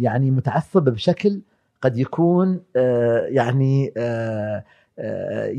[0.00, 1.40] يعني متعصبة بشكل
[1.82, 4.64] قد يكون آه، يعني آه،
[4.98, 5.52] آه،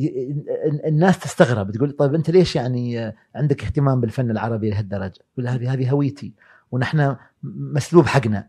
[0.85, 5.89] الناس تستغرب تقول طيب أنت ليش يعني عندك اهتمام بالفن العربي لهالدرجة؟ يقول هذه هذه
[5.89, 6.33] هويتي
[6.71, 8.47] ونحن مسلوب حقنا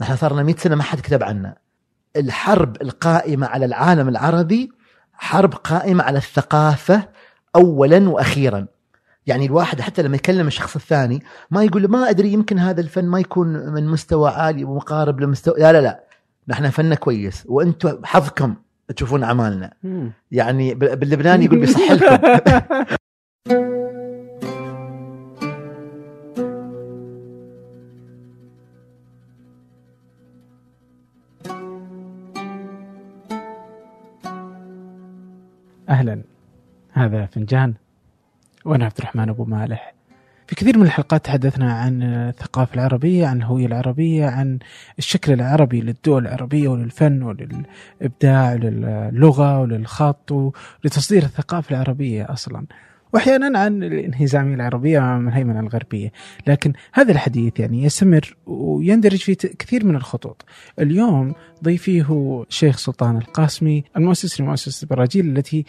[0.00, 1.56] نحن صار لنا 100 سنة ما حد كتب عنا
[2.16, 4.72] الحرب القائمة على العالم العربي
[5.12, 7.08] حرب قائمة على الثقافة
[7.56, 8.66] اولا وأخيرا
[9.26, 13.04] يعني الواحد حتى لما يكلم الشخص الثاني ما يقول له ما أدري يمكن هذا الفن
[13.04, 16.04] ما يكون من مستوى عالي ومقارب لمستوى لا لا لا.
[16.48, 18.54] نحن فننا كويس وأنتم حظكم
[18.96, 19.72] تشوفون أعمالنا.
[20.32, 22.18] يعني بال- باللبناني يقول بيصح لكم
[35.88, 36.22] أهلا.
[36.92, 37.74] هذا فنجان
[38.64, 39.94] وأنا عبد الرحمن أبو مالح.
[40.46, 44.58] في كثير من الحلقات تحدثنا عن الثقافة العربية عن الهوية العربية عن
[44.98, 52.66] الشكل العربي للدول العربية وللفن وللإبداع وللغة وللخط ولتصدير الثقافة العربية أصلا.
[53.12, 56.12] وأحيانا عن الانهزامية العربية أمام الهيمنة الغربية.
[56.46, 60.44] لكن هذا الحديث يعني يستمر ويندرج في كثير من الخطوط.
[60.78, 65.64] اليوم ضيفي هو الشيخ سلطان القاسمي المؤسس لمؤسسة البراجيل التي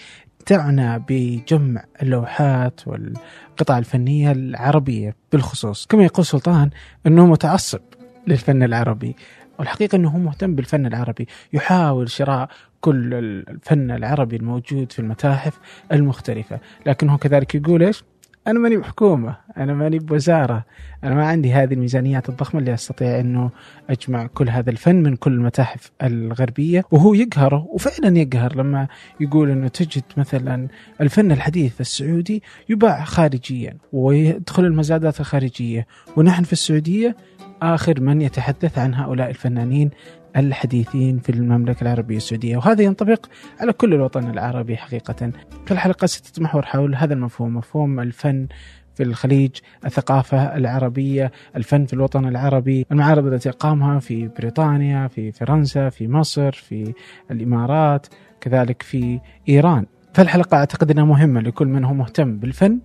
[0.45, 5.15] تعنى بجمع اللوحات والقطع الفنية العربية.
[5.31, 6.69] بالخصوص كما يقول سلطان
[7.07, 7.81] أنه متعصب
[8.27, 9.15] للفن العربي.
[9.59, 12.49] والحقيقة أنه هو مهتم بالفن العربي يحاول شراء
[12.81, 15.59] كل الفن العربي الموجود في المتاحف
[15.91, 16.59] المختلفة.
[16.85, 18.03] لكن هو كذلك يقول إيش؟
[18.47, 20.65] أنا ماني بحكومة أنا ماني بوزارة
[21.03, 23.51] أنا ما عندي هذه الميزانيات الضخمة اللي أستطيع أنه
[23.89, 26.83] أجمع كل هذا الفن من كل المتاحف الغربية.
[26.91, 28.87] وهو يقهره وفعلا يقهر لما
[29.19, 30.67] يقول أنه تجد مثلا
[31.01, 35.87] الفن الحديث السعودي يباع خارجيا ويدخل المزادات الخارجية.
[36.17, 37.15] ونحن في السعودية
[37.63, 39.89] آخر من يتحدث عن هؤلاء الفنانين
[40.37, 42.57] الحديثين في المملكة العربية السعودية.
[42.57, 43.25] وهذا ينطبق
[43.59, 45.31] على كل الوطن العربي حقيقة.
[45.65, 48.47] فالحلقة ستتمحور حول هذا المفهوم مفهوم الفن
[48.95, 49.51] في الخليج
[49.85, 56.51] الثقافة العربية الفن في الوطن العربي المعارض التي أقامها في بريطانيا في فرنسا في مصر
[56.51, 56.93] في
[57.31, 58.07] الإمارات
[58.41, 59.85] كذلك في إيران.
[60.13, 62.79] فالحلقة أعتقد أنها مهمة لكل من هو مهتم بالفن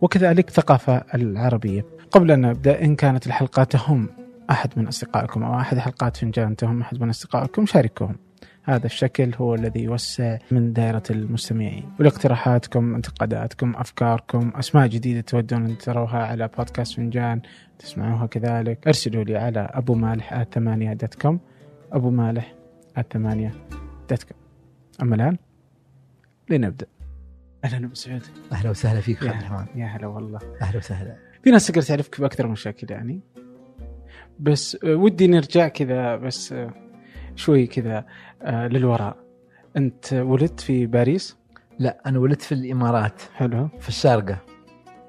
[0.00, 1.84] وكذلك الثقافة العربية.
[2.10, 4.08] قبل أن نبدأ إن كانت الحلقة تهم.
[4.50, 8.16] أحد من أصدقائكم أو أحد حلقات فنجان تهم أحد من أصدقائكم شاركوهم.
[8.62, 11.92] هذا الشكل هو الذي يوسع من دائرة المستمعين.
[12.00, 17.40] ولاقتراحاتكم انتقاداتكم أفكاركم أسماء جديدة تودون أن تروها على بودكاست فنجان
[17.78, 18.86] تسمعوها كذلك.
[18.86, 21.40] أرسلوا لي على أبو مالح ثمانية دوت كوم
[21.92, 22.54] أبو مالح
[23.12, 23.54] ثمانية
[24.10, 24.38] دوت كوم
[25.02, 25.36] أما الآن
[26.50, 26.86] لنبدأ.
[27.64, 28.22] أهلا أبو سعود
[28.52, 30.40] أهلا وسهلا فيك يا يا هلا والله.
[30.62, 31.16] أهلا وسهلا.
[31.44, 33.20] في ناس تقدر تعرفك بأكثر من شكل يعني.
[34.40, 36.70] بس آه، ودي نرجع كذا بس آه،
[37.36, 38.04] شوي كذا
[38.42, 39.16] آه، للوراء.
[39.76, 41.36] انت ولدت في باريس؟
[41.78, 43.68] لا أنا ولدت في الإمارات حلو.
[43.80, 44.38] في الشارقة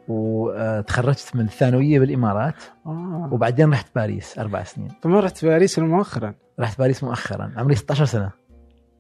[0.08, 3.30] وتخرجت من الثانوية بالإمارات آه.
[3.32, 4.90] وبعدين رحت باريس أربع سنين.
[5.02, 8.32] فما رحت باريس مؤخرا؟ رحت باريس مؤخرا عمري 16 سنة.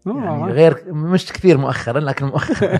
[0.05, 0.45] يعني آه.
[0.45, 2.77] غير مش كثير مؤخرا لكن مؤخرا.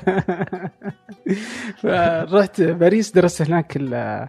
[1.82, 4.28] فرحت باريس درست هناك ال-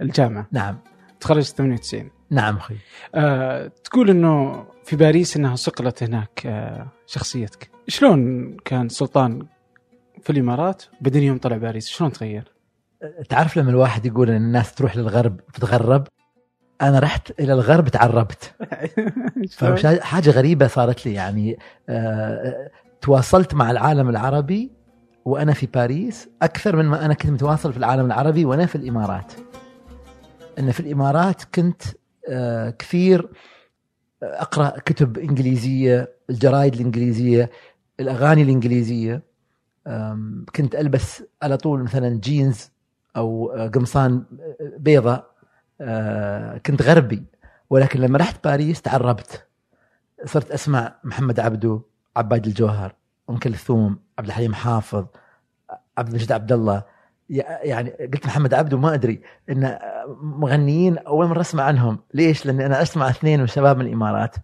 [0.00, 0.46] الجامعة.
[0.52, 0.78] نعم.
[1.20, 2.76] تخرجت 98 نعم أخوي
[3.14, 7.70] آه، تقول إنه في باريس إنها صقلت هناك آه، شخصيتك.
[7.88, 9.46] شلون كان سلطان
[10.22, 12.52] في الإمارات بعدين يوم طلع باريس؟ شلون تغير؟
[13.28, 16.06] تعرف لما الواحد يقول إن الناس تروح للغرب تتغرب؟
[16.82, 18.54] أنا رحت إلى الغرب تعربت.
[20.00, 24.72] حاجة غريبة صارت لي يعني آه، تواصلت مع العالم العربي
[25.24, 29.32] وأنا في باريس أكثر من ما أنا كنت متواصل في العالم العربي وأنا في الإمارات.
[30.58, 31.82] إن في الإمارات كنت
[32.78, 33.28] كثير
[34.22, 37.50] أقرأ كتب إنجليزية الجرايد الإنجليزية
[38.00, 39.22] الأغاني الإنجليزية.
[40.56, 42.70] كنت ألبس على طول مثلا جينز
[43.16, 44.24] أو آه، قمصان
[44.78, 45.24] بيضة.
[45.80, 47.24] آه، كنت غربي
[47.70, 49.46] ولكن لما رحت باريس تعربت.
[50.24, 51.80] صرت أسمع محمد عبده
[52.16, 52.94] عباد الجوهر
[53.30, 55.06] أم كلثوم عبد الحليم حافظ
[55.98, 56.82] عبد المجيد عبد الله
[57.62, 59.78] يعني قلت محمد عبده ما أدري إن
[60.22, 61.98] مغنيين أول مرة أسمع عنهم.
[62.14, 64.36] ليش؟ لاني أنا أسمع اثنين من شباب من الإمارات.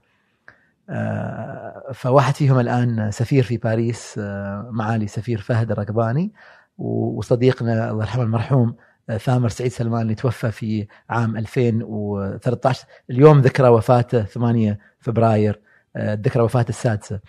[0.91, 4.15] آه، فواحد فيهم الآن سفير في باريس.
[4.19, 6.33] آه، معالي سفير فهد الرقباني
[6.79, 8.77] وصديقنا الله يرحمه المرحوم
[9.11, 15.61] آه، ثامر سعيد سلمان اللي توفى في عام 2013 اليوم ذكرى وفاته 8 فبراير.
[15.99, 17.21] ذكرى وفاته السادسة.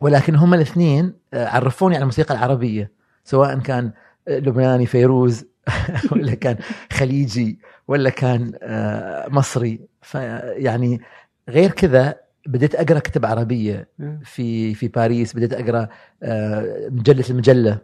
[0.00, 2.92] ولكن هم الاثنين عرفوني على الموسيقى العربية
[3.24, 3.92] سواء كان
[4.28, 5.44] لبناني فيروز
[6.12, 6.56] ولا كان
[6.92, 7.58] خليجي
[7.88, 9.80] ولا كان آه، مصري.
[10.02, 11.00] فيعني
[11.48, 12.14] غير كذا
[12.46, 13.88] بديت أقرأ كتب عربية
[14.24, 15.36] في في باريس.
[15.36, 15.88] بديت أقرأ
[16.22, 17.78] آه، مجلة المجلة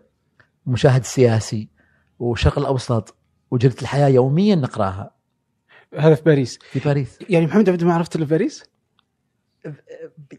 [0.67, 1.69] مشاهد سياسي
[2.19, 3.17] والشرق الأوسط
[3.51, 5.11] وجريده الحياة يوميا نقرأها.
[5.99, 6.59] هذا في باريس.
[6.71, 7.19] في باريس.
[7.29, 8.65] يعني محمد عبد ما عرفت إلا في باريس؟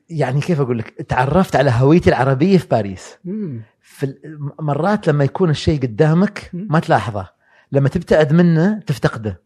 [0.09, 3.17] يعني كيف أقول لك؟ تعرفت على هويتي العربية في باريس.
[3.25, 3.61] مم.
[3.91, 4.15] في
[4.59, 6.49] مرات لما يكون الشيء قدامك.
[6.53, 7.29] ما تلاحظه.
[7.71, 9.41] لما تبتعد منه تفتقده.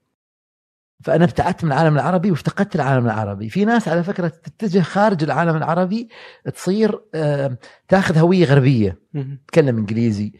[1.03, 3.49] فأنا ابتعدت من العالم العربي وافتقدت العالم العربي.
[3.49, 6.09] في ناس على فكرة تتجه خارج العالم العربي
[6.53, 7.01] تصير
[7.87, 8.99] تاخذ هوية غربية.
[9.47, 10.33] تتكلم إنجليزي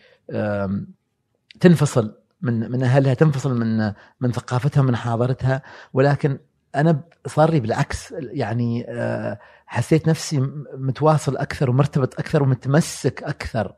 [1.60, 5.62] تنفصل من من أهلها تنفصل من من ثقافتها من حاضرتها.
[5.94, 6.40] ولكن
[6.76, 8.14] أنا صار لي بالعكس.
[8.20, 10.40] يعني آه، حسيت نفسي
[10.78, 13.74] متواصل أكثر ومرتبط أكثر ومتمسك أكثر.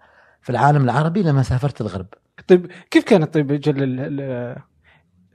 [0.45, 2.05] في العالم العربي لما سافرت الغرب
[2.47, 4.57] طيب كيف كانت طيب جل ال- ال-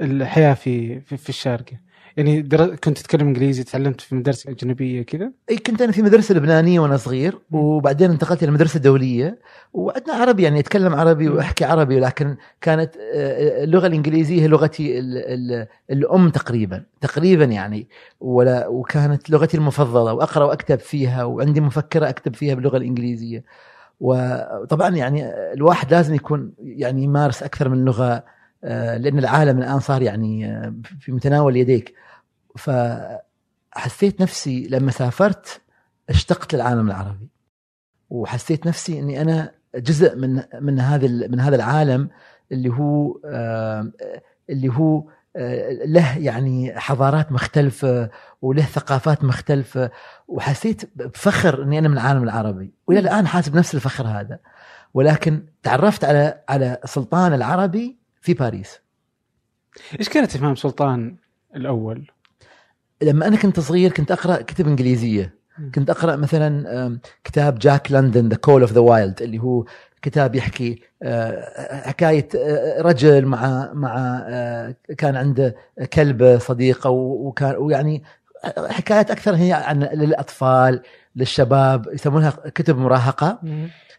[0.00, 1.80] الحياة في في, في الشارقه؟
[2.16, 2.76] يعني در...
[2.76, 6.96] كنت تتكلم إنجليزي تعلمت في مدرسة أجنبية كذا؟ إي كنت أنا في مدرسة لبنانية وأنا
[6.96, 9.38] صغير وبعدين انتقلت إلى مدرسة دولية
[9.72, 11.28] وعندنا عربي يعني أتكلم عربي.
[11.28, 17.88] وأحكي عربي ولكن كانت آه، اللغة الإنجليزية هي لغتي ال ال الأم تقريبا تقريبا يعني
[18.20, 23.44] ولا وكانت لغتي المفضلة وأقرأ وأكتب فيها وعندي مفكرة أكتب فيها باللغة الإنجليزية
[24.00, 28.24] وطبعا يعني الواحد لازم يكون يعني يمارس أكثر من لغة
[28.64, 31.94] آه، لأن العالم الآن صار يعني آه، في متناول يديك.
[32.56, 35.60] فحسيت نفسي لما سافرت
[36.08, 37.28] اشتقت للعالم العربي
[38.10, 42.10] وحسيت نفسي إني أنا جزء من من هذا من هذا العالم
[42.52, 43.92] اللي هو آه،
[44.50, 45.04] اللي هو
[45.84, 48.10] له يعني حضارات مختلفة
[48.42, 49.90] وله ثقافات مختلفة
[50.28, 52.72] وحسيت بفخر إني أنا من العالم العربي.
[52.86, 54.38] وإلى الآن حاسس بنفس الفخر هذا.
[54.94, 58.80] ولكن تعرفت على على سلطان العربي في باريس.
[59.98, 61.16] إيش كانت افهام سلطان
[61.56, 62.10] الأول؟
[63.02, 65.40] لما أنا كنت صغير كنت أقرأ كتب إنجليزية.
[65.74, 69.64] كنت أقرأ مثلا كتاب جاك لندن The Call of the Wild اللي هو
[70.02, 75.56] كتاب يحكي آه، حكاية آه، رجل مع مع آه، كان عنده
[75.92, 78.02] كلبه صديقة وكان ويعني
[78.70, 80.82] حكايات أكثر هي عن للأطفال
[81.16, 83.40] للشباب يسمونها كتب مراهقة.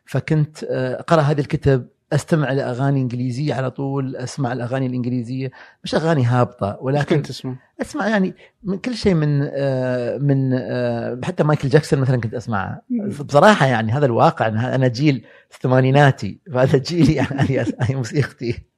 [0.05, 5.51] فكنت أقرأ هذه الكتب أستمع لأغاني إنجليزية على طول أسمع الأغاني الإنجليزية
[5.83, 11.19] مش أغاني هابطة ولكن كنت اسمه؟ أسمع يعني من كل شيء من آه، من آه،
[11.23, 12.81] حتى مايكل جاكسون مثلا كنت أسمعه.
[13.25, 15.25] بصراحة يعني هذا الواقع أنا جيل
[15.61, 18.70] ثمانيناتي فهذا جيلي يعني هذه موسيقتي.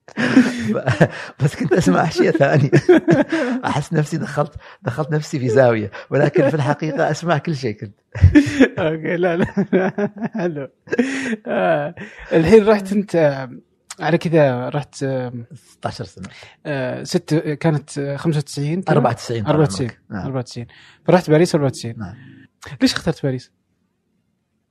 [1.44, 2.72] بس كنت أسمع أشياء ثانية
[3.66, 8.00] أحس نفسي دخلت دخلت نفسي في زاوية ولكن في الحقيقة أسمع كل شيء كنت
[8.80, 9.46] okay لا لا
[10.34, 10.68] حلو
[11.48, 11.96] آه.
[12.34, 13.50] الحين رحت أنت آه،
[14.00, 16.28] على كذا رحت آه، 16 سنة
[16.66, 20.02] آه، ست كانت آه، 95 كذا؟ 94 طال 94 عمرك.
[20.10, 20.26] نعم.
[20.26, 20.68] 94
[21.06, 22.16] فرحت باريس 94 نعم.
[22.82, 23.52] ليش اخترت باريس؟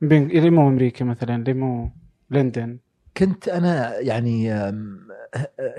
[0.01, 1.91] بين ليه مو أمريكا مثلا؟ ليه مو
[2.31, 2.79] لندن؟
[3.17, 4.53] كنت أنا يعني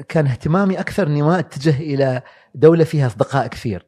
[0.07, 2.21] كان اهتمامي أكثر إني ما أتجه إلى
[2.55, 3.85] دولة فيها أصدقاء كثير.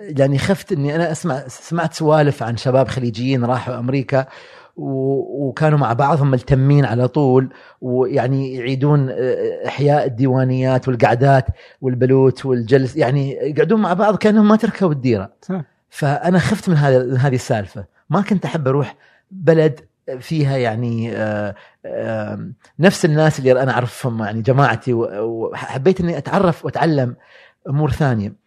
[0.00, 4.26] يعني خفت إني أنا أسمع سمعت سوالف عن شباب خليجيين راحوا أمريكا
[4.76, 11.46] وكانوا مع بعضهم ملتمين على طول ويعني يعيدون آه، إحياء الديوانيات والقعدات
[11.80, 15.32] والبلوت والجلس يعني يقعدون مع بعض كأنهم ما تركوا الديرة.
[15.90, 17.84] فأنا خفت من هذا من هذه السالفة.
[18.10, 18.96] ما كنت أحب أروح
[19.30, 19.80] بلد
[20.18, 21.54] فيها يعني آه،
[21.86, 27.16] آه، نفس الناس اللي أنا أعرفهم يعني جماعتي وحبيت إني أتعرف وأتعلم
[27.68, 28.40] أمور ثانية.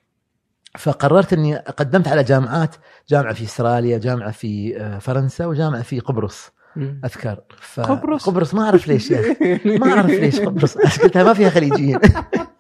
[0.77, 2.75] فقررت إني قدمت على جامعات
[3.10, 6.51] جامعة في إستراليا جامعة في آه، فرنسا وجامعة في قبرص.
[6.77, 7.41] أذكر.
[7.60, 7.79] ف...
[7.79, 9.77] قبرص؟ قبرص ما أعرف ليش يا أخي.
[9.77, 10.77] ما أعرف ليش قبرص.
[11.03, 12.00] قلتها ما فيها خليجيين.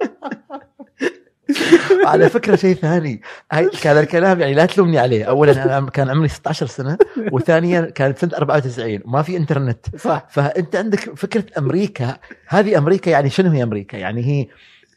[2.05, 3.21] على فكرة شيء ثاني.
[3.51, 5.23] هاي هذا الكلام يعني لا تلومني عليه.
[5.25, 6.97] اولا أنا كان عمري 16 سنة.
[7.31, 9.95] وثانيا كانت سنة 94 وما في إنترنت.
[9.97, 10.27] صح.
[10.29, 12.17] فأنت عندك فكرة أمريكا.
[12.47, 14.47] هذه أمريكا يعني شنو هي أمريكا؟ يعني هي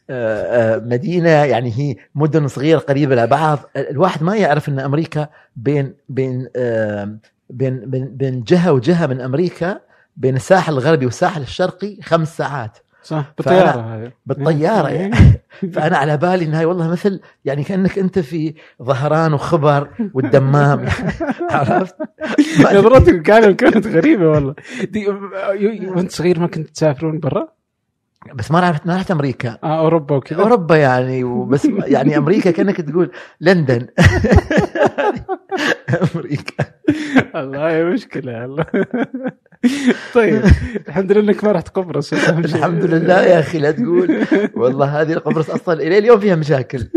[0.09, 3.59] آه، آه، مدينة يعني هي مدن صغيرة قريبة لبعض.
[3.77, 7.17] الواحد ما يعرف إن أمريكا بين بين آه،
[7.49, 9.79] بين بين, بين جهة وجهة من أمريكا
[10.17, 12.77] بين الساحل الغربي والساحل الشرقي خمس ساعات.
[13.07, 13.33] صح.
[13.37, 14.89] بالطيارة هذه بالطيارة.
[14.89, 15.15] يعني
[15.73, 20.85] فأنا على بالي انها والله مثل يعني كأنك أنت في ظهران وخبر والدمام.
[21.51, 21.95] عرفت؟
[22.73, 24.55] نظرتك الكلام كانت غريبة والله.
[24.83, 25.07] دي
[25.87, 27.47] وأنت صغير ما كنت تسافرون برا؟
[28.35, 29.57] بس ما رحت ما رحت أمريكا.
[29.63, 30.41] آه أوروبا وكذا.
[30.41, 33.11] أوروبا يعني وبس يعني أمريكا كأنك تقول
[33.41, 33.87] لندن.
[36.15, 36.65] أمريكا.
[37.35, 38.65] والله مشكلة والله
[40.13, 40.41] طيب
[40.87, 44.25] الحمد لله إنك ما رحت قبرص الحمد لله يا أخي لا تقول.
[44.61, 46.87] والله هذه القبرص أصلا إلى اليوم فيها مشاكل.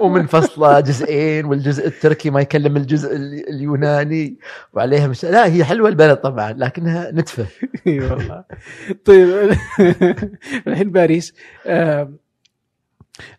[0.00, 3.16] ومنفصله جزئين والجزء التركي ما يكلم الجزء
[3.50, 4.38] اليوناني
[4.72, 5.24] وعليها مش...
[5.24, 7.46] لا هي حلوة البلد طبعا لكنها نتفة.
[7.86, 8.44] إي والله.
[9.04, 9.56] طيب
[10.66, 11.34] الحين باريس
[11.66, 12.12] آه،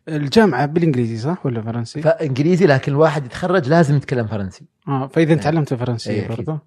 [0.07, 4.65] الجامعة بالإنجليزي صح ولا فرنسي؟ فانجليزي لكن الواحد يتخرج لازم يتكلم فرنسي.
[4.87, 6.59] آه فإذا تعلمت فرنسي برضه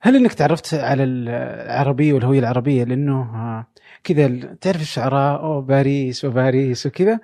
[0.00, 3.66] هل إنك تعرفت على العربية والهوية العربية؟ لأنه آه،
[4.04, 4.28] كذا
[4.60, 7.20] تعرف الشعراء أو باريس وباريس وكذا؟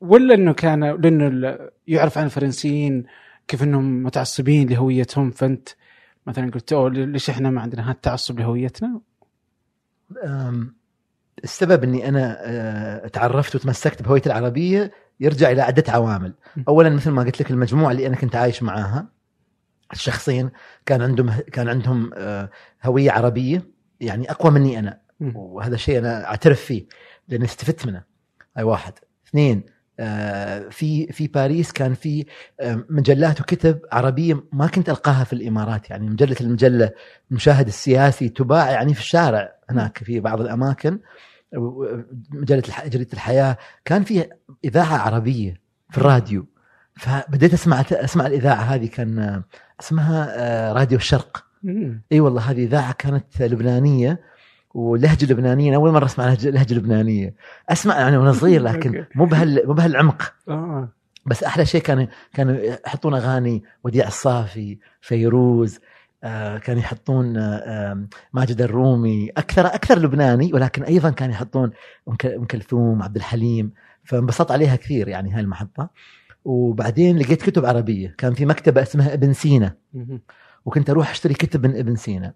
[0.00, 3.04] ولا إنه كان لأنه يعرف عن الفرنسيين
[3.48, 5.68] كيف إنهم متعصبين لهويتهم؟ فأنت
[6.26, 9.00] مثلا قلت أوه ليش إحنا ما عندنا هذا التعصب لهويتنا؟
[11.44, 16.34] السبب إني أنا آه، تعرفت وتمسكت بهويتي العربية يرجع إلى عدة عوامل،
[16.68, 19.08] اولا مثل ما قلت لك المجموعة اللي أنا كنت عايش معاها.
[19.92, 20.50] الشخصين
[20.86, 22.50] كان عندهم كان عندهم آه،
[22.84, 23.62] هوية عربية
[24.00, 25.00] يعني أقوى مني أنا.
[25.34, 26.86] وهذا الشيء أنا أعترف فيه
[27.28, 28.02] لأن استفدت منه.
[28.56, 28.92] هاي واحد.
[29.28, 29.62] اثنين
[30.00, 32.26] آه، في في باريس كان في
[32.88, 35.90] مجلات وكتب عربية ما كنت ألقاها في الإمارات.
[35.90, 36.90] يعني مجلة المجلة
[37.30, 40.98] المشاهد السياسي تباع يعني في الشارع هناك في بعض الأماكن.
[42.32, 43.56] مجله جريده الحياة.
[43.84, 44.26] كان في
[44.64, 45.54] إذاعة عربية
[45.90, 46.46] في الراديو.
[46.96, 49.42] فبديت أسمع أسمع الإذاعة هذه كان
[49.80, 51.44] اسمها آه، راديو الشرق.
[52.12, 54.20] إي والله هذه إذاعة كانت لبنانية
[54.74, 55.76] ولهجة لبنانية.
[55.76, 57.34] أول مرة أسمع لهجة لبنانية.
[57.68, 60.34] أسمع يعني وأنا صغير لكن مو بهال مو بهالعمق.
[60.48, 60.88] آه.
[61.26, 65.78] بس أحلى شيء كانوا كانوا يحطون أغاني وديع الصافي فيروز
[66.62, 71.70] كانوا يحطون آه ماجد الرومي أكثر أكثر لبناني ولكن أيضا كانوا يحطون
[72.08, 73.72] أم كلثوم عبد الحليم
[74.04, 75.90] فانبسطت عليها كثير يعني هاي المحطة.
[76.44, 78.14] وبعدين لقيت كتب عربية.
[78.18, 79.74] كان في مكتبة اسمها ابن سينا.
[80.64, 82.32] وكنت أروح أشتري كتب من ابن سينا.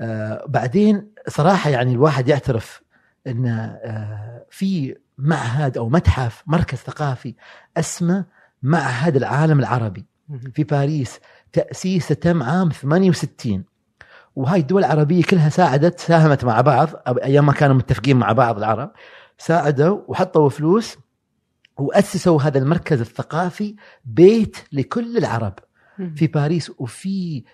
[0.00, 2.82] آه بعدين صراحة يعني الواحد يعترف
[3.26, 7.34] إن آه في معهد أو متحف مركز ثقافي
[7.76, 8.24] اسمه
[8.62, 10.06] معهد العالم العربي
[10.54, 11.20] في باريس.
[11.56, 13.64] تاسيسه تم عام 68
[14.36, 18.90] وهاي الدول العربية كلها ساعدت ساهمت مع بعض أيام ما كانوا متفقين مع بعض العرب
[19.38, 20.96] ساعدوا وحطوا فلوس
[21.78, 25.54] وأسسوا هذا المركز الثقافي بيت لكل العرب.
[26.14, 27.44] في باريس وفي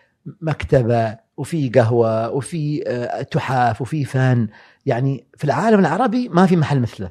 [0.40, 4.48] مكتبة وفي قهوة وفي آه، تحاف وفي فن.
[4.86, 7.10] يعني في العالم العربي ما في محل مثله.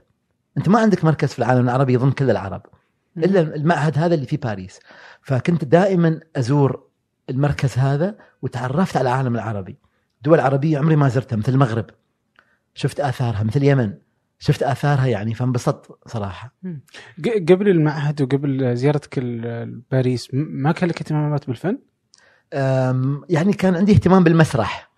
[0.57, 2.61] أنت ما عندك مركز في العالم العربي يضم كل العرب.
[3.17, 4.79] إلا المعهد هذا اللي في باريس.
[5.21, 6.87] فكنت دائما أزور
[7.29, 9.77] المركز هذا وتعرفت على العالم العربي.
[10.21, 11.85] دول عربية عمري ما زرتها مثل المغرب.
[12.73, 13.93] شفت آثارها مثل اليمن.
[14.39, 16.55] شفت آثارها يعني فانبسطت صراحة.
[17.49, 21.77] قبل المعهد وقبل زيارتك لباريس ما كان لك اهتمامات بالفن؟
[23.29, 24.90] يعني كان عندي اهتمام بالمسرح.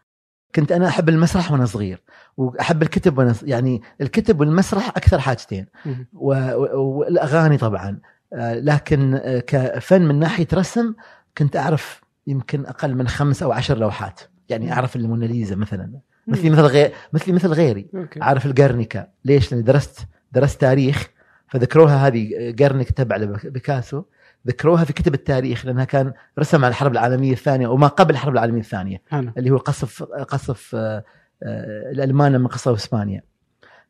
[0.56, 2.02] كنت أنا أحب المسرح وأنا صغير
[2.38, 5.66] وأحب الكتب وأنا يعني الكتب والمسرح أكثر حاجتين
[6.14, 8.00] والأغاني طبعا
[8.34, 10.94] آه، لكن آه، كفن من ناحية رسم
[11.38, 16.62] كنت أعرف يمكن أقل من خمس أو عشر لوحات يعني أعرف الموناليزا مثلا مثلي مثل
[16.62, 17.88] غير مثلي مثل غيري.
[18.22, 20.00] عارف الجرنيكا ليش؟ لأني درست
[20.32, 21.10] درست تاريخ
[21.48, 24.04] فذكروها هذه جرنيك تبع لبيكاسو
[24.48, 28.60] ذكروها في كتب التاريخ لأنها كان رسم على الحرب العالمية الثانية وما قبل الحرب العالمية
[28.60, 29.34] الثانية أنا.
[29.38, 31.04] اللي هو قصف قصف آه،
[31.44, 33.24] آه، الألمان لما قصفوا إسبانيا.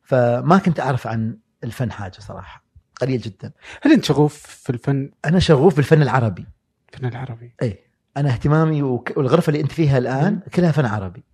[0.02, 2.64] فما كنت أعرف عن الفن حاجة صراحة
[3.00, 3.52] قليل جدا.
[3.82, 6.46] هل أنت شغوف في الفن؟ أنا شغوف بالفن العربي.
[6.94, 7.54] الفن العربي.
[7.62, 7.84] اي
[8.16, 11.24] أنا اهتمامي والغرفة اللي أنت فيها الآن كلها فن عربي.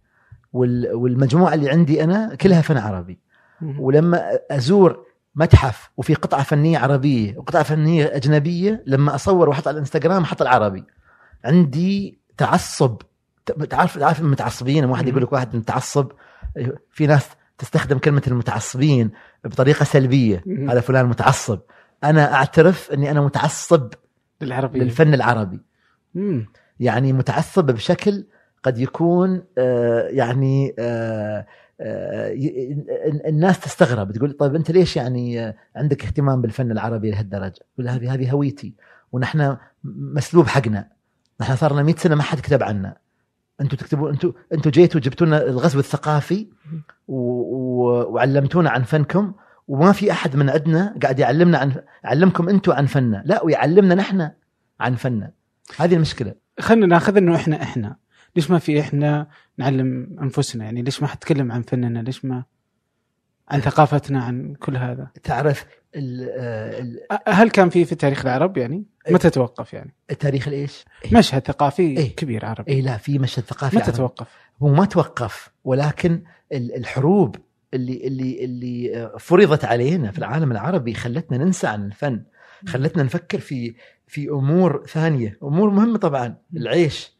[0.52, 3.18] والمجموعة اللي عندي أنا كلها فن عربي.
[3.62, 5.04] ولما أزور
[5.40, 10.84] متحف وفي قطعة فنية عربية وقطعة فنية أجنبية لما أصور وأحط على الإنستغرام أحط العربي.
[11.44, 12.96] عندي تعصب.
[13.70, 16.12] تعرف تعرف المتعصبين؟ واحد يقول لك واحد متعصب
[16.90, 17.28] في ناس
[17.58, 19.10] تستخدم كلمة المتعصبين
[19.44, 20.44] بطريقة سلبية.
[20.68, 21.58] هذا فلان متعصب.
[22.04, 23.88] أنا أعترف إني أنا متعصب
[24.40, 25.60] للعربي للفن العربي.
[26.80, 28.26] يعني متعصب بشكل
[28.62, 31.46] قد يكون آه، يعني آه،
[33.26, 38.30] الناس تستغرب تقول طيب أنت ليش يعني عندك اهتمام بالفن العربي لهالدرجة؟ تقول هذه هذه
[38.30, 38.74] هويتي
[39.12, 40.88] ونحن مسلوب حقنا.
[41.40, 42.96] نحن صار لنا 100 سنة ما حد كتب عنا.
[43.60, 46.46] أنتم تكتبوا أنتم أنتم جيتوا جبتوا لنا الغزو الثقافي
[47.08, 49.32] وعلمتونا عن فنكم
[49.68, 51.72] وما في أحد من عندنا قاعد يعلمنا عن
[52.04, 53.22] علمكم أنتم عن فننا.
[53.26, 54.30] لا ويعلمنا نحن
[54.80, 55.30] عن فننا.
[55.78, 56.34] هذه المشكلة.
[56.60, 57.96] خلينا ناخذ إنه إحنا إحنا.
[58.36, 59.26] ليش ما في إحنا
[59.58, 62.44] نعلم أنفسنا يعني ليش ما حتكلم عن فننا ليش ما
[63.48, 68.26] عن ثقافتنا عن كل هذا تعرف ال- آه، ال- أ- هل كان في في تاريخ
[68.26, 69.14] العرب يعني إيه.
[69.14, 71.18] متى توقف يعني التاريخ الايش؟ إيه.
[71.18, 72.16] مشهد ثقافي إيه.
[72.16, 73.96] كبير عربي اي لا في مشهد ثقافي متى عربي.
[73.98, 74.28] توقف
[74.62, 76.22] هو ما توقف ولكن
[76.52, 77.36] ال- الحروب
[77.74, 82.22] اللي اللي اللي فرضت علينا في العالم العربي خلتنا ننسى عن الفن
[82.66, 83.74] خلتنا نفكر في
[84.06, 87.12] في أمور ثانية أمور مهمة طبعا العيش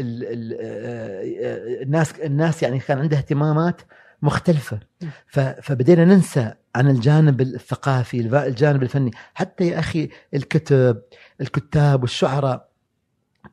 [0.00, 3.80] ال ال آه، آه، الناس الناس يعني كان عندها اهتمامات
[4.22, 4.80] مختلفة.
[5.26, 9.10] ف- فبدينا ننسى عن الجانب الثقافي الجانب الفني.
[9.34, 11.02] حتى يا أخي الكتب
[11.40, 12.68] الكتاب والشعراء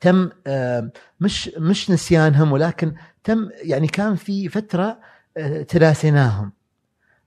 [0.01, 0.29] تم
[1.19, 4.99] مش مش نسيانهم ولكن تم يعني كان في فترة
[5.37, 6.51] آه، تناسيناهم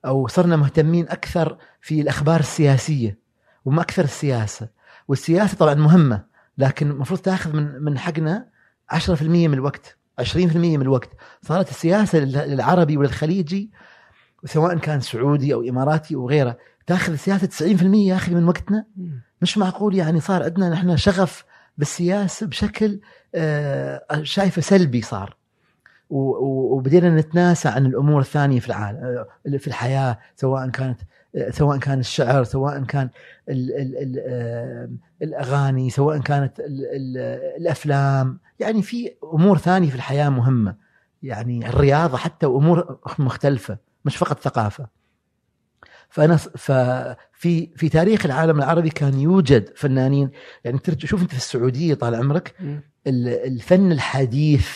[0.05, 3.17] أو صرنا مهتمين أكثر في الأخبار السياسية
[3.65, 4.67] وما أكثر السياسة.
[5.07, 6.23] والسياسة طبعا مهمة
[6.57, 8.56] لكن المفروض تأخذ من من حقنا
[8.93, 11.09] 10% من الوقت 20% من الوقت.
[11.41, 13.71] صارت السياسة لل- للعربي وللخليجي
[14.45, 18.85] سواء كان سعودي أو إماراتي أو غيره تاخذ السياسة 90% يا أخي من وقتنا.
[19.41, 21.43] مش معقول يعني صار عندنا نحن شغف
[21.77, 22.99] بالسياسة بشكل
[23.35, 25.37] آه، شايفه سلبي صار.
[26.09, 30.99] وبدينا نتناسى عن الأمور الثانية في العالم آه، في الحياة سواء كانت
[31.49, 33.09] سواء كان الشعر سواء كان
[33.49, 34.89] ال ال ال آه،
[35.21, 37.17] الأغاني سواء كانت ال ال
[37.61, 38.39] الأفلام.
[38.59, 40.75] يعني في أمور ثانية في الحياة مهمة.
[41.23, 44.87] يعني الرياضة حتى وامور مختلفة مش فقط ثقافة.
[46.09, 50.29] فأنا ففي في تاريخ العالم العربي كان يوجد فنانين.
[50.63, 52.55] يعني شوف أنت في السعودية طال عمرك
[53.07, 54.69] ال- الفن الحديث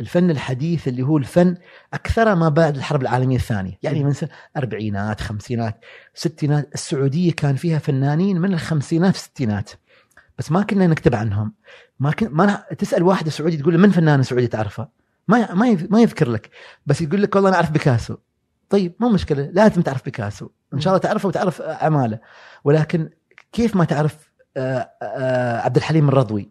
[0.00, 1.56] الفن الحديث اللي هو الفن
[1.94, 3.78] أكثر ما بعد الحرب العالمية الثانية.
[3.82, 5.84] يعني من سنة أربعينات خمسينات
[6.14, 9.70] ستينات السعودية كان فيها فنانين من الخمسينات الستينات.
[10.38, 11.52] بس ما كنا نكتب عنهم.
[12.00, 14.88] ما كن ما تسأل واحد سعودي تقول له من فنان سعودي تعرفه؟
[15.28, 16.50] ما ما ما يذكر لك.
[16.86, 18.16] بس يقول لك والله أنا أعرف بيكاسو.
[18.70, 20.48] طيب مو مشكلة لازم تعرف بيكاسو.
[20.74, 22.18] إن شاء الله تعرفه وتعرف اعماله
[22.64, 23.10] ولكن
[23.52, 24.32] كيف ما تعرف
[25.64, 26.50] عبد الحليم الرضوي؟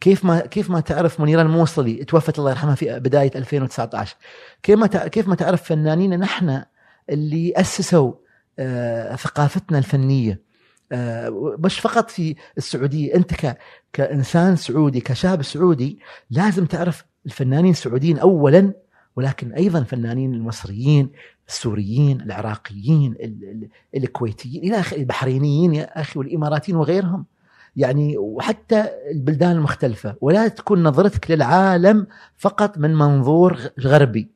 [0.00, 4.16] كيف ما كيف ما تعرف منيره الموصلي توفت الله يرحمها في بداية 2019
[4.62, 6.62] كيف ما كيف ما تعرف فنانين نحن
[7.10, 8.12] اللي أسسوا
[8.58, 10.40] آه، ثقافتنا الفنية؟
[10.92, 13.56] آه، مش فقط في السعودية أنت
[13.92, 15.98] كإنسان سعودي كشاب سعودي
[16.30, 18.72] لازم تعرف الفنانين السعوديين اولا
[19.16, 21.10] ولكن أيضا فنانين المصريين
[21.48, 27.24] السوريين العراقيين ال- ال- الكويتيين إلى آخره البحرينيين يا أخي والإماراتيين وغيرهم.
[27.76, 32.06] يعني وحتى البلدان المختلفة ولا تكون نظرتك للعالم
[32.36, 34.30] فقط من منظور غربي.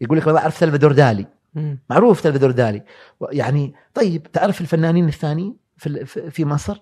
[0.00, 1.26] يقول لك والله اعرف سلفادور دالي.
[1.90, 2.82] معروف سلفادور دالي.
[3.32, 6.80] يعني طيب تعرف الفنانين الثانيين في في مصر؟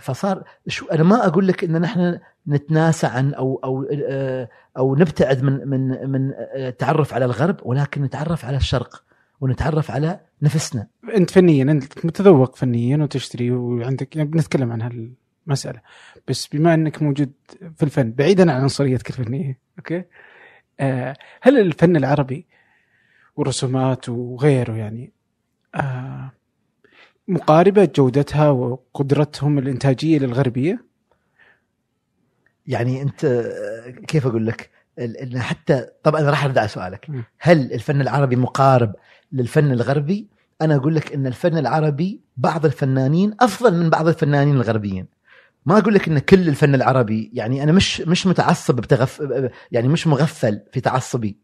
[0.00, 5.42] فصار شو أنا ما أقول لك إن نحن نتناسى عن أو أو آه، أو نبتعد
[5.42, 9.04] من من من آه، التعرف على الغرب ولكن نتعرف على الشرق.
[9.42, 10.86] ونتعرف على نفسنا.
[11.16, 14.82] انت فنيا انت متذوق فنيا وتشتري وعندك يعني بنتكلم عن
[15.46, 15.80] هالمسألة.
[16.28, 17.32] بس بما إنك موجود
[17.76, 20.04] في الفن بعيدا عن عنصريتك الفنية أوكي؟
[20.80, 22.46] آه هل الفن العربي
[23.36, 25.12] والرسومات وغيره يعني
[25.74, 26.32] آه
[27.28, 30.84] مقاربة جودتها وقدرتهم الإنتاجية للغربية؟
[32.66, 33.50] يعني أنت
[34.06, 34.70] كيف أقول لك؟
[35.36, 37.10] حتى طبعا راح أرد على سؤالك.
[37.38, 38.94] هل الفن العربي مقارب
[39.32, 40.28] للفن الغربي
[40.62, 45.06] أنا أقول لك إن الفن العربي بعض الفنانين أفضل من بعض الفنانين الغربيين.
[45.66, 49.22] ما أقول لك إن كل الفن العربي يعني أنا مش مش متعصب بتغف
[49.72, 51.36] يعني مش مغفل في تعصبي.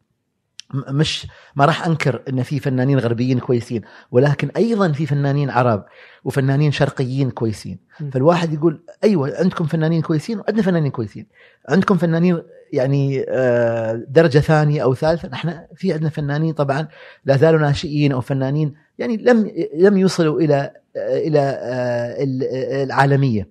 [0.74, 5.84] مش ما راح أنكر إن في فنانين غربيين كويسين ولكن أيضا في فنانين عرب
[6.24, 7.78] وفنانين شرقيين كويسين.
[8.12, 11.26] فالواحد يقول أيوه عندكم فنانين كويسين وعندنا فنانين كويسين.
[11.68, 15.28] عندكم فنانين يعني آه، درجة ثانية أو ثالثة.
[15.28, 16.88] نحن في عندنا فنانين طبعا
[17.24, 23.48] لا زالوا ناشئين أو فنانين يعني لم لم يوصلوا إلى إلى آه، آه، العالمية.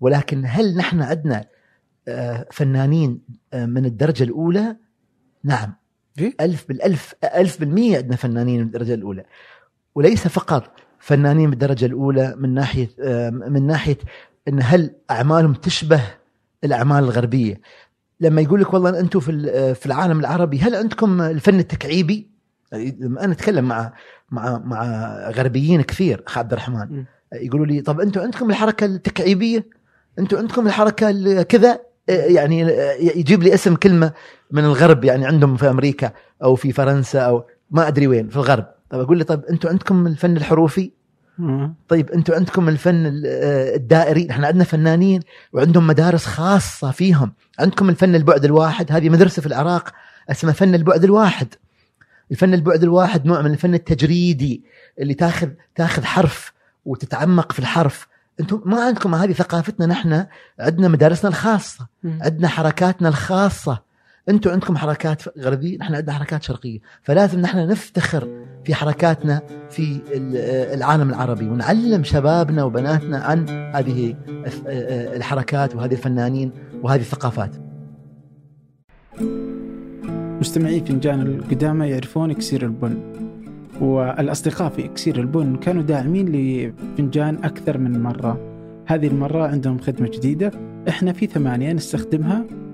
[0.00, 1.44] ولكن هل نحن عندنا
[2.52, 3.20] فنانين
[3.54, 4.76] من الدرجة الأولى؟
[5.44, 5.74] نعم.
[6.16, 9.24] في؟ ألف بالألف ألف بالمية عندنا فنانين من الدرجة الأولى.
[9.94, 12.88] وليس فقط فنانين بالدرجة الأولى من ناحية
[13.30, 13.98] من ناحية
[14.48, 16.02] أن هل أعمالهم تشبه
[16.64, 17.60] الأعمال الغربية.
[18.24, 22.30] لما يقول لك والله أنتم في آه، في العالم العربي هل عندكم الفن التكعيبي؟
[23.00, 23.92] لما أنا أتكلم مع
[24.30, 24.84] مع مع
[25.30, 27.04] غربيين كثير أخ عبد الرحمن.
[27.32, 29.66] يقولوا لي طب أنتم عندكم الحركة التكعيبية؟
[30.18, 32.60] أنتم عندكم الحركة ال- كذا؟ يعني
[33.00, 34.12] يجيب لي اسم كلمة
[34.50, 38.66] من الغرب يعني عندهم في أمريكا أو في فرنسا أو ما أدري وين في الغرب.
[38.90, 40.90] طب أقول لي طب أنتم عندكم الفن الحروفي.
[41.88, 45.20] طيب أنتم عندكم الفن ال- آه، الدائري إحنا عندنا فنانين
[45.52, 47.32] وعندهم مدارس خاصة فيهم.
[47.58, 49.92] عندكم الفن البعد الواحد هذه مدرسة في العراق
[50.30, 51.48] اسمها فن البعد الواحد.
[52.30, 54.64] الفن البعد الواحد نوع من الفن التجريدي
[55.00, 56.52] اللي تاخذ تاخذ حرف
[56.84, 58.06] وتتعمق في الحرف.
[58.40, 60.26] أنتم ما عندكم هذه ثقافتنا نحن
[60.60, 63.82] عندنا مدارسنا الخاصة عندنا حركاتنا الخاصة.
[64.28, 68.28] أنتم عندكم حركات غربية نحن عندنا حركات شرقية فلازم نحن نفتخر
[68.64, 70.00] في حركاتنا في
[70.74, 74.14] العالم العربي ونعلم شبابنا وبناتنا عن هذه
[75.16, 76.50] الحركات وهذه الفنانين
[76.82, 77.50] وهذه الثقافات.
[80.40, 82.98] مستمعي فنجان القدامى يعرفون إكسير البن
[83.80, 88.40] والأصدقاء في إكسير البن كانوا داعمين لفنجان أكثر من مرة.
[88.86, 90.50] هذه المرة عندهم خدمة جديدة
[90.88, 92.44] إحنا في ثمانية نستخدمها.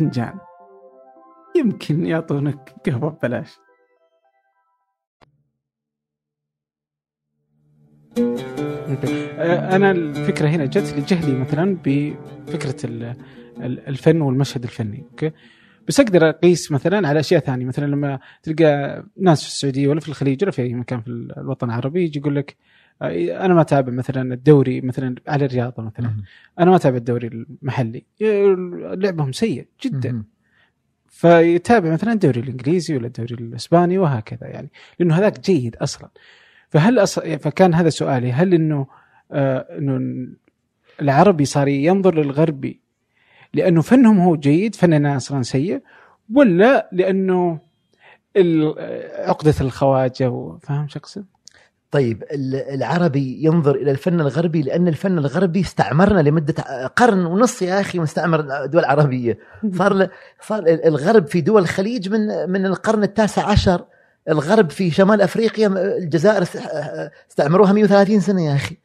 [0.00, 0.38] فنجان.
[1.56, 3.58] يمكن يعطونك قهوة ببلاش.
[9.38, 12.76] آه، أنا الفكرة هنا جت لجهلي مثلا بفكرة
[13.60, 15.32] الفن والمشهد الفني أوكي؟
[15.88, 20.08] بس أقدر أقيس مثلا على أشياء ثانية مثلا لما تلقى ناس في السعودية ولا في
[20.08, 22.56] الخليج ولا في أي مكان في الوطن العربي يجي يقول لك
[23.02, 26.14] أنا ما أتابع مثلا الدوري مثلا على الرياضة مثلا.
[26.58, 28.04] أنا ما أتابع الدوري المحلي.
[28.94, 30.22] لعبهم سيء جدا.
[31.08, 34.70] فيتابع مثلا الدوري الإنجليزي ولا الدوري الإسباني وهكذا يعني.
[34.98, 36.08] لأنه هذاك جيد أصلا.
[36.68, 37.18] فهل أص...
[37.18, 38.32] فكان هذا سؤالي.
[38.32, 38.86] هل إنه
[39.32, 40.26] آه إنه
[41.00, 42.80] العربي صار ينظر للغربي
[43.54, 45.82] لأنه فنهم هو جيد فننا أصلا سيء
[46.34, 47.58] ولا لأنه
[49.18, 51.24] عقدة الخواجة فاهم شو أقصد؟
[51.90, 57.98] طيب العربي ينظر إلى الفن الغربي لأن الفن الغربي استعمرنا لمدة قرن ونص يا أخي
[57.98, 59.38] مستعمر الدول العربيه
[59.78, 60.08] صار
[60.40, 63.84] صار الغرب في دول الخليج من من القرن التاسع عشر.
[64.28, 65.66] الغرب في شمال أفريقيا
[65.98, 66.44] الجزائر
[67.30, 68.76] استعمروها 130 سنة يا أخي.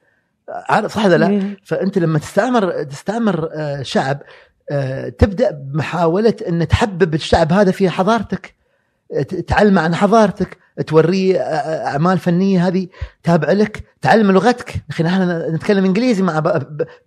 [0.87, 4.21] صح ولا لا؟ فأنت لما تستعمر تستعمر آه، شعب
[4.71, 8.55] آه، تبدأ بمحاولة أن تحبب الشعب هذا في حضارتك.
[9.47, 10.57] تعلم عن حضارتك.
[10.87, 11.37] توريه
[11.87, 12.87] أعمال فنية هذه
[13.23, 14.73] تابع لك تعلم لغتك.
[14.89, 16.43] أخي نحن نتكلم إنجليزي مع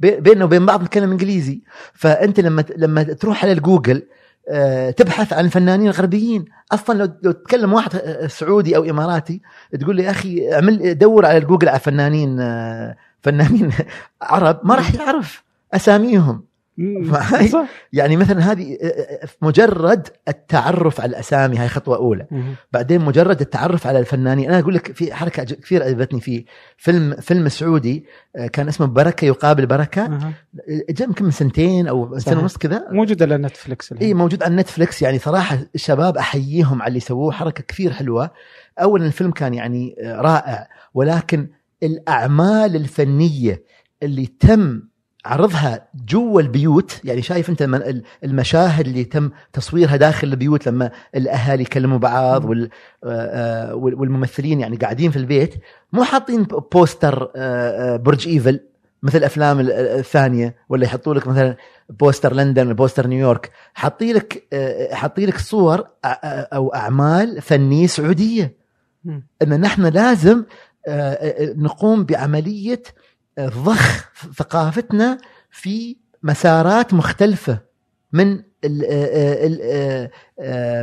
[0.01, 1.63] بيننا وبين بعض نتكلم إنجليزي.
[1.95, 4.03] فأنت لما لما تروح على الجوجل
[4.97, 6.45] تبحث عن الفنانين الغربيين.
[6.73, 7.91] أصلا لو لو تتكلم واحد
[8.27, 9.43] سعودي أو إماراتي
[9.81, 12.37] تقول لي أخي اعمل دور على الجوجل على فنانين
[13.23, 13.71] فنانين
[14.23, 14.61] عرب.
[14.65, 16.48] ما راح يعرف أساميهم.
[17.93, 18.79] يعني مثلا هذه
[19.43, 22.27] مجرد التعرف على الأسامي هاي خطوة أولى.
[22.73, 24.49] بعدين مجرد التعرف على الفنانين.
[24.49, 26.45] أنا أقول لك في حركة كثير عجبتني فيه
[26.77, 28.05] فيلم فيلم سعودي
[28.53, 30.19] كان اسمه بركة يقابل بركة.
[30.91, 32.85] جاء يمكن من سنتين أو سنة ونص كذا.
[32.91, 37.33] موجود على Netflix اي موجود على Netflix يعني صراحة الشباب أحييهم على اللي سووه.
[37.33, 38.31] حركة كثير حلوة.
[38.83, 40.69] اولا الفيلم كان يعني رائع.
[40.95, 41.49] ولكن
[41.83, 43.63] الأعمال الفنية
[44.03, 44.83] اللي تم
[45.29, 47.63] عرضها جوا البيوت يعني شايف أنت
[48.25, 52.71] المشاهد اللي تم تصويرها داخل البيوت لما الأهالي يكلموا بعض وال
[53.05, 55.55] آه، والممثلين يعني قاعدين في البيت
[55.93, 58.61] مو حاطين poster آه، آه، برج إيفل
[59.03, 61.57] مثل الافلام الثانية ولا يحطوا لك مثلا
[61.89, 64.49] poster لندن poster نيويورك حاطين لك
[64.93, 68.59] حاطين لك صور أو أعمال فنية سعودية.
[69.43, 70.45] ان نحن لازم
[71.57, 72.83] نقوم بعملية
[73.41, 75.19] ضخ ثقافتنا
[75.51, 77.59] في مسارات مختلفة
[78.13, 78.33] من
[78.65, 80.09] ال ال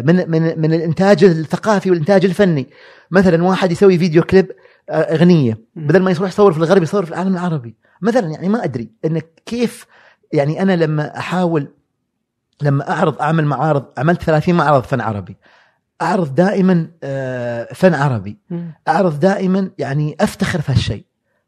[0.06, 2.70] من من من الإنتاج الثقافي والإنتاج الفني.
[3.12, 4.52] مثلا واحد يسوي فيديو كليب
[4.90, 5.58] أغنية.
[5.76, 7.76] بدل ما يروح يصور في الغرب يصور في العالم العربي.
[8.02, 9.86] مثلا يعني ما أدري انك كيف
[10.34, 11.68] يعني أنا لما أحاول
[12.62, 15.38] لما أعرض أعمل معارض عملت 30 معرض فن عربي.
[16.02, 16.88] أعرض دائما
[17.74, 18.38] فن عربي.
[18.88, 21.06] أعرض دائما يعني أفتخر في هالشيء.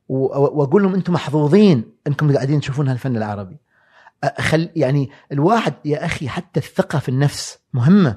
[0.09, 3.57] وأقول لهم أنتم محظوظين أنكم قاعدين تشوفون هالفن العربي.
[4.39, 8.15] خل يعني الواحد يا أخي حتى الثقة في النفس مهمة.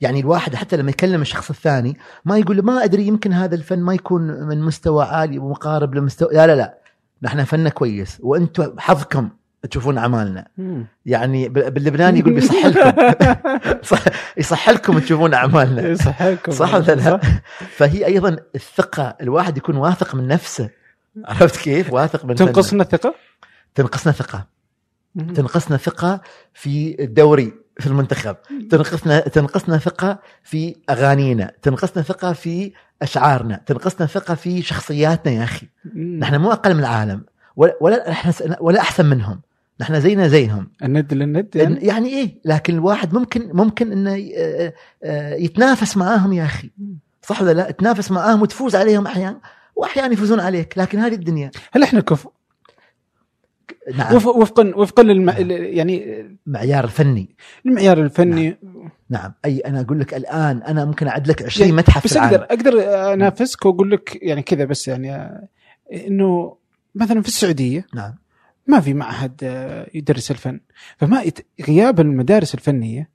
[0.00, 3.78] يعني الواحد حتى لما يكلم الشخص الثاني ما يقول له ما أدري يمكن هذا الفن
[3.78, 6.78] ما يكون من مستوى عالي ومقارب لمستوى لا لا لا.
[7.22, 9.28] نحن فننا كويس وأنتم حظكم
[9.70, 10.46] تشوفون أعمالنا.
[11.06, 12.92] يعني باللبناني يقول بيصح لكم
[13.96, 14.04] صح-
[14.36, 15.94] يصح لكم تشوفون أعمالنا.
[15.94, 17.20] صح لكم صح ولا لا؟
[17.76, 20.70] فهي أيضا الثقة الواحد يكون واثق من نفسه.
[21.24, 22.34] عرفت كيف؟ واثق من.
[22.34, 23.14] تنقصنا الثقه؟
[23.74, 24.46] تنقصنا ثقة.
[25.34, 26.20] تنقصنا ثقة
[26.54, 28.36] في الدوري في المنتخب.
[28.70, 31.52] تنقصنا تنقصنا ثقة في أغانينا.
[31.62, 32.72] تنقصنا ثقة في
[33.02, 33.60] أشعارنا.
[33.66, 35.66] تنقصنا ثقة في شخصياتنا يا أخي.
[35.94, 37.24] نحن مو أقل من العالم.
[37.56, 38.16] ولا ولا
[38.60, 39.40] ولا أحسن منهم.
[39.80, 40.70] نحن زينا زيهم.
[40.82, 44.72] الند للند يعني؟ يعني إيه؟ لكن الواحد ممكن ممكن إنه آه،
[45.04, 46.70] آه، يتنافس معاهم يا أخي.
[47.22, 49.40] صح ولا لا؟ تنافس معاهم وتفوز عليهم أحيانا.
[49.76, 51.50] وأحيانا يفوزون عليك لكن هذه الدنيا.
[51.72, 52.30] هل إحنا كفء
[53.96, 54.14] نعم.
[54.14, 55.34] وف- وفقا وفقا للم...
[55.50, 58.58] يعني معيار فني المعيار الفني.
[59.10, 59.32] نعم.
[59.44, 62.72] أي أنا أقول لك الآن أنا ممكن أعد لك 20 يعني متحف بس أقدر أقدر
[63.12, 65.40] أنافسك وأقول لك يعني كذا بس يعني
[65.92, 66.56] إنه
[66.94, 68.14] مثلا في السعودية نعم.
[68.66, 69.40] ما في معهد
[69.94, 70.60] يدرس الفن
[70.96, 71.24] فما.
[71.68, 73.10] غياب المدارس الفنية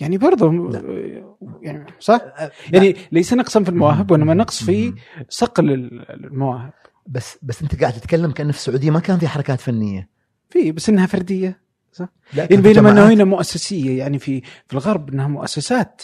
[0.00, 4.94] يعني برضه آه، يعني صح؟ أه، يعني ليس نقصا في المواهب وإنما نقص في.
[5.28, 6.72] صقل ال- المواهب
[7.06, 10.08] بس بس أنت قاعد تتكلم كانه في السعودية ما كان في حركات فنية
[10.50, 11.60] في بس إنها فردية
[12.00, 13.12] لا يعني كان بينما انه.
[13.12, 16.02] هنا مؤسسية يعني في في الغرب إنها مؤسسات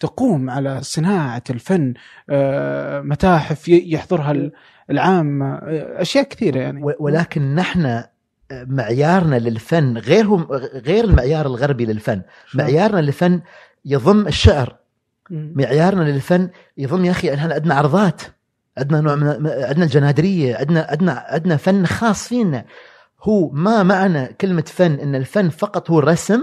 [0.00, 1.94] تقوم على صناعة الفن
[2.30, 4.52] آه، متاحف يحضرها ال-
[4.90, 8.02] العام أشياء كثيرة يعني ولكن نحن
[8.52, 10.46] معيارنا للفن غير هم
[10.86, 12.22] غير المعيار الغربي للفن.
[12.54, 13.40] معيارنا للفن
[13.84, 14.76] يضم الشعر.
[15.30, 18.22] معيارنا للفن يضم يا أخي إحنا عندنا عرضات
[18.78, 22.64] عندنا نوع من عندنا الجنادرية عندنا عندنا عندنا فن خاص فينا.
[23.22, 26.42] هو ما معنى كلمة فن إن الفن فقط هو الرسم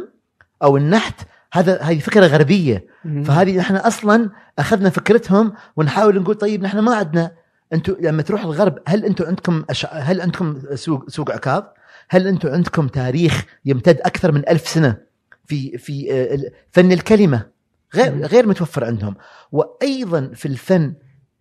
[0.63, 1.21] أو النحت؟
[1.53, 2.85] هذا هذه فكرة غربية.
[3.23, 7.31] فهذه نحن أصلا أخذنا فكرتهم ونحاول نقول طيب نحن ما عندنا.
[7.73, 9.85] أنتم لما تروح الغرب هل أنتم عندكم أش...
[9.85, 11.63] هل عندكم سوق سوق عكاظ؟
[12.13, 14.97] هل أنتم عندكم تاريخ يمتد أكثر من ألف سنة
[15.45, 16.39] في في آه،
[16.71, 17.45] فن الكلمة؟
[17.95, 18.25] غير.
[18.25, 19.15] غير متوفر عندهم.
[19.51, 20.93] وأيضا في الفن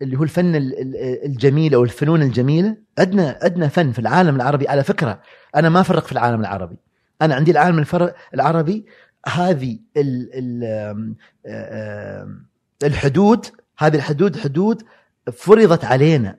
[0.03, 4.69] اللي هو الفن ال- ال- الجميل أو الفنون الجميلة عندنا عندنا فن في العالم العربي.
[4.69, 5.21] على فكرة
[5.57, 6.77] أنا ما افرق في العالم العربي.
[7.23, 8.13] أنا عندي العالم الفر...
[8.35, 8.87] العربي
[9.27, 10.31] هذه ال...
[10.35, 10.65] ال...
[10.65, 12.47] آم، آم،
[12.83, 13.47] الحدود
[13.79, 14.83] هذه الحدود حدود
[15.33, 16.37] فرضت علينا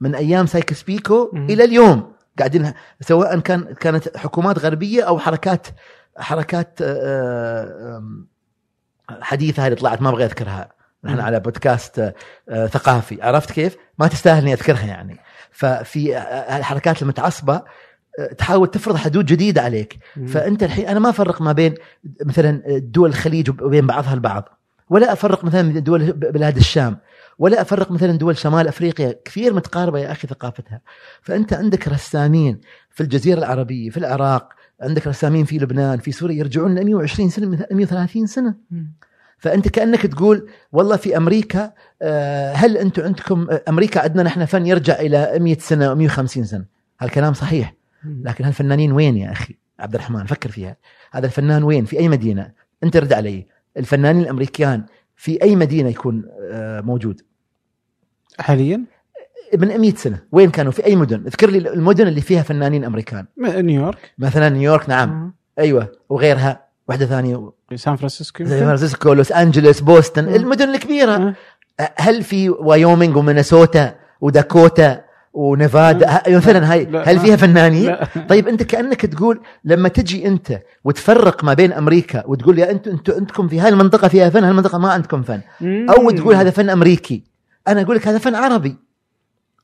[0.00, 1.30] من أيام سايكس بيكو.
[1.34, 2.11] إلى اليوم.
[2.38, 5.66] قاعدين سواء كان كانت حكومات غربية أو حركات
[6.18, 8.26] حركات آه، آم،
[9.20, 10.68] حديثة هذه طلعت ما أبغى أذكرها
[11.04, 11.20] نحن.
[11.20, 12.12] على بودكاست
[12.48, 15.18] آه، ثقافي عرفت كيف؟ ما تستاهل إني أذكرها يعني
[15.50, 17.62] ففي آه، الحركات المتعصبة
[18.18, 19.98] آه، تحاول تفرض حدود جديدة عليك.
[20.28, 21.74] فأنت الحين أنا ما أفرق ما بين
[22.24, 24.48] مثلا دول الخليج وبين بعضها البعض
[24.90, 26.98] ولا أفرق مثلا دول بلاد الشام
[27.42, 30.80] ولا أفرق مثلا دول شمال أفريقيا كثير متقاربة يا أخي ثقافتها.
[31.22, 36.78] فأنت عندك رسامين في الجزيرة العربية في العراق عندك رسامين في لبنان في سوريا يرجعون
[36.78, 38.54] ل 120 سنة 130 سنة.
[39.38, 44.66] فأنت كأنك تقول والله في أمريكا آه، هل أنتم عندكم آه، أمريكا عندنا نحن فن
[44.66, 46.64] يرجع إلى 100 سنة أو 150 سنة؟
[47.00, 47.74] هالكلام صحيح.
[48.04, 50.76] لكن هالفنانين وين يا أخي؟ عبد الرحمن فكر فيها.
[51.12, 52.52] هذا الفنان وين؟ في أي مدينة؟
[52.84, 53.46] أنت رد علي.
[53.76, 54.84] الفنانين الامريكان
[55.16, 57.20] في أي مدينة يكون آه، موجود؟
[58.38, 58.84] حاليا؟
[59.58, 60.18] من 100 سنة.
[60.32, 63.26] وين كانوا؟ في أي مدن؟ اذكر لي المدن اللي فيها فنانين أمريكان.
[63.38, 63.98] نيويورك.
[64.18, 65.08] مثلا نيويورك نعم.
[65.08, 65.32] مم.
[65.58, 65.92] أيوه.
[66.08, 66.64] وغيرها.
[66.88, 67.50] واحدة ثانية.
[67.74, 70.34] سان فرانسيسكو يمكن؟ فرانسيسكو لوس أنجلوس بوسطن مم.
[70.34, 71.12] المدن الكبيرة.
[71.16, 71.34] آه.
[71.98, 75.00] هل في وايومينغ ومينيسوتا وداكوتا
[75.32, 76.36] ونيفادا؟ مم.
[76.36, 76.84] مثلا هاي.
[76.84, 78.08] لا، هل فيها فنانين؟ لا.
[78.28, 83.12] طيب أنت كأنك تقول لما تجي أنت وتفرق ما بين أمريكا وتقول يا أنتم أنتم
[83.12, 85.40] عندكم في هاي المنطقة فيها فن هالمنطقه ما عندكم فن.
[85.90, 87.31] أو تقول هذا فن أمريكي.
[87.68, 88.76] أنا أقول لك هذا فن عربي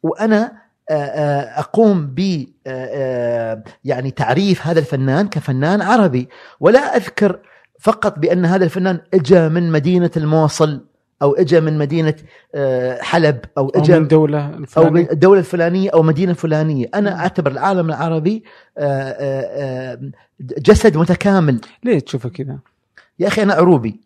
[0.03, 0.53] وأنا
[0.91, 6.29] آه، آه، أقوم ب آه، يعني تعريف هذا الفنان كفنان عربي
[6.61, 7.39] ولا أذكر
[7.81, 10.85] فقط بأن هذا الفنان اجى من مدينة الموصل
[11.23, 12.15] أو اجى من مدينة
[13.01, 15.11] حلب أو اجى من دولة أو من الفلانية.
[15.11, 17.21] الدولة الفلانية أو مدينة فلانيه أنا.
[17.21, 18.45] أعتبر العالم العربي
[20.41, 22.59] جسد متكامل ليه تشوفه كذا؟
[23.19, 24.01] يا أخي أنا عروبي.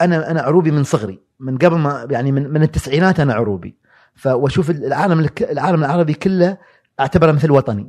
[0.00, 1.20] أنا أنا عروبي من صغري.
[1.40, 3.76] من قبل ما يعني من من التسعينات أنا عروبي.
[4.14, 6.58] فواشوف العالم العالم العربي كله
[7.00, 7.88] أعتبره مثل وطني.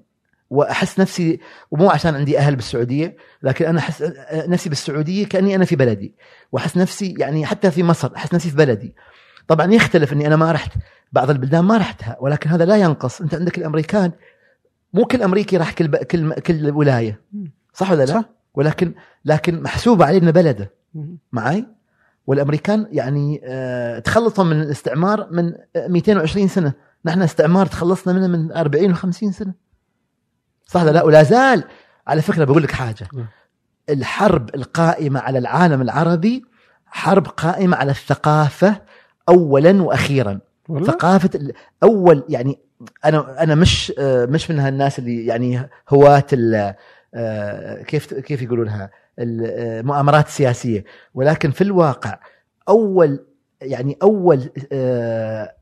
[0.50, 1.40] وأحس نفسي
[1.72, 6.16] ومو عشان عندي أهل بالسعودية لكن أنا أحس نفسي بالسعودية كأني أنا في بلدي.
[6.52, 8.96] وأحس نفسي يعني حتى في مصر أحس نفسي في بلدي.
[9.48, 10.72] طبعا يختلف إني أنا ما رحت.
[11.12, 12.18] بعض البلدان ما رحتها.
[12.20, 13.22] ولكن هذا لا ينقص.
[13.22, 14.12] أنت عندك الأمريكان.
[14.94, 15.98] مو كل أمريكي راح كل.
[15.98, 17.22] كل كل ولاية.
[17.74, 18.39] صح ولا لا؟ صح.
[18.54, 18.94] ولكن
[19.26, 20.72] لكن محسوبه علينا بلده.
[21.32, 21.66] معي
[22.28, 26.74] والأمريكان يعني آه، تخلصوا من الاستعمار من 220 سنة.
[27.06, 29.54] نحن استعمار تخلصنا منه من 40 و50 سنة.
[30.68, 31.64] صح لا؟ ولا زال
[32.08, 33.08] على فكرة بقول لك حاجة.
[33.14, 33.28] نعم.
[33.90, 36.46] الحرب القائمة على العالم العربي
[36.86, 38.82] حرب قائمة على الثقافة
[39.30, 40.40] اولا وأخيرا.
[40.70, 42.60] والله؟ ثقافة أول يعني
[43.06, 45.70] أنا أنا مش آه، مش من هالناس اللي يعني
[46.56, 46.78] آه،
[47.88, 52.20] كيف كيف يقولونها؟ المؤامرات السياسيه ولكن في الواقع
[52.70, 53.26] أول
[53.62, 55.54] يعني أول آه،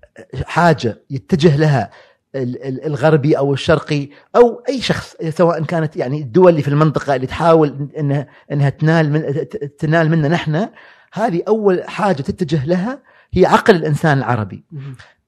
[0.46, 1.90] حاجة يتجه لها
[2.36, 7.16] ال- ال- الغربي أو الشرقي أو أي شخص سواء كانت يعني الدول اللي في المنطقة
[7.16, 9.46] اللي تحاول إنها إنها تنال من
[9.80, 10.68] تنال منا نحن
[11.14, 13.00] هذه أول حاجة تتجه لها
[13.34, 14.64] هي عقل الإنسان العربي.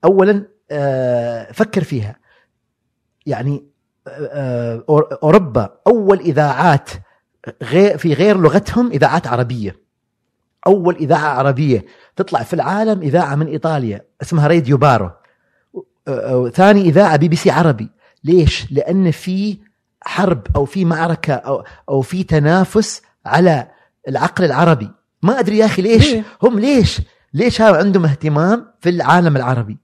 [0.03, 2.15] اولا آه، فكر فيها.
[3.25, 3.68] يعني آه،
[5.23, 6.89] أوروبا أول إذاعات
[7.63, 9.75] غير في غير لغتهم إذاعات عربية.
[10.67, 15.11] أول إذاعة عربية تطلع في العالم إذاعة من إيطاليا اسمها راديو باري.
[16.53, 17.89] ثاني إذاعة بي بي سي عربي.
[18.23, 19.57] ليش؟ لأن في
[20.01, 23.67] حرب أو في معركة أو أو في تنافس على
[24.07, 24.91] العقل العربي.
[25.23, 27.01] ما أدري يا أخي ليش؟ هم ليش؟
[27.33, 29.77] ليش عندهم اهتمام في العالم العربي؟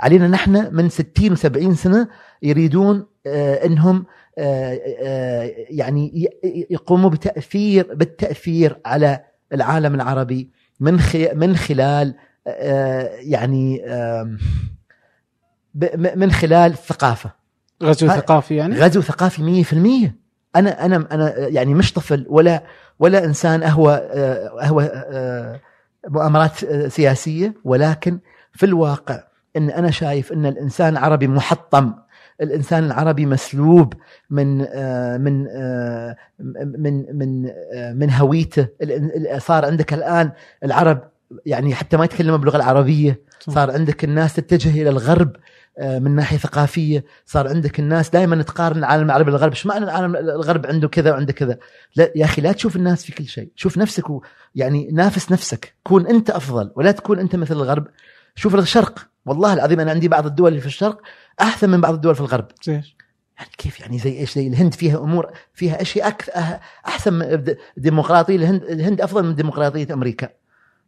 [0.00, 2.08] علينا نحن من 60 و70 سنة
[2.42, 4.06] يريدون آه إنهم
[4.38, 6.28] آه آه يعني
[6.70, 11.00] يقوموا بتأثير بالتأثير على العالم العربي من
[11.34, 12.14] من خلال
[13.20, 13.82] يعني
[16.14, 17.30] من خلال الثقافه
[17.82, 20.10] غزو ثقافي يعني؟ غزو ثقافي 100%
[20.56, 22.62] أنا أنا أنا يعني مش طفل ولا
[22.98, 24.90] ولا إنسان اهوى اهوى
[26.08, 28.18] مؤامرات سياسية ولكن
[28.52, 29.22] في الواقع
[29.56, 31.92] إن أنا شايف إن الإنسان العربي محطم
[32.42, 33.94] الإنسان العربي مسلوب
[34.30, 36.16] من آه، من آه،
[36.78, 38.68] من من آه، من هويته.
[39.38, 40.32] صار عندك الآن
[40.64, 41.10] العرب
[41.46, 43.20] يعني حتى ما يتكلموا باللغة العربية.
[43.40, 45.36] صار عندك الناس تتجه إلى الغرب
[45.80, 47.04] من ناحية ثقافية.
[47.26, 49.50] صار عندك الناس دائما تقارن العالم العربي بالغرب.
[49.50, 51.58] إيش معنى العالم الغرب عنده كذا وعنده كذا؟
[51.96, 53.50] لا يا أخي لا تشوف الناس في كل شيء.
[53.56, 54.04] شوف نفسك
[54.54, 55.74] يعني نافس نفسك.
[55.84, 57.86] كون أنت أفضل ولا تكون أنت مثل الغرب.
[58.34, 61.00] شوف الشرق والله العظيم أنا عندي بعض الدول اللي في الشرق
[61.40, 62.46] أحسن من بعض الدول في الغرب.
[62.68, 62.96] إيش؟
[63.38, 66.32] يعني كيف يعني زي إيش؟ زي الهند فيها أمور فيها أشياء أكثر
[66.86, 67.44] أحسن من
[67.76, 70.28] الديمقراطيه الهند الهند أفضل من ديمقراطية أمريكا.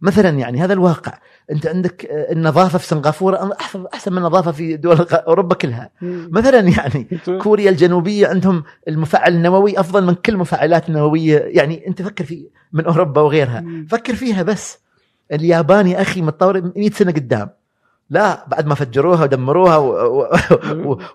[0.00, 1.18] مثلا يعني هذا الواقع.
[1.50, 3.56] أنت عندك آه، النظافة في سنغافورة
[3.94, 5.90] أحسن من النظافة في دول أوروبا كلها.
[6.30, 7.06] مثلا يعني
[7.42, 12.84] كوريا الجنوبية عندهم المفاعل النووي أفضل من كل المفاعلات النوويه يعني أنت فكر في من
[12.84, 13.64] أوروبا وغيرها.
[13.88, 14.78] فكر فيها بس.
[15.32, 17.50] اليابان يا أخي متطور 100 سنة قدام.
[18.12, 19.76] لا بعد ما فجروها ودمروها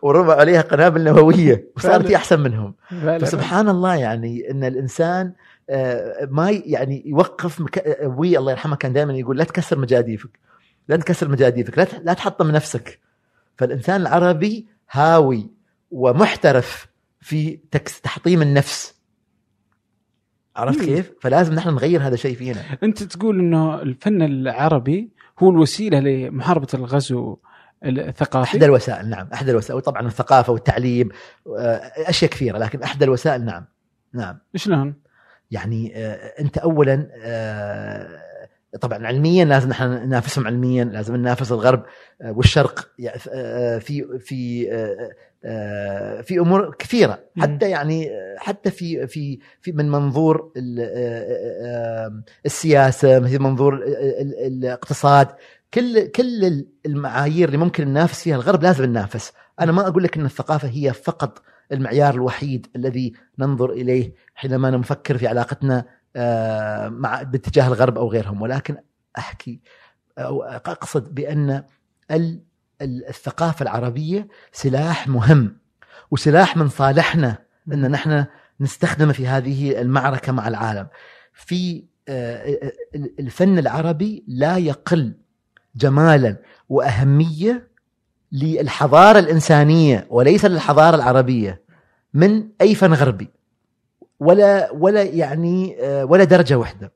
[0.01, 2.05] ورموا عليها قنابل نووية وصارت.
[2.05, 2.73] هي أحسن منهم.
[3.21, 5.33] فسبحان الله يعني إن الإنسان
[5.69, 7.77] آه، ما يعني يوقف مك...
[7.77, 10.39] أبوي الله يرحمه كان دائما يقول لا تكسر مجاديفك
[10.87, 12.99] لا تكسر مجاديفك لا لا تحطم نفسك
[13.57, 15.49] فالإنسان العربي هاوي
[15.91, 16.87] ومحترف
[17.21, 18.01] في تكس...
[18.01, 18.95] تحطيم النفس
[20.55, 20.85] عرفت.
[20.85, 26.67] كيف؟ فلازم نحن نغير هذا الشيء فينا أنت تقول إنه الفن العربي هو الوسيلة لمحاربة
[26.73, 27.37] الغزو
[27.85, 31.09] الثقافي احدى الوسائل نعم احدى الوسائل وطبعا الثقافة والتعليم
[31.57, 33.65] آه، أشياء كثيرة لكن احدى الوسائل نعم
[34.13, 34.95] نعم شلون؟
[35.51, 38.07] يعني آه، أنت اولا آه،
[38.81, 41.85] طبعا علميا لازم نحن ننافسهم علميا لازم ننافس الغرب
[42.25, 42.89] والشرق
[43.79, 44.67] في في
[46.23, 47.19] في أمور كثيرة.
[47.37, 50.81] حتى يعني آه، حتى في في في من منظور آه،
[51.65, 53.83] آه، السياسة من منظور ال-
[54.21, 55.27] ال- الاقتصاد.
[55.73, 59.33] كل كل المعايير اللي ممكن ننافس فيها الغرب لازم ننافس.
[59.59, 65.17] أنا ما أقول لك إن الثقافة هي فقط المعيار الوحيد الذي ننظر إليه حينما نفكر
[65.17, 68.41] في علاقتنا آه، مع باتجاه الغرب أو غيرهم.
[68.41, 68.75] ولكن
[69.17, 69.59] أحكي
[70.17, 71.63] أو أقصد بأن
[72.11, 72.39] ال-
[72.81, 75.57] ال- الثقافة العربية سلاح مهم
[76.11, 77.37] وسلاح من صالحنا
[77.73, 78.25] إن نحن
[78.59, 80.87] نستخدمه في هذه المعركة مع العالم.
[81.33, 82.71] في آه،
[83.19, 85.13] الفن العربي لا يقل
[85.75, 86.35] جمالا
[86.69, 87.67] وأهمية
[88.31, 91.61] للحضارة الإنسانية وليس للحضارة العربية
[92.13, 93.29] من أي فن غربي.
[94.19, 96.91] ولا ولا يعني آه، ولا درجة واحدة.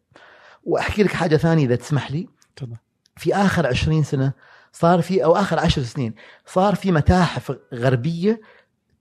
[0.64, 2.28] وأحكي لك حاجة ثانية إذا تسمح لي.
[2.56, 2.76] تفضل.
[3.16, 4.34] في آخر عشرين سنة
[4.72, 6.14] صار في أو آخر عشر سنين
[6.46, 8.42] صار في متاحف غربية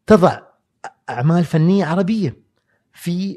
[0.07, 0.39] تضع
[1.11, 2.51] أعمال فنية عربية.
[2.93, 3.37] في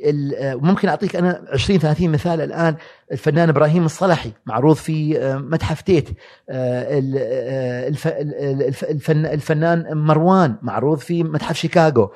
[0.62, 2.76] ممكن أعطيك أنا 20 30 مثال الآن.
[3.12, 6.10] الفنان إبراهيم الصلحي معروض في آه، متحف تيت.
[6.10, 6.14] آه،
[6.50, 12.12] آه، الف- ال- الف- الفن- الفنان مروان معروض في متحف شيكاغو.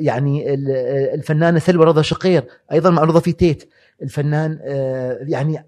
[0.00, 0.70] يعني ال-
[1.14, 3.70] الفنانة سلوى رضا شقير أيضا معروضة في تيت.
[4.02, 4.58] الفنان
[5.28, 5.66] يعني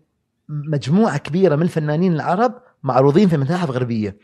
[0.48, 2.54] مجموعة كبيرة من الفنانين العرب
[2.86, 4.16] معروضين في متاحف غربية.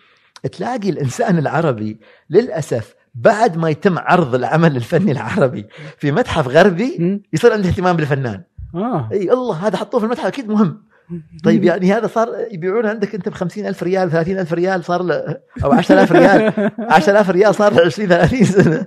[0.52, 2.00] تلاقي الإنسان العربي
[2.30, 5.66] للأسف بعد ما يتم عرض العمل الفني العربي
[5.98, 7.22] في متحف غربي.
[7.32, 8.42] يصير عنده اهتمام بالفنان.
[8.74, 9.08] آه.
[9.12, 10.82] إي الله هذا حطوه في المتحف أكيد مهم.
[11.44, 15.36] طيب يعني هذا صار يبيعونه عندك أنت ب ألف ريال 30 ألف ريال صار له
[15.64, 18.86] أو 10000 ريال 10000 ريال صار له 20 30 سنة.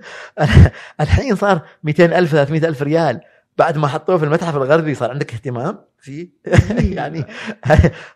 [1.02, 3.20] الحين صار 200 ألف 300 ألف ريال.
[3.58, 6.30] بعد ما حطوه في المتحف الغربي صار عندك اهتمام؟ فيه
[6.98, 7.26] يعني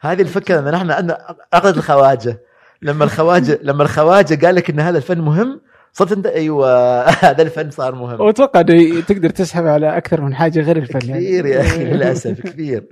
[0.01, 2.39] هذه الفكرة ان إحنا عندنا عقد الخواجة.
[2.81, 5.61] لما الخواجه لما الخواجة قال لك إن هذا الفن مهم
[5.93, 8.21] صرت انت أيوه هذا الفن صار مهم.
[8.21, 11.25] وأتوقع إنه تقدر تسحب على أكثر من حاجة غير الفن يعني.
[11.25, 12.83] كثير يا أخي للأسف كثير.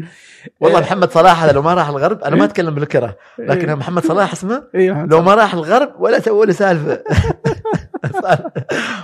[0.59, 4.31] والله محمد صلاح هذا لو ما راح الغرب أنا ما أتكلم بالكرة لكن محمد صلاح
[4.31, 7.03] اسمه أيوه لو ما راح الغرب ولا سووا له سالفة.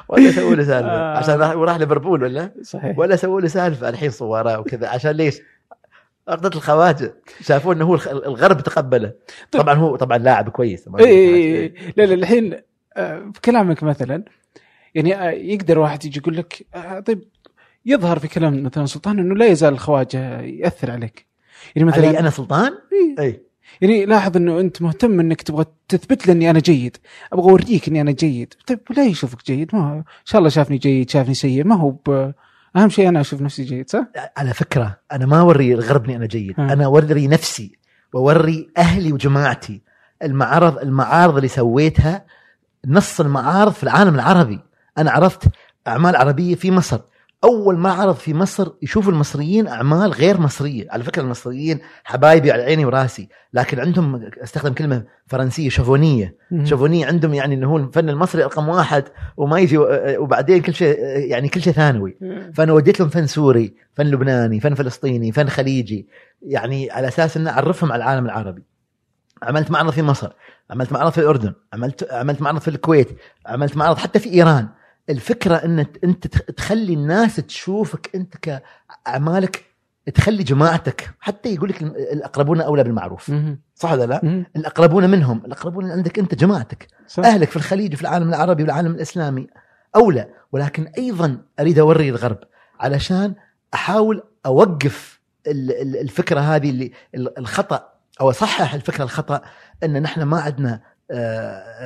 [0.07, 0.89] ولا سووا له سالفة.
[0.89, 1.17] آه.
[1.17, 2.99] عشان راح وراح ليفربول ولا؟ صحيح.
[2.99, 4.87] ولا سووا له سالفة الحين صوره وكذا.
[4.87, 5.41] عشان ليش؟
[6.27, 7.15] عقدة الخواجة.
[7.41, 9.13] شافوا إنه هو الغرب تقبله.
[9.51, 9.61] طيب.
[9.61, 10.89] طبعا هو طبعا لاعب كويس.
[10.99, 12.61] اي اي اي لا لا الحين
[12.97, 14.23] آه، في كلامك مثلا
[14.95, 17.23] يعني آه، يقدر واحد يجي يقول لك آه، طيب
[17.85, 21.25] يظهر في كلام مثلا سلطان إنه لا يزال الخواجة يأثر عليك.
[21.75, 23.23] يعني علي مثلا أنا سلطان؟ إيه.
[23.23, 23.41] إي.
[23.81, 26.97] يعني لاحظ إنه أنت مهتم إنك تبغى تثبت لي إني أنا جيد.
[27.33, 28.53] أبغى أوريك إني أنا جيد.
[28.67, 31.63] طيب لا يشوفك جيد؟ ما إن شاء الله شافني جيد شافني سيء.
[31.63, 32.33] ما هو ب...
[32.75, 34.05] أهم شيء أنا أشوف نفسي جيد صح؟
[34.37, 36.59] على فكرة أنا ما أوري الغرب إني أنا جيد.
[36.59, 36.73] ها.
[36.73, 37.77] أنا أوري نفسي
[38.13, 39.81] وأوري أهلي وجماعتي.
[40.23, 42.25] المعارض المعارض اللي سويتها
[42.87, 44.59] نص المعارض في العالم العربي.
[44.97, 45.43] أنا عرفت
[45.87, 46.99] أعمال عربية في مصر.
[47.43, 50.87] أول معرض في مصر يشوف المصريين أعمال غير مصرية.
[50.91, 56.35] على فكرة المصريين حبايبي على عيني وراسي لكن عندهم استخدم كلمة فرنسية شافونية.
[56.63, 59.03] شافونية عندهم يعني إنه هو الفن المصري رقم واحد
[59.37, 59.77] وما يجي
[60.17, 62.17] وبعدين كل شيء يعني كل شيء ثانوي.
[62.53, 66.07] فأنا وديت لهم فن سوري فن لبناني فن فلسطيني فن خليجي.
[66.41, 68.63] يعني على أساس ان أعرفهم على العالم العربي.
[69.43, 70.31] عملت معرض في مصر
[70.71, 73.09] عملت معرض في الأردن عملت عملت معرض في الكويت
[73.45, 74.67] عملت معرض حتى في إيران.
[75.09, 79.65] الفكرة إن انت تخ- تخلي الناس تشوفك إنت كأعمالك
[80.13, 83.31] تخلي جماعتك حتى يقول لك الأقربون أولى بالمعروف.
[83.75, 87.25] صح ولا لا؟ الأقربون منهم الأقربون عندك إنت جماعتك صح.
[87.25, 89.47] أهلك في الخليج وفي العالم العربي والعالم الإسلامي
[89.95, 92.37] أولى ولكن أيضا أريد أوري الغرب
[92.79, 93.35] علشان
[93.73, 97.89] أحاول أوقف ال- ال- الفكرة هذه اللي ال- الخطأ
[98.21, 99.41] أو أصحح الفكرة الخطأ
[99.83, 100.81] إن نحن ما عندنا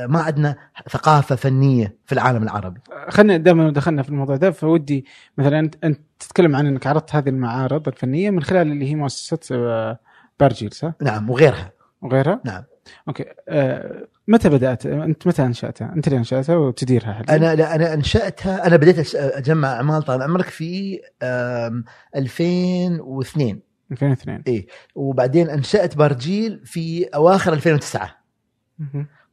[0.08, 0.56] ما عندنا
[0.90, 5.06] ثقافة فنية في العالم العربي خلينا دائما دخلنا في الموضوع ده فودي
[5.38, 10.00] مثلا انت تتكلم عن إنك عرضت هذه المعارض الفنية من خلال اللي هي مؤسسة آه،
[10.40, 12.64] بارجيل صح؟ نعم وغيرها وغيرها؟ نعم
[13.08, 17.94] okay آه، متى بدأت؟ أنت متى أنشأتها؟ أنت اللي أنشأتها وتديرها حاليا؟ أنا لا أنا
[17.94, 21.84] انشاتها أنا بديت أجمع أعمال طال عمرك في آم،
[22.16, 23.60] 2002
[23.92, 24.66] 2002
[24.96, 28.17] وبعدين أنشأت بارجيل في أواخر 2009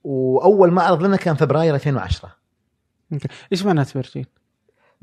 [0.05, 2.37] وأول معرض لنا كان فبراير 2010
[3.13, 3.29] okay.
[3.53, 4.27] إيش معنى بارجيل؟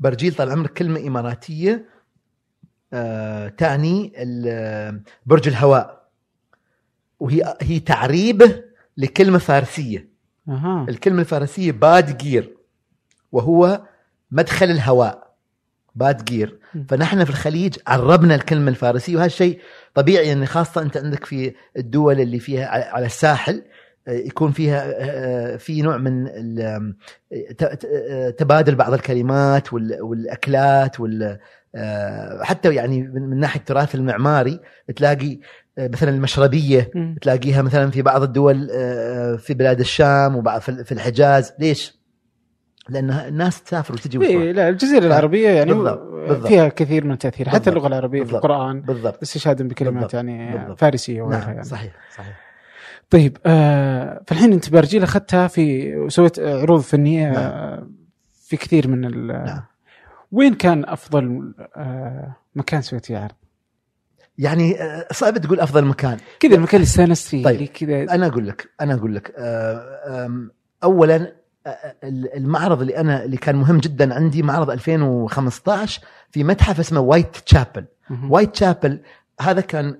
[0.00, 1.84] برجيل؟ طال عمرك كلمة إماراتية
[2.92, 6.02] آه تعني ال- برج الهواء.
[7.20, 8.62] وهي هي تعريبه
[8.96, 10.08] لكلمة فارسية.
[10.48, 10.86] أها.
[10.88, 12.56] الكلمة الفارسية بادگیر
[13.32, 13.82] وهو
[14.30, 15.32] مدخل الهواء
[15.94, 16.58] بادگیر.
[16.88, 19.60] فنحن في الخليج عربنا الكلمة الفارسية وهذا الشيء
[19.94, 23.64] طبيعي ان خاصة أنت عندك في الدول اللي فيها على- الساحل آه،
[24.08, 26.26] يكون فيها في نوع من
[28.38, 31.38] تبادل بعض الكلمات وال- والأكلات وال
[32.42, 34.60] حتى يعني من ناحية التراث المعماري
[34.96, 35.38] تلاقي
[35.78, 36.90] مثلا المشربية.
[37.22, 38.68] تلاقيها مثلا في بعض الدول
[39.38, 42.02] في بلاد الشام وبعض في في الحجاز ليش؟
[42.88, 46.46] لأن الناس تسافر وتجي وتروح إيه لا الجزيرة العربية يعني بالضبط، بالضبط.
[46.46, 48.44] فيها كثير من التأثير حتى بالضبط، اللغة العربية في بالضبط.
[48.44, 50.78] القرآن بالضبط استشهادا بكلمات بالضبط، يعني بالضبط.
[50.80, 52.51] فارسية وغيرها نعم يعني صحيح صحيح
[53.12, 57.36] طيب آه فالحين انت بارجيل أخذتها في وسويت عروض فنية نعم.
[57.36, 57.88] آه
[58.44, 59.62] في كثير من ال نعم.
[60.32, 63.34] وين كان أفضل آه مكان سويت فيه عرض؟
[64.38, 67.68] يعني آه، صعب تقول أفضل مكان كذا المكان اللي استانست فيه طيب.
[67.68, 70.48] كذا أنا أقول لك أنا أقول لك آه،
[70.84, 71.32] اولا
[71.66, 71.94] آه،
[72.36, 76.00] المعرض اللي أنا اللي كان مهم جدا عندي معرض 2015
[76.30, 77.84] في متحف اسمه Whitechapel.
[78.28, 79.00] Whitechapel
[79.40, 79.96] هذا كان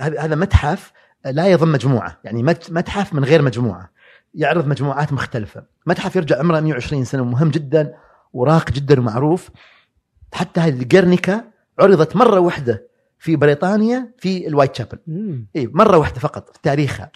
[0.00, 0.92] هذا متحف
[1.30, 2.18] لا يضم مجموعة.
[2.24, 3.90] يعني مت- متحف من غير مجموعة.
[4.34, 5.64] يعرض مجموعات مختلفة.
[5.86, 7.94] متحف يرجع عمره 120 سنة ومهم جدا
[8.32, 9.50] وراق جدا ومعروف.
[10.34, 11.44] حتى هذه الجرنيكا
[11.78, 12.86] عرضت مرة واحدة
[13.18, 14.98] في بريطانيا في ال Whitechapel.
[15.56, 17.10] اي مرة واحدة فقط في تاريخها.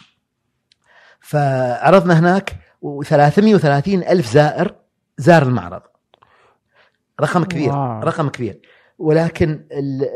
[1.20, 4.74] فعرضنا هناك و330 ألف زائر
[5.18, 5.82] زار المعرض.
[7.20, 8.00] رقم كبير wow.
[8.00, 8.60] رقم كبير.
[8.98, 9.64] ولكن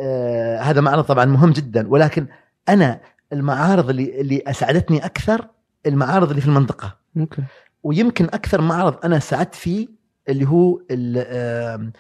[0.03, 1.89] آه، هذا معرض طبعا مهم جدا.
[1.89, 2.27] ولكن
[2.69, 3.01] أنا
[3.33, 5.49] المعارض اللي اللي أسعدتني أكثر
[5.87, 6.97] المعارض اللي في المنطقة.
[7.15, 7.43] ممكن
[7.83, 9.89] ويمكن أكثر معرض أنا سعدت فيه
[10.29, 11.91] اللي هو آه،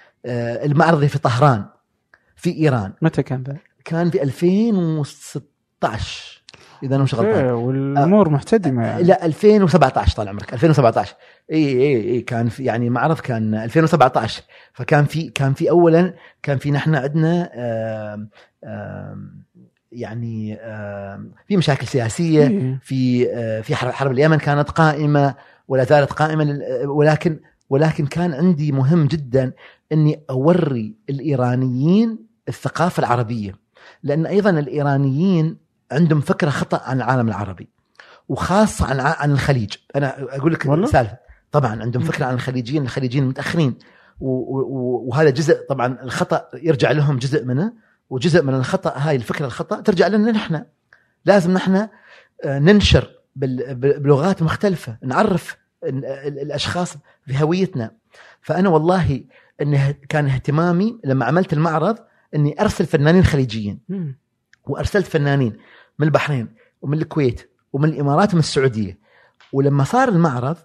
[0.64, 1.64] المعرض اللي في طهران
[2.36, 2.92] في إيران.
[3.02, 6.42] متى كان ذا؟ كان في 2016
[6.82, 7.44] إذا أنا مش غلطان.
[7.44, 9.02] والأمور محتدمة يعني.
[9.02, 11.14] لا 2017 طال عمرك 2017
[11.52, 16.58] إي إي إي كان في يعني معرض كان 2017 فكان في كان في اولا كان
[16.58, 17.50] في نحن عندنا
[19.94, 20.56] يعني
[21.48, 22.78] في مشاكل سياسية إيه.
[22.82, 25.34] في آه، في حرب اليمن كانت قائمة
[25.68, 27.40] ولا زالت قائمة لل- ولكن
[27.70, 29.52] ولكن كان عندي مهم جدا
[29.92, 32.18] إني أوري الإيرانيين
[32.48, 33.54] الثقافة العربية.
[34.02, 35.56] لأن أيضا الإيرانيين
[35.92, 37.68] عندهم فكرة خطأ عن العالم العربي
[38.28, 39.72] وخاصة عن عن الخليج.
[39.96, 41.16] أنا أقول لك؟ سالفه
[41.52, 43.74] طبعا عندهم فكرة عن الخليجيين الخليجيين متأخرين
[44.20, 47.72] وهذا جزء طبعا الخطأ يرجع لهم جزء منه.
[48.10, 50.64] وجزء من الخطأ هاي الفكرة الخطأ ترجع لنا نحن.
[51.24, 51.88] لازم نحن
[52.44, 56.94] آه، ننشر بلغات مختلفة نعرف ال- ال- الأشخاص
[57.26, 57.90] بهويتنا.
[58.40, 59.24] فأنا والله
[59.62, 61.98] انه كان اهتمامي لما عملت المعرض
[62.34, 63.80] إني أرسل فنانين خليجيين.
[64.64, 65.56] وأرسلت فنانين
[65.98, 66.48] من البحرين
[66.82, 68.98] ومن الكويت ومن الإمارات ومن السعودية.
[69.52, 70.56] ولما صار المعرض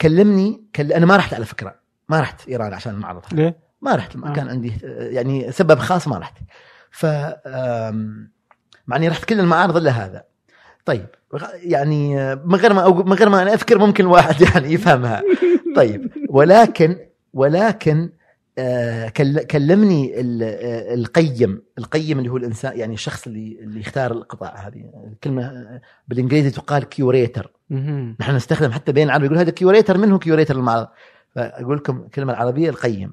[0.00, 0.92] كلمني كل...
[0.92, 1.74] أنا ما رحت على فكرة.
[2.08, 3.22] ما رحت إيران عشان المعرض.
[3.32, 4.32] ليه؟ ما رحت ما آه.
[4.32, 6.36] كان عندي آه، يعني سبب خاص ما رحت.
[6.90, 7.06] ف
[8.86, 10.24] مع اني رحت كل المعارض الا هذا.
[10.84, 11.06] طيب
[11.54, 15.22] يعني من غير ما من غير ما أنا أفكر ممكن الواحد يعني يفهمها.
[15.76, 16.96] طيب ولكن
[17.34, 18.10] ولكن
[18.58, 24.54] آه، كل- كلمني آه، القيم القيم اللي هو الإنسان يعني الشخص اللي اللي يختار القطع
[24.56, 24.90] هذه.
[25.12, 27.52] الكلمة آه، بالإنجليزي تقال curator.
[28.20, 30.88] نحن نستخدم حتى بين العرب يقول هذا curator منو curator المعرض
[31.34, 33.12] فأقول لكم الكلمة العربية القيم.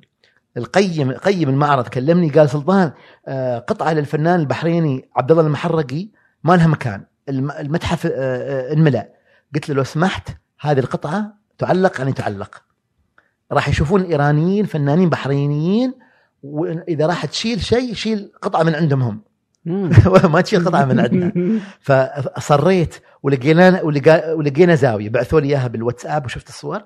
[0.57, 1.87] القيم قيم المعرض.
[1.87, 2.91] كلمني قال سلطان
[3.27, 6.07] آه، قطعة للفنان البحريني عبد الله المحرقي
[6.43, 7.03] ما لها مكان.
[7.29, 9.09] الم- المتحف آه، آه، انملأ.
[9.55, 10.29] قلت له لو سمحت
[10.59, 12.61] هذه القطعة تعلق يعني تعلق.
[13.51, 15.93] راح يشوفون الإيرانيين فنانين بحرينيين
[16.43, 19.21] واذا راح تشيل شيء شيل قطعة من عندهم هم.
[20.33, 21.31] ما تشيل قطعة من عندنا.
[21.87, 23.81] فاصريت ولقينا
[24.33, 25.09] ولقينا زاوية.
[25.09, 26.81] بعثوا لي إياها بالواتساب وشفت الصور.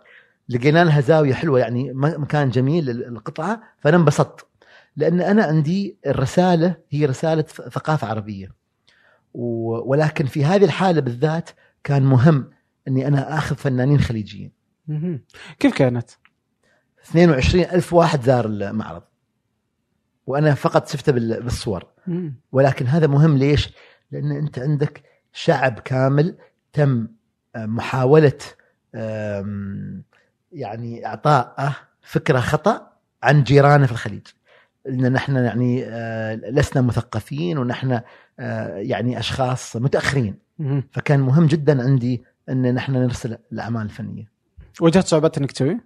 [0.52, 4.45] لقينا لها زاوية حلوة يعني مكان جميل للقطعة فأنا انبسطت
[4.95, 8.52] لأن أنا عندي الرسالة هي رسالة ثقافة عربية
[9.34, 11.49] ولكن في هذه الحالة بالذات
[11.84, 12.49] كان مهم
[12.88, 14.52] إني أنا آخذ فنانين خليجيين.
[15.60, 16.10] كيف كانت؟
[17.10, 19.04] 22 ألف واحد زار المعرض
[20.28, 21.86] وأنا فقط شفته بال- بالصور.
[22.52, 23.74] ولكن هذا مهم ليش؟
[24.12, 26.38] لأن أنت عندك شعب كامل
[26.74, 27.08] تم
[27.56, 28.38] محاولة
[30.52, 32.91] يعني اعطاءه فكرة خطأ
[33.24, 34.28] عن جيرانه في الخليج.
[34.89, 38.02] إن نحن يعني آه، لسنا مثقفين ونحن
[38.39, 40.36] آه، يعني أشخاص متأخرين،.
[40.91, 44.32] فكان مهم جدا عندي إن نحن نرسل الأعمال الفنية.
[44.82, 45.78] واجهت صعوبات إنك تسوي؟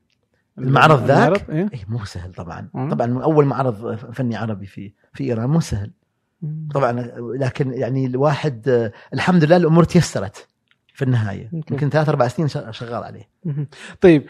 [0.58, 2.92] المعرض ذاك؟ المعرض؟ إيه؟ اي مو سهل طبعا، مم.
[2.92, 5.92] طبعا أول معرض فني عربي في في إيران مو سهل.
[6.42, 6.68] مم.
[6.74, 6.92] طبعا
[7.38, 10.48] لكن يعني الواحد آه، الحمد لله الأمور تيسرت
[10.94, 11.50] في النهاية.
[11.54, 13.30] يمكن ثلاث أربع سنين شغ- شغال عليه.
[14.02, 14.26] طيب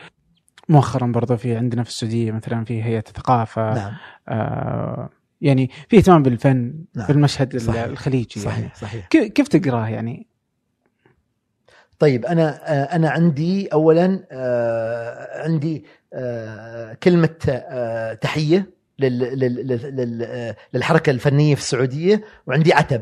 [0.69, 3.93] مؤخرا برضو في عندنا في السعودية مثلا في هيئة الثقافة نعم
[4.29, 5.09] آه
[5.41, 7.05] يعني في اهتمام بالفن نعم.
[7.05, 7.83] في المشهد صحيح.
[7.83, 8.51] الخليجي يعني.
[8.51, 10.27] صحيح صحيح كيف تقراه يعني؟
[11.99, 17.27] طيب أنا آه، أنا عندي اولا آه، عندي آه، كلمة
[18.21, 23.01] تحية لل- لل- لل- لل- للحركة الفنية في السعودية وعندي عتب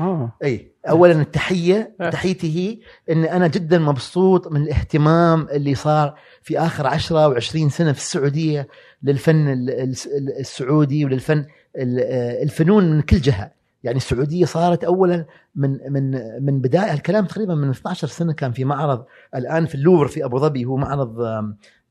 [0.00, 0.32] آه.
[0.44, 2.10] أي اولا التحية أه.
[2.10, 2.78] تحيتي هي
[3.12, 8.68] إن أنا جدا مبسوط من الاهتمام اللي صار في آخر 10 و20 سنة في السعودية
[9.02, 11.38] للفن ال- ال- السعودي وللفن
[11.76, 12.00] ال-
[12.42, 13.50] الفنون من كل جهة.
[13.84, 15.24] يعني السعودية صارت اولا
[15.54, 16.10] من من
[16.44, 20.38] من بداية الكلام تقريبا من 12 سنة كان في معرض الآن في اللوفر في أبو
[20.38, 21.20] ظبي هو معرض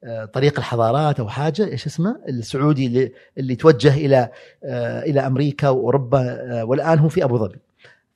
[0.03, 4.29] آه، طريق الحضارات أو حاجة إيش اسمه؟ السعودي اللي اللي توجه إلى
[4.63, 7.55] آه، إلى أمريكا وأوروبا آه، والآن هو في أبو ظبي.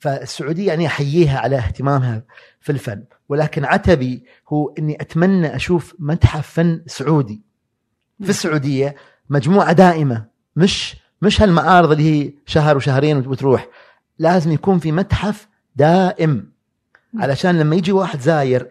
[0.04, 2.24] فالسعودية يعني أحييها على اهتمامها
[2.60, 7.42] في الفن ولكن عتبي هو إني أتمنى أشوف متحف فن سعودي.
[8.24, 8.96] في السعودية
[9.30, 10.26] مجموعة دائمة
[10.56, 13.68] مش مش هالمعارض اللي هي شهر وشهرين وتروح.
[14.20, 16.52] لازم يكون في متحف دائم.
[17.20, 18.70] علشان لما يجي واحد زاير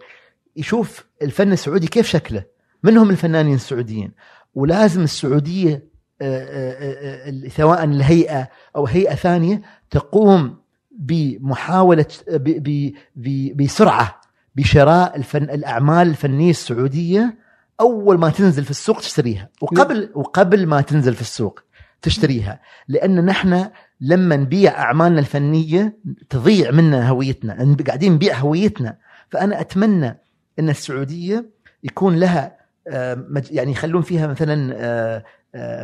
[0.57, 2.45] يشوف الفن السعودي كيف شكله
[2.83, 4.12] من هم الفنانين السعوديين.
[4.55, 10.61] ولازم السعودية آه، آه، آه، سواء الهيئة أو هيئة ثانية تقوم
[10.99, 14.20] بمحاولة ب- ب- ب- بسرعة
[14.57, 17.34] بشراء الفن الأعمال الفنية السعودية
[17.80, 19.49] أول ما تنزل في السوق تشتريها.
[19.61, 21.61] وقبل وقبل ما تنزل في السوق
[22.03, 22.61] تشتريها.
[22.88, 23.66] لأن نحن
[24.01, 25.97] لما نبيع أعمالنا الفنية
[26.30, 28.97] تضيع منا هويتنا قاعدين نبيع هويتنا.
[29.30, 30.18] فأنا أتمنى
[30.59, 31.51] إن السعودية
[31.84, 35.24] يكون لها آه، يعني يخلون فيها مثلا آه،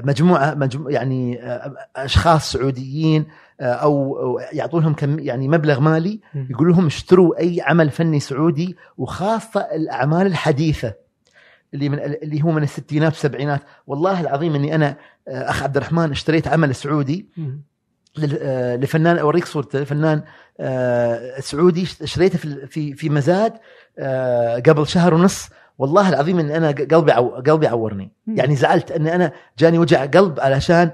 [0.05, 3.27] مجموعة مجمو يعني آه، أشخاص سعوديين
[3.61, 8.77] آه، أو أو يعطونهم كم يعني مبلغ مالي يقول لهم اشتروا أي عمل فني سعودي
[8.99, 10.95] وخاصة الأعمال الحديثة
[11.75, 13.61] اللي من اللي هو من الستينات والسبعينات.
[13.87, 14.97] والله العظيم إني أنا
[15.29, 17.27] آه، أخ عبد الرحمن اشتريت عمل سعودي
[18.43, 20.23] آه، لفنان أوريك صورته فنان
[20.61, 23.53] آه، سعودي شريته في في مزاد
[23.99, 25.49] آه، قبل شهر ونص.
[25.79, 28.11] والله العظيم إن أنا قلبي عو قلبي عورني.
[28.27, 30.91] يعني زعلت إن أنا جاني وجع قلب علشان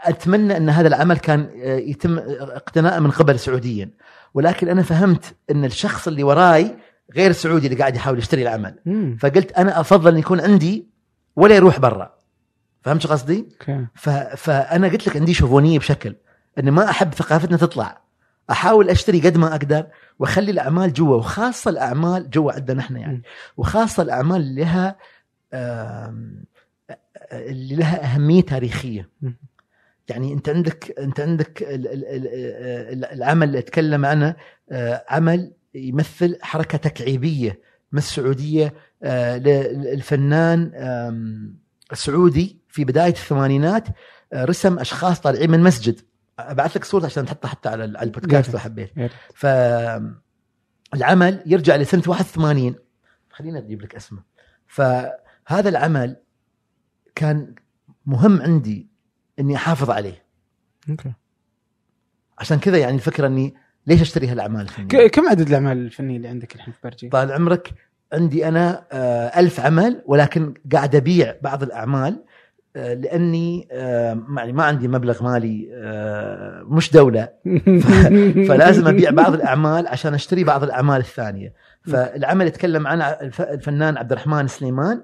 [0.00, 3.90] أتمنى إن هذا العمل كان آه، يتم اقتناءه من قبل سعوديا
[4.34, 6.76] ولكن أنا فهمت إن الشخص اللي وراي
[7.14, 9.16] غير السعودي اللي قاعد يحاول يشتري العمل مم.
[9.20, 10.88] فقلت أنا أفضل إن يكون عندي
[11.36, 12.14] ولا يروح برا
[12.82, 13.48] فهمت قصدي؟
[13.94, 14.08] ف...
[14.36, 16.14] فأنا قلت لك عندي شوفونية بشكل
[16.58, 18.03] اني ما أحب ثقافتنا تطلع
[18.50, 19.86] أحاول أشتري قد ما أقدر
[20.18, 23.22] وأخلي الأعمال جوا وخاصة الأعمال جوا عندنا إحنا يعني.
[23.56, 24.96] وخاصة الأعمال اللي لها
[27.32, 29.08] اللي لها أهمية تاريخية.
[30.08, 32.04] يعني أنت عندك أنت عندك ال- ال-
[32.92, 34.36] ال- العمل اللي أتكلم عنه
[34.72, 37.60] آه، عمل يمثل حركة تكعيبية
[37.92, 41.56] من السعودية آه، للفنان آم،
[41.92, 43.84] السعودي في بداية الثمانينات
[44.32, 46.00] آه، رسم أشخاص طالعين من مسجد
[46.38, 48.90] أبعث لك صورته عشان تحطها حتى على البودكاست لو حبيت.
[49.34, 50.14] فالعمل
[51.46, 52.74] يرجع لسنة 81
[53.30, 54.22] خلينا أجيب لك اسمه
[54.66, 56.16] فهذا العمل
[57.14, 57.54] كان
[58.06, 58.88] مهم عندي
[59.38, 60.24] إني أحافظ عليه
[60.90, 61.12] أوكي
[62.38, 63.54] عشان كذا يعني الفكرة إني
[63.86, 67.74] ليش أشتري هالأعمال الفنية؟ كم عدد الأعمال الفنية اللي عندك الحين في برجي؟ طال عمرك
[68.12, 72.24] عندي أنا آه، ألف عمل ولكن قاعد أبيع بعض الأعمال
[72.74, 77.28] لأني آه، يعني ما عندي مبلغ مالي آه، مش دولة.
[78.48, 81.52] فلازم أبيع بعض الأعمال عشان أشتري بعض الأعمال الثانية.
[81.82, 85.02] فالعمل يتكلم عن الف- الفنان عبد الرحمن سليمان.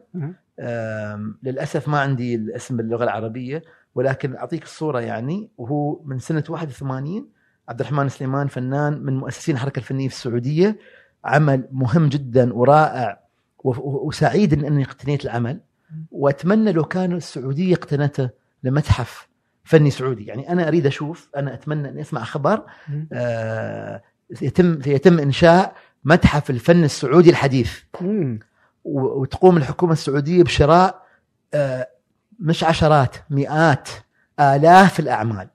[1.42, 3.62] للأسف ما عندي الاسم باللغة العربية
[3.94, 5.50] ولكن أعطيك الصورة يعني.
[5.58, 7.26] وهو من سنة 81
[7.68, 10.78] عبد الرحمن سليمان فنان من مؤسسين الحركة الفنية في السعودية.
[11.24, 13.20] عمل مهم جدا ورائع
[13.64, 15.60] وسعيد ان إني اقتنيت العمل.
[16.10, 18.30] وأتمنى لو كانوا السعودية اقتنته
[18.64, 19.28] لمتحف
[19.64, 20.24] فني سعودي.
[20.24, 22.62] يعني أنا أريد أشوف أنا أتمنى اني أسمع خبر.
[23.12, 24.02] آه،
[24.42, 25.74] يتم سيتم إنشاء
[26.04, 27.72] متحف الفن السعودي الحديث.
[28.84, 31.02] وتقوم الحكومة السعودية بشراء
[31.54, 31.88] آه،
[32.40, 33.88] مش عشرات مئات
[34.40, 35.48] آلاف الأعمال.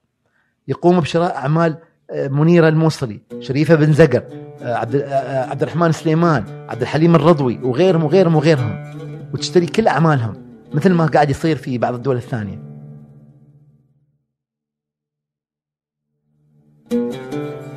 [0.67, 1.77] يقوم بشراء أعمال
[2.11, 4.23] آه، منيره الموصلي شريفة بن زقر
[4.61, 9.04] آه، عبد آه، عبد الرحمن سليمان عبد الحليم الرضوي وغيرهم وغيرهم وغيرهم.
[9.33, 12.75] وتشتري كل أعمالهم مثل ما قاعد يصير في بعض الدول الثانية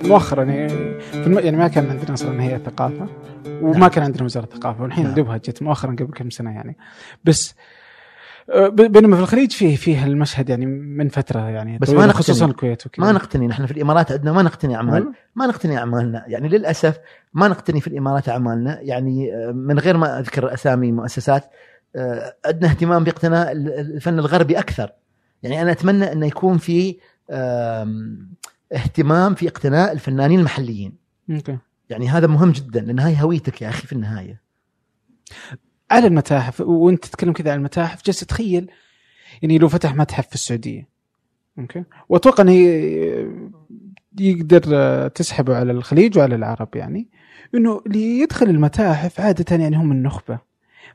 [0.05, 0.99] مؤخرا يعني.
[1.14, 3.09] يعني ما كان عندنا أصلا هيئة ثقافة
[3.62, 3.88] وما نعم.
[3.88, 5.14] كان عندنا وزارة ثقافة والحين نعم.
[5.14, 6.76] دوبها جت مؤخرا قبل كم سنة يعني
[7.24, 7.55] بس
[8.68, 12.12] بينما في الخليج فيه فيه المشهد يعني من فترة يعني بس ما نقتني.
[12.12, 13.07] خصوصا الكويت وكذا.
[13.07, 16.24] ما نقتني نحن في الإمارات عندنا ما نقتني اعمال؟ ما نقتني أعمالنا.
[16.26, 16.99] يعني للأسف
[17.34, 18.80] ما نقتني في الإمارات أعمالنا.
[18.80, 21.44] يعني آه، من غير ما أذكر أسامي مؤسسات
[21.96, 24.90] آه، عندنا اهتمام باقتناء ال- الفن الغربي أكثر.
[25.42, 26.96] يعني أنا أتمنى انه يكون في
[28.72, 30.92] اهتمام في اقتناء الفنانين المحليين.
[31.30, 31.59] Okay.
[31.90, 34.40] يعني هذا مهم جدا لأن هاي هويتك يا أخي في النهاية.
[35.91, 38.70] على المتاحف وانت تتكلم كذا عن المتاحف جالس اتخيل
[39.43, 40.89] يعني لو فتح متحف في السعودية.
[41.59, 42.53] Okay؟ وأتوقع إنه
[44.20, 47.09] يقدر تسحبه على الخليج وعلى العرب يعني
[47.55, 50.39] إنه اللي يدخل المتاحف عادة يعني هم النخبة.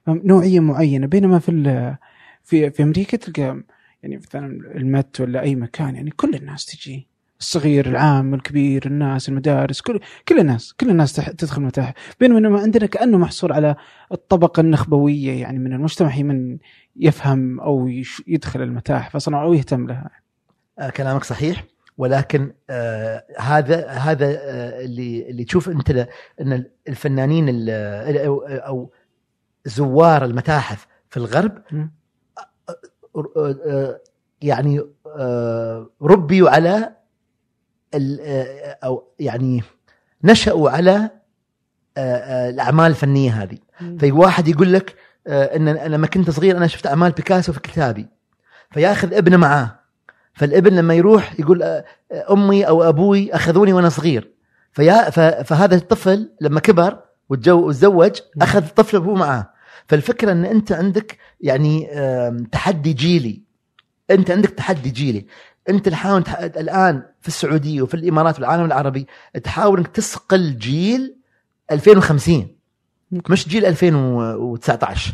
[0.08, 1.96] نوعية معينة بينما في
[2.44, 3.64] في في أمريكا تلقى
[4.04, 7.08] يعني مثلا المت ولا أي مكان يعني كل الناس تجي.
[7.44, 13.18] الصغير العام الكبير الناس المدارس كل كل الناس كل الناس تدخل متاحف بينما عندنا كأنه
[13.18, 13.76] محصور على
[14.12, 16.58] الطبقة النخبوية يعني من المجتمع هي من
[16.96, 17.90] يفهم أو
[18.28, 20.10] يدخل المتاحف أصلا أو يهتم لها.
[20.80, 21.64] آه، كلامك صحيح.
[21.98, 26.08] ولكن آه هذا هذا آه اللي اللي تشوف أنت
[26.42, 27.70] أن الفنانين ال-
[28.60, 28.92] أو
[29.66, 31.62] زوار المتاحف في الغرب.
[31.74, 34.00] آه، آه،
[34.42, 34.82] يعني
[36.02, 36.96] ربيوا على
[38.84, 39.64] أو يعني
[40.24, 41.10] نشأوا على
[41.98, 43.58] آه، آه، الأعمال الفنية هذه.
[44.00, 44.96] في واحد يقول لك
[45.28, 48.08] آه، إن لما كنت صغير أنا شفت أعمال بيكاسو في كتابي.
[48.72, 49.80] فياخذ ابنه معاه.
[50.34, 54.34] فالابن لما يروح يقول آه، آه، أمي أو أبوي أخذوني وأنا صغير.
[54.72, 55.10] فيا
[55.44, 59.50] فهذا الطفل لما كبر وتزوج أخذ الطفل أبوه معاه.
[59.88, 61.88] فالفكرة إن أنت عندك يعني
[62.52, 63.42] تحدي جيلي.
[64.12, 65.26] أنت عندك تحدي جيلي.
[65.70, 69.08] انت تحاول تح- الآن في السعودية وفي الإمارات والعالم العربي
[69.44, 71.16] تحاول إنك تسقل جيل
[71.72, 72.56] 2050
[73.30, 75.14] مش جيل 2019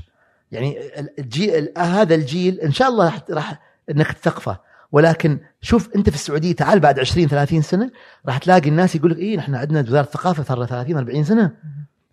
[0.52, 4.60] يعني ال- الجيل هذا الجيل إن شاء الله راح إنك تثقفه.
[4.92, 7.92] ولكن شوف أنت في السعودية تعال بعد 20 30 سنة
[8.28, 11.52] راح تلاقي الناس يقول لك إيه نحن عندنا وزارة الثقافة صار لها 30 40 سنة.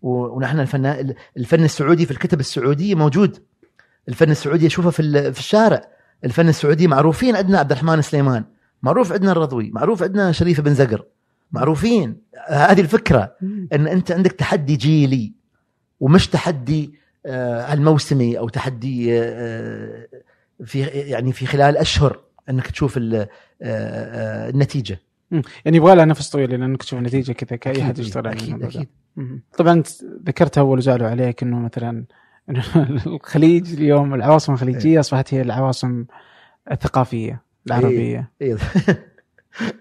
[0.03, 3.43] ونحن الفن الفن السعودي في الكتب السعودية موجود.
[4.09, 5.81] الفن السعودي أشوفه في في الشارع.
[6.25, 8.45] الفن السعودي معروفين عندنا عبد الرحمن سليمان
[8.83, 11.05] معروف عندنا الرضوي معروف عندنا شريف بن زقر
[11.53, 12.17] معروفين
[12.49, 13.37] هذه الفكرة
[13.73, 15.33] إن أنت عندك تحدي جيلي
[16.01, 16.95] ومش تحدي
[17.27, 20.07] آه، الموسمي أو تحدي آه،
[20.65, 23.27] في يعني في خلال أشهر إنك تشوف ال- آه،
[23.63, 25.01] آه، النتيجة.
[25.65, 28.63] يعني يبغى لها نفس طويل لأنك تشوف النتيجة كذا كأي احد أكيد، يشتغل أكيد.
[28.63, 29.43] أكيد مم.
[29.59, 29.83] طبعا
[30.27, 32.05] ذكرت أول زعلوا عليك إنه مثلا
[33.07, 36.05] الخليج اليوم العواصم الخليجية أصبحت هي العواصم
[36.73, 38.31] الثقافية العربية.
[38.43, 38.57] إيه.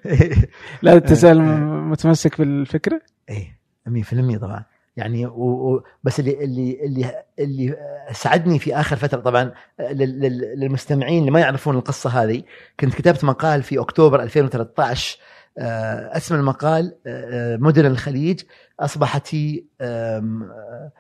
[0.82, 3.60] لا تزال م- متمسك بالفكرة؟ إيه
[3.90, 4.64] 100% طبعا.
[4.98, 5.32] يعني و...
[5.74, 5.84] و...
[6.04, 7.76] بس اللي اللي اللي اللي
[8.12, 10.20] سعدني في آخر فترة طبعا لل...
[10.20, 12.44] لل- للمستمعين اللي ما يعرفون القصة هذه
[12.80, 15.20] كنت كتبت مقال في أكتوبر 2013
[15.58, 18.42] آه، اسم المقال آه، مدن الخليج
[18.80, 20.92] أصبحت هي آه،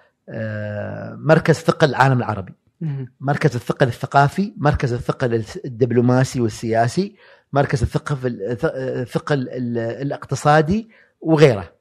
[1.17, 2.53] مركز ثقل العالم العربي.
[3.19, 7.15] مركز الثقل الثقافي مركز الثقل الدبلوماسي والسياسي
[7.53, 8.17] مركز الثقل
[9.01, 10.89] الثقل ال- الاقتصادي
[11.21, 11.71] وغيره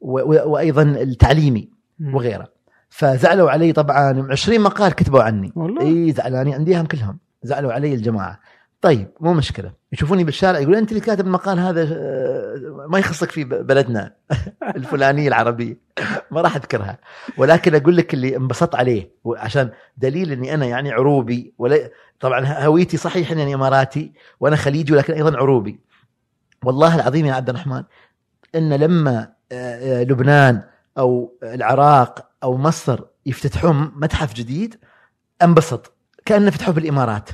[0.00, 1.68] وأيضا التعليمي.
[2.14, 2.48] وغيره.
[2.88, 5.52] فزعلوا علي طبعا 20 مقال كتبوا عني.
[5.56, 7.18] والله؟ إي زعلانين عنديهم كلهم.
[7.42, 8.40] زعلوا علي الجماعة.
[8.82, 9.72] طيب مو مشكلة.
[9.92, 14.12] يشوفوني بالشارع يقولون أنت اللي كاتب المقال هذا آه، ما يخصك في بلدنا.
[14.76, 15.78] الفلانية العربية.
[16.30, 16.98] ما راح أذكرها.
[17.36, 22.96] ولكن أقول لك اللي انبسطت عليه عشان دليل إني أنا يعني عروبي ولا طبعا هويتي
[22.96, 25.80] صحيح إني إماراتي وأنا خليجي ولكن أيضا عروبي.
[26.64, 27.82] والله العظيم يا عبد الرحمن
[28.54, 30.62] إن لما آه، آه، لبنان
[30.98, 34.76] أو العراق أو مصر يفتتحون متحف جديد
[35.42, 35.91] انبسط.
[36.24, 37.30] كأنه فتحوه بالإمارات.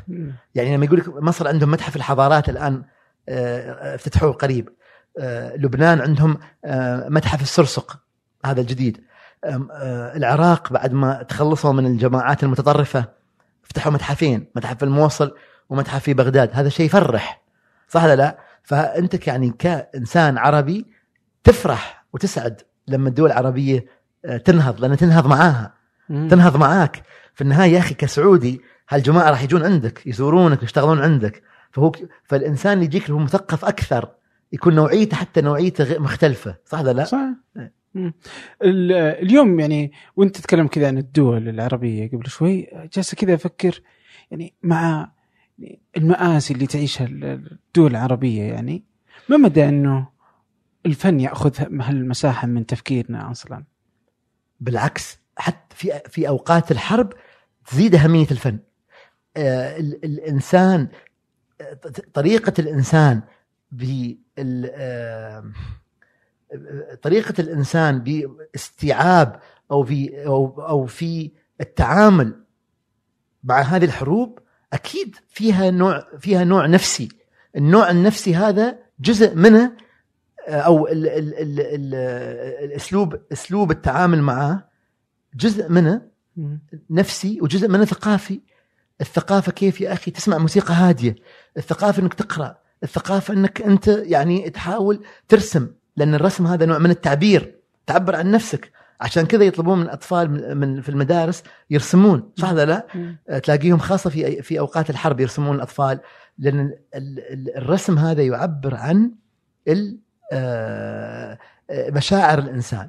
[0.54, 2.82] يعني لما يقول لك مصر عندهم متحف الحضارات الآن
[3.28, 4.68] آه، افتتحوه قريب.
[5.18, 7.98] آه، لبنان عندهم آه، متحف السرسق
[8.44, 9.08] هذا الجديد.
[10.16, 13.04] العراق بعد ما تخلصوا من الجماعات المتطرفة
[13.62, 15.34] فتحوا متحفين متحف الموصل
[15.68, 16.50] ومتحف في بغداد.
[16.52, 17.42] هذا شيء يفرح.
[17.88, 20.86] صح ولا لا؟ فأنت يعني كإنسان عربي
[21.44, 23.86] تفرح وتسعد لما الدول العربية
[24.44, 25.74] تنهض لأن تنهض معاها.
[26.08, 27.02] تنهض معاك.
[27.34, 31.92] في النهاية يا أخي كسعودي هالجماعة راح يجون عندك يزورونك يشتغلون عندك فهو
[32.24, 34.08] فالإنسان اللي يجيك هو مثقف أكثر
[34.52, 38.14] يكون نوعيته حتى نوعيته مختلفة صح ولا لا؟ صح إيه.
[38.62, 43.82] اليوم يعني وانت تتكلم كذا عن الدول العربية قبل شوي جالس كذا أفكر
[44.30, 45.12] يعني مع
[45.58, 48.84] يعني المآسي اللي تعيشها الدول العربية يعني
[49.28, 50.08] ما مدى إنه
[50.86, 53.64] الفن يأخذ هالمساحة من تفكيرنا أصلا
[54.60, 57.12] بالعكس حتى في في أوقات الحرب
[57.66, 58.58] تزيد أهمية الفن.
[59.38, 60.88] آه، ال- الإنسان
[61.60, 61.78] آه،
[62.14, 63.22] طريقة الإنسان
[63.72, 64.14] ب
[67.02, 71.30] طريقة الإنسان باستيعاب أو في أو أو في
[71.60, 72.34] التعامل
[73.44, 74.38] مع هذه الحروب
[74.72, 77.08] أكيد فيها نوع فيها نوع نفسي
[77.56, 79.72] النوع النفسي هذا جزء منه
[80.48, 81.94] آه، أو ال ال ال ال
[82.64, 84.68] الأسلوب أسلوب التعامل معه
[85.34, 86.08] جزء منه.
[86.90, 88.40] نفسي وجزء منه ثقافي
[89.00, 91.16] الثقافة كيف يا أخي تسمع موسيقى هادية؟
[91.56, 97.54] الثقافة إنك تقرأ الثقافة إنك أنت يعني تحاول ترسم لأن الرسم هذا نوع من التعبير
[97.86, 98.70] تعبر عن نفسك.
[99.00, 104.42] عشان كذا يطلبون من الاطفال من- في المدارس يرسمون صح ولا لا؟ تلاقيهم خاصة في
[104.42, 106.00] في أوقات الحرب يرسمون الأطفال
[106.38, 109.10] لأن ال- ال- الرسم هذا يعبر عن
[110.32, 111.38] آه،
[111.70, 112.88] مشاعر الإنسان.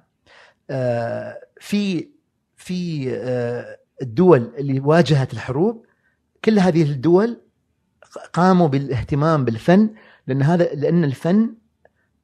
[0.70, 2.10] آه، في
[2.56, 5.86] في آه، الدول اللي واجهت الحروب
[6.46, 7.42] كل هذه الدول
[8.34, 9.90] قاموا بالاهتمام بالفن
[10.28, 11.54] لأن هذا لأن الفن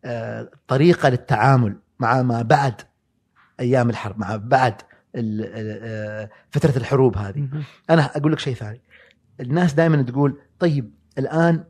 [0.05, 2.82] آه، طريقة للتعامل مع ما بعد
[3.59, 4.82] أيام الحرب مع بعد
[5.16, 7.47] آه، فترة الحروب هذه.
[7.89, 8.82] أنا أقول لك شيء ثاني.
[9.39, 11.63] الناس دائما تقول طيب الآن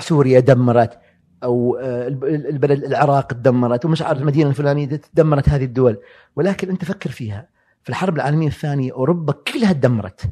[0.00, 0.98] سوريا دمرت
[1.44, 5.98] أو آه، الب- البلد العراق تدمرت ومش عارف المدينة الفلانية تدمرت هذه الدول.
[6.36, 7.48] ولكن أنت فكر فيها.
[7.82, 10.30] في الحرب العالمية الثانية أوروبا كلها تدمرت.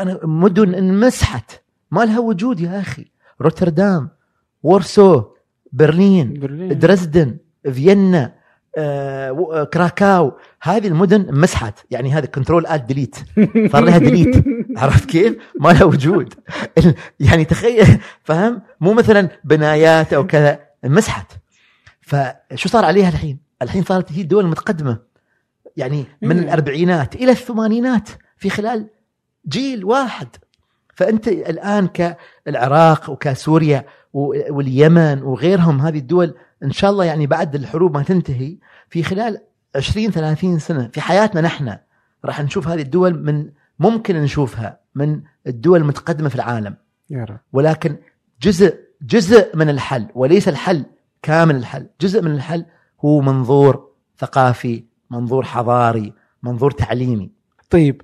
[0.00, 1.50] أنا مدن انمسحت.
[1.90, 3.10] ما لها وجود يا أخي.
[3.40, 4.08] روتردام
[4.62, 5.24] وورسو
[5.72, 6.78] برلين برلين.
[6.78, 7.36] درزدن
[7.72, 8.34] فيينا
[8.76, 10.32] آه، آه، كراكاو.
[10.62, 13.16] هذه المدن مسحت يعني هذا control alt delete
[13.72, 14.44] صار لها delete
[14.76, 16.34] عرفت كيف؟ ما لها وجود.
[17.20, 21.32] يعني تخيل فهم؟ مو مثلا بنايات أو كذا مسحت
[22.00, 24.98] فشو صار عليها الحين؟ الحين صارت هي الدول المتقدمة.
[25.76, 26.42] يعني من مم.
[26.42, 28.90] الأربعينات إلى الثمانينات في خلال
[29.48, 30.28] جيل واحد.
[30.94, 33.84] فأنت الآن كالعراق وكسوريا
[34.50, 38.56] واليمن وغيرهم هذه الدول إن شاء الله يعني بعد الحروب ما تنتهي
[38.88, 39.40] في خلال
[39.76, 41.76] 20 30 سنة في حياتنا نحن
[42.24, 46.76] راح نشوف هذه الدول من ممكن نشوفها من الدول المتقدمة في العالم.
[47.52, 47.96] ولكن
[48.42, 50.84] جزء جزء من الحل وليس الحل
[51.22, 52.64] كامل الحل جزء من الحل
[53.04, 53.88] هو منظور
[54.18, 57.30] ثقافي منظور حضاري منظور تعليمي.
[57.70, 58.02] طيب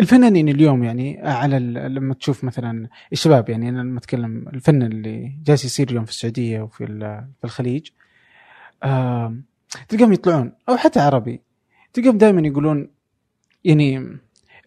[0.00, 5.38] الفنانين اليوم يعني على ال- لما تشوف مثلا الشباب يعني أنا لما أتكلم الفن اللي
[5.44, 6.86] جالس يصير اليوم في السعودية وفي
[7.38, 7.88] في الخليج
[8.84, 9.44] آم،
[9.88, 11.40] تلقاهم يطلعون أو حتى عربي
[11.92, 12.90] تلقاهم دائما يقولون
[13.64, 14.18] يعني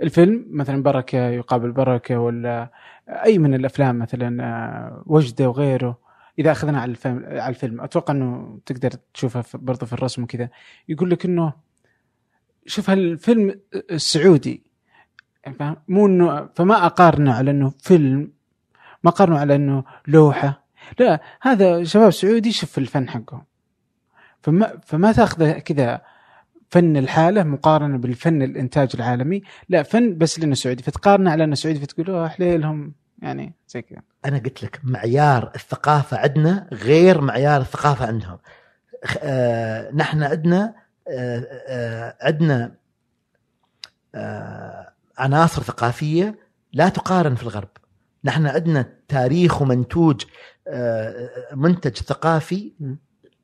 [0.03, 2.71] الفيلم مثلا بركة يقابل بركة ولا
[3.09, 5.99] أي من الأفلام مثلا آه، وجدة وغيره
[6.39, 10.49] إذا أخذنا على الفيلم على الفيلم أتوقع إنه تقدر تشوفها برضه في الرسم وكذا
[10.89, 11.53] يقول لك إنه
[12.65, 13.59] شوف هالفيلم
[13.91, 14.72] السعودي يعني
[15.51, 18.31] فاهم؟ مو انه فما أقارنه على إنه فيلم
[19.03, 20.63] ما أقارنه على إنه لوحة.
[20.99, 23.43] لا هذا شباب سعودي شوف الفن حقهم.
[24.41, 26.01] فما فما تأخذه كذا
[26.69, 29.41] فن الحالة مقارنة بالفن الإنتاج العالمي.
[29.69, 30.83] لا فن بس لأنه سعودي.
[30.83, 32.93] فتقارنه على إنه سعودي فتقول أوه حليلهم.
[33.21, 34.01] يعني زي كذا.
[34.25, 38.37] أنا قلت لك معيار الثقافة عندنا غير معيار الثقافة عندهم.
[39.19, 40.75] آه نحن عندنا
[41.07, 42.75] آه آه عندنا
[44.15, 46.39] آه عناصر ثقافية
[46.73, 47.69] لا تقارن في الغرب.
[48.23, 50.21] نحن عندنا تاريخ ومنتوج
[50.67, 52.73] آه منتج ثقافي.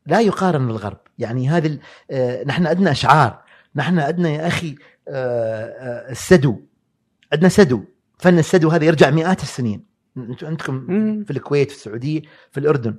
[0.05, 0.97] لا يقارن بالغرب.
[1.17, 1.77] يعني هذه
[2.11, 3.41] آه نحن عندنا أشعار.
[3.75, 4.75] نحن عندنا يا أخي
[5.07, 6.59] آه آه السدو.
[7.33, 7.83] عندنا سدو.
[8.17, 9.85] فن السدو هذا يرجع مئات السنين.
[10.17, 11.23] أنتم عندكم.
[11.23, 12.95] في الكويت في السعودية في الأردن.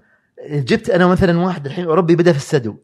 [0.48, 2.76] جبت أنا مثلا واحد الحين أوروبي بدأ في السدو.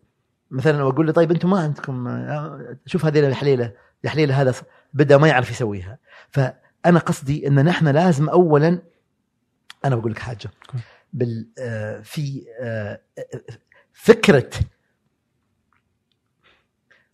[0.51, 3.72] مثلا واقول له طيب أنتم ما عندكم آه، شوف هذه الحليلة.
[4.05, 4.55] الحليله هذا
[4.94, 5.99] بدا ما يعرف يسويها.
[6.30, 8.82] فأنا قصدي إن نحن لازم اولا
[9.84, 10.51] أنا بقول لك حاجة.
[11.12, 13.01] بال آه، في آه،
[13.92, 14.51] فكرة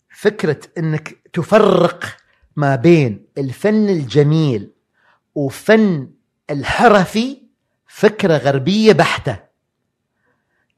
[0.09, 2.17] فكرة إنك تفرق
[2.55, 4.71] ما بين الفن الجميل
[5.35, 6.11] وفن
[6.49, 7.43] الحرفي
[7.87, 9.39] فكرة غربية بحتة.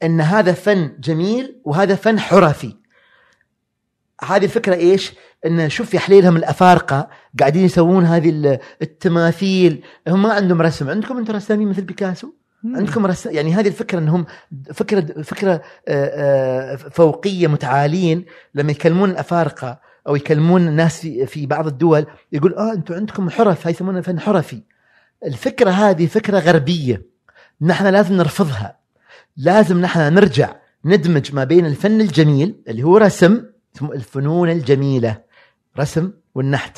[0.03, 2.77] إن هذا فن جميل وهذا فن حرفي.
[4.23, 5.13] هذه الفكرة إيش؟
[5.45, 7.09] إن شوف يا حليلهم الأفارقة
[7.39, 9.83] قاعدين يسوون هذه ال- التماثيل.
[10.07, 10.89] هم ما عندهم رسم.
[10.89, 12.33] عندكم أنتم رسامين مثل بيكاسو؟
[12.65, 14.25] عندكم رسم يعني هذه الفكرة إنهم
[14.73, 18.25] فكرة فكرة آه، آه، فوقية متعالين.
[18.55, 23.67] لما يكلمون الأفارقة أو يكلمون الناس في في بعض الدول يقول آه أنتم عندكم حرف.
[23.67, 24.61] هاي يسمونها فن حرفي.
[25.25, 27.01] الفكرة هذه فكرة غربية.
[27.61, 28.77] نحن لازم نرفضها.
[29.37, 30.55] لازم نحن نرجع
[30.85, 33.43] ندمج ما بين الفن الجميل اللي هو رسم
[33.75, 35.21] اسمه الفنون الجميلة
[35.79, 36.77] رسم والنحت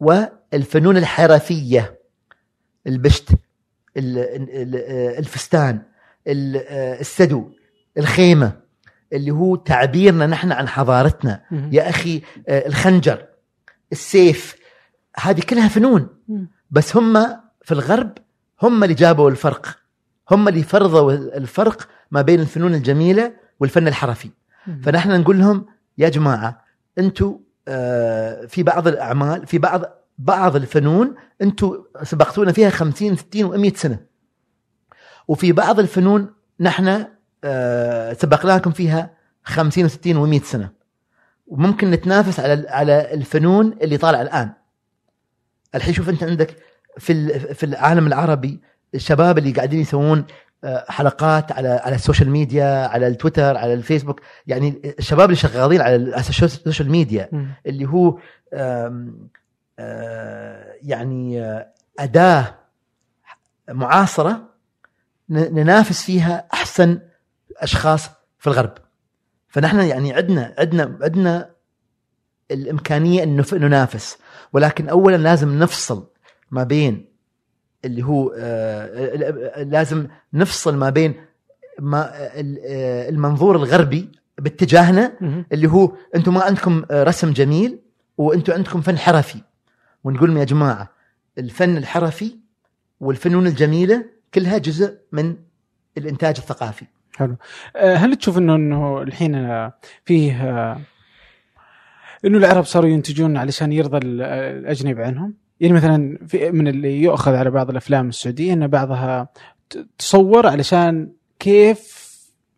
[0.00, 1.98] والفنون الحرفية
[2.86, 3.28] البشت
[3.96, 5.82] ال- ال- الفستان
[6.26, 6.56] ال-
[7.00, 7.50] السدو
[7.98, 8.52] الخيمة
[9.12, 11.42] اللي هو تعبيرنا نحن عن حضارتنا.
[11.72, 13.26] يا أخي آه، الخنجر
[13.92, 14.56] السيف
[15.20, 16.08] هذه كلها فنون.
[16.70, 17.26] بس هم
[17.62, 18.12] في الغرب
[18.62, 19.78] هم اللي جابوا الفرق
[20.30, 24.30] هم اللي فرضوا الفرق ما بين الفنون الجميلة والفن الحرفي.
[24.82, 25.66] فنحن نقول لهم
[25.98, 26.64] يا جماعة
[26.98, 27.38] أنتم
[27.68, 29.82] آه، في بعض الأعمال في بعض
[30.18, 33.98] بعض الفنون أنتم سبقتونا فيها 50 60 و100 سنة.
[35.28, 37.06] وفي بعض الفنون نحن
[37.44, 39.10] آه، سبقناكم فيها
[39.44, 40.70] 50 و60 و100 سنة.
[41.46, 44.52] وممكن نتنافس على على الفنون اللي طالعة الآن.
[45.74, 46.56] الحين شوف أنت عندك
[46.98, 48.60] في في العالم العربي
[48.94, 50.24] الشباب اللي قاعدين يسوون
[50.88, 54.20] حلقات على على ال social media على التويتر على الفيسبوك.
[54.46, 57.28] يعني الشباب اللي شغالين على ال- على السوشيال ميديا.
[57.66, 58.18] اللي هو
[58.52, 59.06] آه،
[60.82, 62.54] يعني آه، أداة
[63.70, 64.48] معاصرة
[65.30, 67.00] ننافس فيها أحسن
[67.56, 68.74] أشخاص في الغرب.
[69.48, 71.50] فنحن يعني عندنا عندنا عندنا
[72.50, 74.18] الإمكانية ان نف- ننافس.
[74.52, 76.10] ولكن اولا لازم نفصل
[76.50, 77.11] ما بين
[77.84, 81.14] اللي هو آه، لازم نفصل ما بين
[81.78, 84.08] ما آه، المنظور الغربي
[84.38, 85.12] باتجاهنا.
[85.52, 87.78] اللي هو أنتم ما عندكم رسم جميل
[88.18, 89.38] وأنتم عندكم فن حرفي
[90.04, 90.88] ونقول لهم يا جماعة
[91.38, 92.36] الفن الحرفي
[93.00, 94.04] والفنون الجميلة
[94.34, 95.36] كلها جزء من
[95.98, 96.84] الإنتاج الثقافي
[97.16, 97.36] حلو
[97.76, 99.72] آه، هل تشوف إنه إنه الحين آه،
[100.04, 100.80] فيه آه،
[102.24, 104.22] إنه العرب صاروا ينتجون علشان يرضى ال-
[104.58, 109.28] الأجنبي عنهم؟ يعني مثلا في من اللي يؤخذ على بعض الأفلام السعودية إن بعضها
[109.98, 112.02] تصور علشان كيف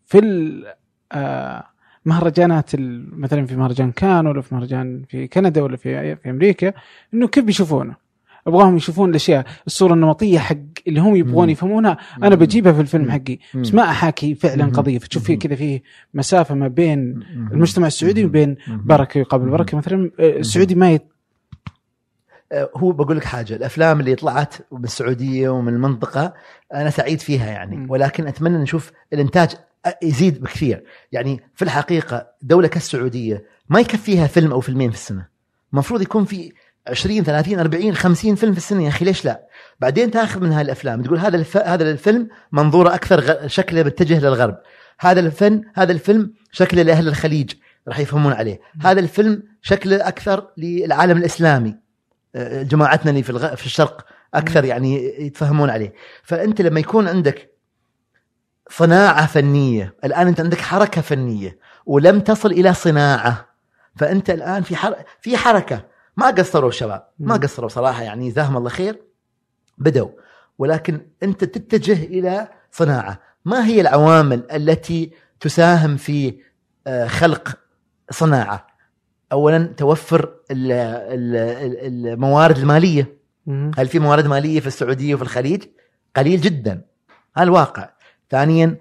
[0.07, 0.19] في
[1.13, 1.65] آه،
[2.05, 2.71] مهرجانات
[3.17, 6.73] مثلا في مهرجان كان ولا في مهرجان في كندا ولا في في أمريكا
[7.15, 8.05] إنه كيف بيشوفونه؟
[8.47, 10.57] أبغاهم يشوفون الأشياء الصورة النمطية حق
[10.89, 11.51] اللي هم يبغون.
[11.51, 13.11] يفهمونها أنا بجيبها في الفيلم.
[13.11, 13.39] حقي.
[13.55, 14.65] بس ما أحاكي فعلا.
[14.65, 15.39] قضية فتشوف فيه.
[15.39, 15.83] كذا فيه
[16.15, 17.21] مسافة ما بين.
[17.53, 18.25] المجتمع السعودي.
[18.25, 18.57] وبين.
[18.69, 19.51] بركة يقابل.
[19.51, 21.14] بركة مثلا آه، السعودي ما يت...
[22.53, 26.35] آه، هو بقول لك حاجة الأفلام اللي طلعت من السعودية ومن المنطقة
[26.75, 27.87] أنا سعيد فيها يعني.
[27.89, 29.51] ولكن أتمنى نشوف الإنتاج
[30.03, 30.85] يزيد بكثير.
[31.13, 35.27] يعني في الحقيقة دولة كالسعودية ما يكفيها فيلم أو فيلمين في السنة.
[35.73, 36.53] المفروض يكون في
[36.89, 39.47] 20 30 40 50 فيلم في السنة يا أخي ليش لا؟
[39.81, 41.57] بعدين تاخذ من هاي الأفلام تقول هذا الف...
[41.57, 43.47] هذا الفيلم منظوره أكثر غ...
[43.47, 44.57] شكله متجه للغرب.
[45.01, 47.53] هذا الفن هذا الفيلم شكله لأهل الخليج
[47.89, 48.61] راح يفهمون عليه.
[48.83, 51.84] هذا الفيلم شكله أكثر للعالم الإسلامي.
[52.63, 53.55] جماعتنا اللي في الغ...
[53.55, 55.93] في الشرق أكثر يعني يتفهمون عليه.
[56.23, 57.51] فأنت لما يكون عندك
[58.71, 63.49] صناعة فنية الآن أنت عندك حركة فنية ولم تصل إلى صناعة
[63.97, 64.95] فأنت الآن في حر...
[65.21, 65.85] في حركة.
[66.17, 67.37] ما قصروا الشباب ما.
[67.37, 69.03] قصروا صراحة يعني جزاهم الله خير.
[69.79, 70.09] بدوا
[70.59, 73.21] ولكن أنت تتجه إلى صناعة.
[73.45, 76.41] ما هي العوامل التي تساهم في
[76.87, 77.59] آه، خلق
[78.11, 78.67] صناعة؟
[79.35, 81.37] اولا توفر ال- ال-
[81.87, 83.15] ال- الموارد المالية.
[83.79, 85.63] هل في موارد مالية في السعودية وفي الخليج؟
[86.17, 86.85] قليل جدا
[87.37, 87.91] هذا الواقع.
[88.31, 88.79] ثانيا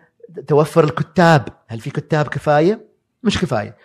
[0.47, 2.85] توفر الكتاب، هل في كتاب كفاية؟
[3.23, 3.75] مش كفاية.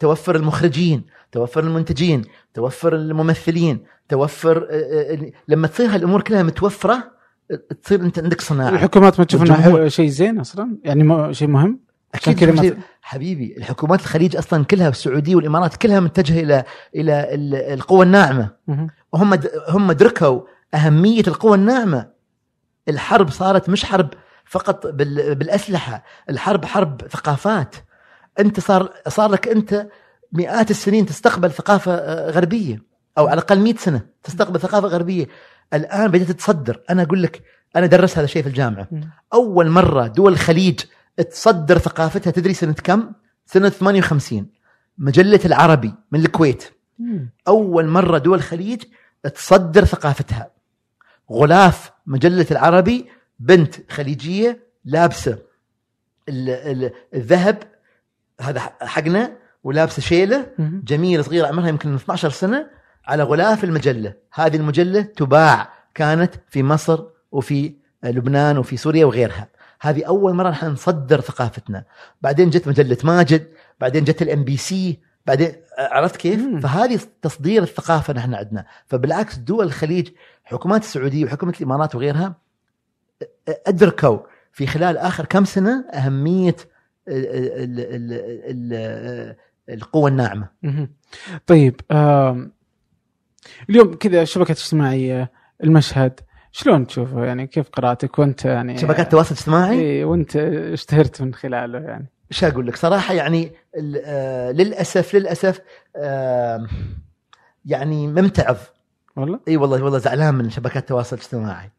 [0.00, 1.02] توفر المخرجين،
[1.32, 2.22] توفر المنتجين،
[2.54, 7.10] توفر الممثلين، توفر آه، آه، لما تصير هالأمور كلها متوفرة
[7.82, 8.68] تصير أنت عندك صناعة.
[8.70, 11.80] الحكومات ما تشوف انه شيء زين أصلا يعني شيء مهم
[12.14, 17.54] عشان كذا ما حبيبي, الحكومات الخليج أصلا كلها والسعوديه والإمارات كلها متجهة إلى إلى ال-
[17.54, 18.50] القوى الناعمة.
[19.12, 20.40] وهم د- هم دركوا
[20.74, 22.06] أهمية القوى الناعمة.
[22.88, 24.08] الحرب صارت مش حرب
[24.44, 27.74] فقط بال- بالأسلحة الحرب حرب ثقافات.
[28.40, 29.86] أنت صار صار لك أنت
[30.32, 32.82] مئات السنين تستقبل ثقافة آه، غربية
[33.18, 35.26] أو على الأقل 100 سنة تستقبل ثقافة غربية.
[35.74, 36.80] الآن بدأت تصدر.
[36.90, 37.42] أنا أقول لك
[37.76, 38.88] أنا درست هذا الشيء في الجامعة.
[39.34, 40.80] أول مرة دول الخليج
[41.22, 43.12] تصدر ثقافتها تدري سنة كم؟
[43.46, 44.46] سنة 58
[44.98, 46.64] مجلة العربي من الكويت
[46.98, 47.28] مم.
[47.48, 48.82] أول مرة دول الخليج
[49.34, 50.50] تصدر ثقافتها
[51.32, 53.06] غلاف مجلة العربي
[53.38, 55.38] بنت خليجية لابسة
[56.28, 57.58] ال- ال- الذهب
[58.40, 60.46] هذا حقنا ولابسة شيلة.
[60.58, 62.66] جميلة صغيرة عمرها يمكن 12 سنة
[63.06, 69.48] على غلاف المجلة هذه المجلة تباع كانت في مصر وفي لبنان وفي سوريا وغيرها
[69.80, 71.84] هذه أول مرة نحن نصدر ثقافتنا
[72.22, 73.48] بعدين جت مجله ماجد
[73.80, 76.60] بعدين جت ال MBC بعدين عرفت كيف مم.
[76.60, 80.08] فهذه تصدير الثقافة نحن عندنا فبالعكس دول الخليج
[80.44, 82.34] حكومات السعودية وحكومة الإمارات وغيرها
[83.66, 84.18] أدركوا
[84.52, 86.56] في خلال آخر كم سنة أهمية
[87.08, 89.36] ال- ال- ال- ال-
[89.74, 90.90] القوى الناعمة مهم.
[91.46, 92.52] طيب آم،
[93.70, 95.32] اليوم كذا الشبكات الاجتماعيه
[95.64, 96.20] المشهد
[96.56, 101.78] شلون تشوفه يعني كيف قراءتك؟ وانت يعني شبكات التواصل الاجتماعي اي وانت اشتهرت من خلاله
[101.78, 102.06] يعني.
[102.32, 103.52] إيش أقول لك؟ صراحة يعني
[104.04, 105.60] آه، للأسف للأسف
[107.64, 108.56] يعني ممتعض.
[109.16, 111.70] والله؟ إي والله والله زعلان من شبكات التواصل الاجتماعي.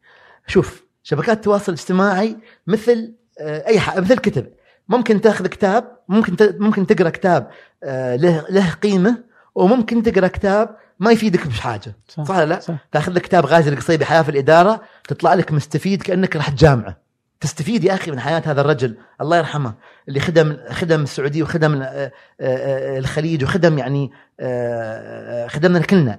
[0.46, 4.46] شوف شبكات التواصل الاجتماعي مثل آه، أي حاجة مثل كتب.
[4.88, 7.50] ممكن تأخذ كتاب ممكن ممكن تقرأ كتاب
[7.84, 9.24] آه، له له قيمة
[9.56, 12.74] وممكن تقرأ كتاب ما يفيدك بحاجه صح ولا لا؟ صح.
[12.92, 16.96] تاخذ لك كتاب غازي القصيبي حياه في الإدارة تطلع لك مستفيد كأنك رحت جامعه
[17.40, 18.96] تستفيد يا أخي من حياة هذا الرجل.
[19.20, 19.74] الله يرحمه.
[20.08, 26.18] اللي خدم خدم السعودية وخدم آه، آه، الخليج وخدم يعني آه، خدمنا كلنا.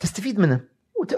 [0.00, 0.60] تستفيد منه.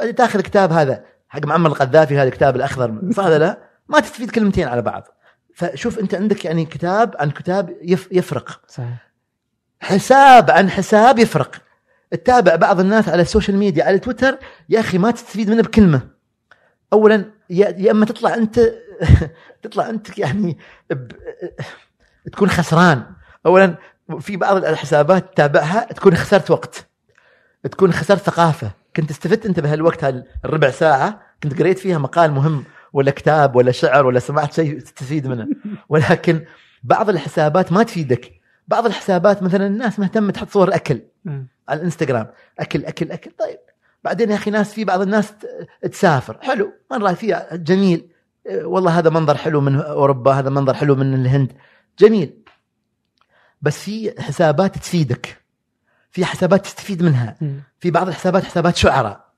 [0.09, 3.01] وتاخذ كتاب هذا حق معمر القذافي هذا الكتاب الأخضر.
[3.13, 3.59] صح لا؟
[3.89, 5.09] ما تستفيد كلمتين على بعض.
[5.55, 8.61] فشوف أنت عندك يعني كتاب عن كتاب يف- يفرق.
[8.69, 9.10] صحيح.
[9.81, 11.63] حساب عن حساب يفرق.
[12.11, 16.01] تتابع بعض الناس على ال social media على تويتر يا أخي ما تستفيد منه بكلمة.
[16.93, 18.61] اولا يا أما تطلع أنت
[19.63, 20.59] تطلع أنت يعني
[20.91, 21.13] ب...
[22.33, 23.05] تكون خسران.
[23.47, 23.77] اولا
[24.21, 26.87] في بعض الحسابات تتابعها تكون خسرت وقت.
[27.71, 28.71] تكون خسرت ثقافة.
[28.97, 34.07] كنت استفدت أنت بهالوقت هالربع ساعة كنت قريت فيها مقال مهم ولا كتاب ولا شعر
[34.07, 35.49] ولا سمعت شيء تستفيد منه.
[35.89, 36.45] ولكن
[36.83, 38.40] بعض الحسابات ما تفيدك.
[38.71, 41.49] بعض الحسابات مثلا الناس مهتمه تحط صور اكل مم.
[41.69, 42.27] على الإنستغرام.
[42.59, 43.31] أكل أكل أكل.
[43.31, 43.59] طيب.
[44.05, 45.33] بعدين يا أخي ناس في بعض الناس
[45.93, 46.39] تسافر.
[46.43, 46.73] حلو.
[46.91, 47.57] مره فيها.
[47.57, 48.09] جميل.
[48.47, 50.33] آه، والله هذا منظر حلو من أوروبا.
[50.33, 51.53] هذا منظر حلو من الهند.
[51.99, 52.43] جميل.
[53.63, 55.43] بس في حسابات تفيدك.
[56.11, 57.37] في حسابات تستفيد منها.
[57.81, 59.31] في بعض الحسابات حسابات شعراء.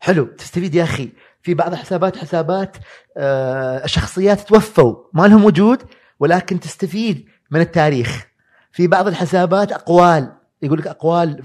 [0.00, 0.24] حلو.
[0.24, 1.12] تستفيد يا أخي.
[1.42, 2.76] في بعض الحسابات حسابات
[3.16, 4.96] آه، شخصيات توفوا.
[5.12, 5.82] ما لهم وجود
[6.20, 8.27] ولكن تستفيد من التاريخ.
[8.78, 10.32] في بعض الحسابات أقوال.
[10.62, 11.42] يقول لك أقوال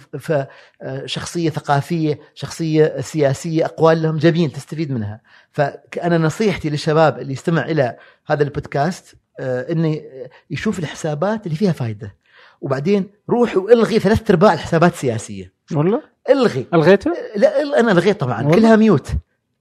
[0.82, 5.22] آه، شخصية ثقافية شخصية سياسية أقوال لهم جميل تستفيد منها.
[5.52, 10.02] فأنا نصيحتي للشباب اللي يستمع إلى هذا البودكاست آه، انه
[10.50, 12.16] يشوف الحسابات اللي فيها فائده
[12.62, 15.54] وبعدين روح وإلغي ثلاث أرباع الحسابات السياسية.
[15.76, 16.68] والله؟ إلغي.
[16.74, 19.12] الغيته؟ لا أنا الغيت طبعا والله؟ كلها mute.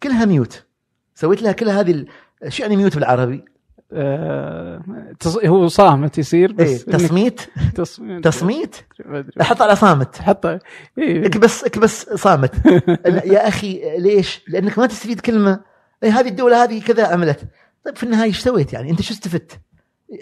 [0.03, 0.65] كلها mute.
[1.15, 2.05] سويت لها كل هذه
[2.49, 3.45] شو يعني mute بالعربي؟
[3.95, 4.83] آه.
[5.45, 7.41] هو صامت يصير بس إنك- تصميت
[7.75, 8.77] تصميت تصميت
[9.63, 10.61] على صامت حط إيه.
[11.27, 12.55] اكبس اكبس صامت
[13.35, 15.61] يا أخي ليش؟ لأنك ما تستفيد كلمة
[16.03, 17.41] إيه هذه الدولة هذه كذا عملت
[17.85, 19.61] طيب في النهاية إيش سويت يعني أنت شو استفدت؟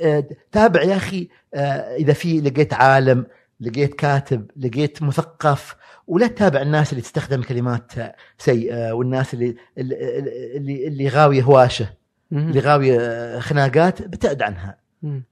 [0.02, 3.26] آه، تابع يا أخي آه، إذا في لقيت عالم
[3.60, 7.92] لقيت كاتب لقيت مثقف ولا تتابع الناس اللي تستخدم كلمات
[8.38, 10.18] سيئة والناس اللي اللي
[10.56, 11.99] اللي, اللي غاوية هواشة.
[12.32, 14.80] اللي غاويه خناقات ابتعد عنها.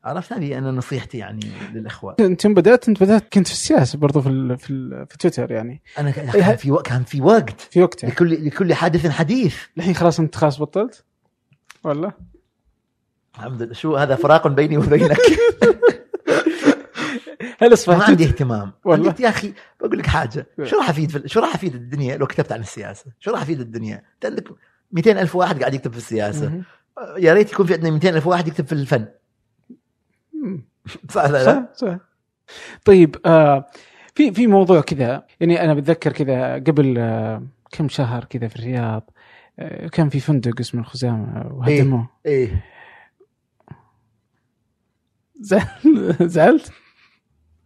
[0.05, 2.17] عرفت؟ هذه أنا نصيحتي يعني للإخوة.
[2.21, 4.59] انت يوم بدات أنت بدات كنت في السياسة برضو في ال...
[4.59, 5.07] في, ال...
[5.11, 5.83] في تويتر يعني.
[5.99, 7.61] أنا كان في وقت كان في وقت.
[7.61, 9.57] في وقتها لكل لكل حادث حديث.
[9.77, 11.05] الحين خلاص أنت خلاص بطلت؟
[11.85, 12.13] ولا؟
[13.35, 13.73] الحمد لله.
[13.73, 15.19] شو هذا فراق بيني وبينك؟
[17.61, 18.73] هل ما اصبحت عندي اهتمام.
[18.85, 20.47] والله؟ قلت يا أخي بقول لك حاجة.
[20.65, 23.61] شو راح أفيد في شو راح أفيد الدنيا لو كتبت عن السياسة؟ شو راح أفيد
[23.61, 24.49] الدنيا؟ انت عندك
[24.93, 26.63] 200 ألف واحد قاعد يكتب في السياسة.
[27.19, 29.07] يا ريت يكون في عندنا 200 ألف واحد يكتب في الفن.
[31.11, 31.99] صح لا؟ صح صح.
[32.85, 33.67] طيب آه
[34.15, 37.43] في في موضوع كذا يعني أنا بتذكر كذا قبل آه
[37.73, 39.11] كم شهر كذا في الرياض
[39.59, 42.09] آه كان في فندق اسمه الخزامة وهدموه.
[42.27, 42.65] إيه
[45.41, 46.73] زعل- زعلت؟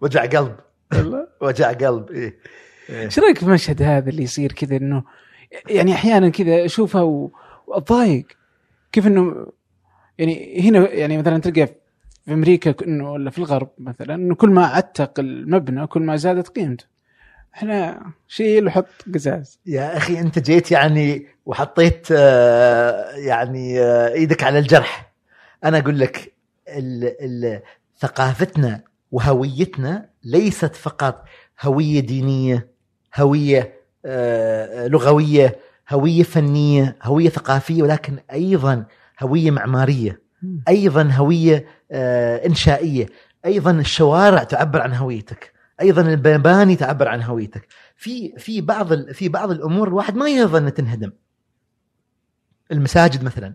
[0.01, 0.57] وجع قلب.
[0.93, 2.39] والله؟ وجع قلب إيه,
[2.91, 3.05] إيه.
[3.05, 5.05] إيش رأيك في المشهد هذا اللي يصير كذا إنه
[5.71, 7.03] يعني أحيانا كذا اشوفها
[7.67, 8.27] وأتضايق.
[8.93, 9.47] كيف إنه
[10.19, 11.67] يعني هنا يعني مثلا تلقى
[12.25, 16.49] في أمريكا إنه ولا في الغرب مثلا إنه كل ما عتق المبنى كل ما زادت
[16.49, 16.85] قيمته.
[17.55, 19.59] إحنا شيل وحط قزاز.
[19.67, 25.13] يا أخي أنت جيت يعني وحطيت آه، يعني آه، إيدك على الجرح.
[25.65, 26.33] أنا أقول لك
[26.69, 27.61] ال- ال-
[27.99, 28.83] ثقافتنا
[29.13, 31.25] وهويتنا ليست فقط
[31.63, 32.69] هوية دينية
[33.17, 33.73] هوية
[34.05, 35.57] آه، لغوية
[35.91, 38.85] هوية فنية هوية ثقافية ولكن أيضا
[39.23, 40.23] هوية معمارية
[40.69, 43.07] أيضا هوية آه، إنشائية
[43.47, 47.69] أيضا الشوارع تعبر عن هويتك أيضا المباني تعبر عن هويتك.
[47.97, 51.13] في في بعض في بعض الأمور الواحد ما يرضى انها تنهدم.
[52.73, 53.55] المساجد مثلا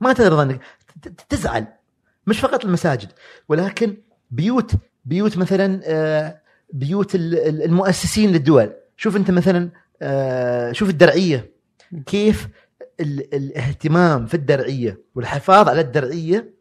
[0.00, 0.60] ما ترضى إنك
[1.28, 1.66] تزعل.
[2.26, 3.08] مش فقط المساجد
[3.48, 3.96] ولكن
[4.30, 4.72] بيوت
[5.04, 6.40] بيوت مثلا آه،
[6.72, 8.72] بيوت ال- ال- المؤسسين للدول.
[8.96, 9.70] شوف أنت مثلا
[10.02, 11.50] آه، شوف الدرعية.
[12.06, 12.48] كيف
[13.00, 16.54] ال- الاهتمام في الدرعية والحفاظ على الدرعية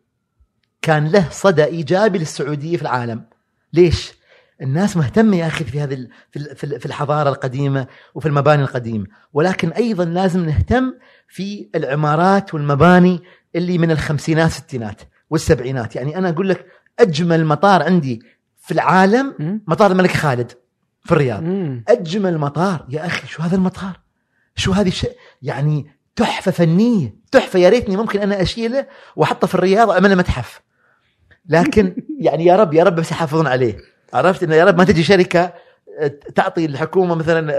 [0.81, 3.25] كان له صدى إيجابي للسعودية في العالم.
[3.73, 4.13] ليش؟
[4.61, 8.61] الناس مهتمة يا أخي في هذه في ال- في ال- في الحضارة القديمة وفي المباني
[8.61, 9.05] القديمة.
[9.33, 10.93] ولكن أيضا لازم نهتم
[11.27, 13.19] في العمارات والمباني
[13.55, 15.95] اللي من الخمسينات الستينات والسبعينات.
[15.95, 16.65] يعني أنا أقول لك
[16.99, 18.21] أجمل مطار عندي
[18.57, 19.33] في العالم.
[19.67, 20.51] مطار الملك خالد
[21.03, 21.43] في الرياض.
[21.87, 22.85] أجمل مطار.
[22.89, 23.99] يا أخي شو هذا المطار؟
[24.57, 25.85] شو هذه الشيء؟ يعني
[26.15, 27.59] تحفة فنية تحفة.
[27.59, 28.85] يا ريتني ممكن أنا اشيله
[29.15, 30.61] وأحطه في الرياض واعمله متحف
[31.49, 33.77] لكن يعني يا رب يا رب بس يحافظون عليه.
[34.13, 35.53] عرفت؟ إنه يا رب ما تجي شركة
[35.99, 37.55] آه، تعطي الحكومة مثلا آه،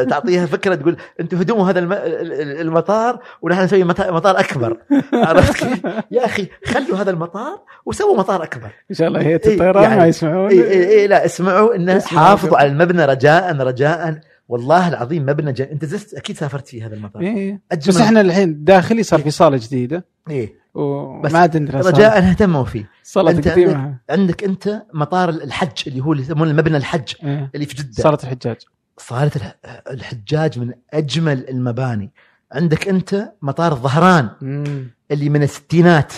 [0.00, 4.76] آه، تعطيها فكرة تقول أنتم هدموا هذا الم- ال- ال- المطار ونحن نسوي مطار أكبر.
[5.14, 5.80] عرفت كيف؟
[6.10, 8.70] يا أخي خلوا هذا المطار وسووا مطار أكبر.
[8.90, 10.48] إن شاء الله هي إيه، الطيران يعني- ما يسمعون.
[10.50, 12.58] اي اي اي لا اسمعوا إنه حافظوا.
[12.58, 14.20] على المبنى رجاء رجاء.
[14.50, 15.64] والله العظيم مبنى جن...
[15.64, 17.22] انت زست أكيد سافرت في هذا المطار.
[17.22, 17.60] إيه.
[17.72, 20.04] أجمل بس إحنا الحين داخلي صار في صالة جديدة.
[20.30, 20.54] إيه.
[20.74, 21.90] وما عاد صالة.
[21.90, 22.90] رجاء اهتموا فيه.
[23.02, 27.50] صالة أنت قديمه عندك أنت مطار الحج اللي هو اللي يسمونه المبنى الحج إيه.
[27.54, 28.02] اللي في جدة.
[28.02, 28.56] صالة الحجاج.
[29.12, 29.56] الح-
[29.90, 32.10] الحجاج من أجمل المباني.
[32.52, 34.90] عندك أنت مطار الظهران مم.
[35.10, 36.12] اللي من الستينات.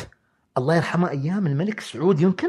[0.58, 2.48] الله يرحمه أيام الملك سعود يمكن؟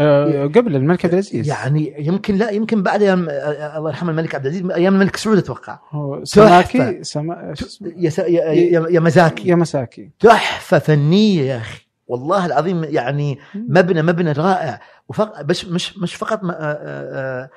[0.00, 1.48] آه قبل الملك عبد العزيز.
[1.48, 5.38] يعني يمكن لا يمكن بعد أيام آه، الله يرحمه الملك عبد العزيز أيام الملك سعود
[5.38, 5.78] أتوقع.
[6.24, 7.54] سماكي سما...
[7.96, 9.48] يا, يا, يا, يا مزاكي.
[9.48, 11.80] يا مساكي تحفه فنية يا أخي.
[12.06, 14.80] والله العظيم يعني مبنى مبنى رائع.
[15.08, 17.50] وفق بس مش مش فقط آه، آه، آه،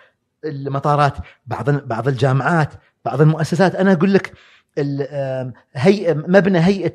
[0.46, 1.14] المطارات
[1.46, 2.70] بعض بعض الجامعات
[3.06, 3.76] بعض المؤسسات.
[3.76, 4.34] أنا أقول لك
[5.74, 6.94] هيئه مبنى هيئة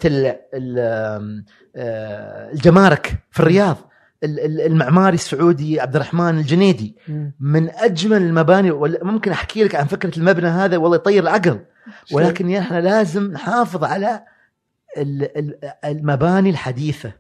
[1.77, 3.77] آه، الجمارك في الرياض.
[3.77, 3.89] ال- ال-
[4.25, 6.97] المعماري السعودي عبد الرحمن الجنيدي.
[7.41, 8.71] من أجمل المباني
[9.03, 11.61] ممكن أحكي لك عن فكرة المبنى هذا والله يطير العقل
[12.13, 14.23] ولكن إحنا لازم نحافظ على
[14.97, 17.13] ال- ال- المباني الحديثة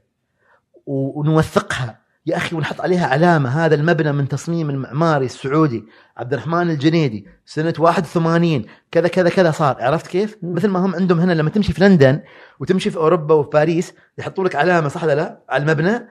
[0.86, 5.84] ونوثقها يا أخي ونحط عليها علامة هذا المبنى من تصميم المعماري السعودي
[6.16, 10.54] عبد الرحمن الجنيدي سنة 81 كذا كذا كذا صار عرفت كيف؟ مم.
[10.54, 12.20] مثل ما هم عندهم هنا لما تمشي في لندن
[12.60, 16.08] وتمشي في أوروبا وفي باريس يحطوا لك علامة صح ولا لا على المبنى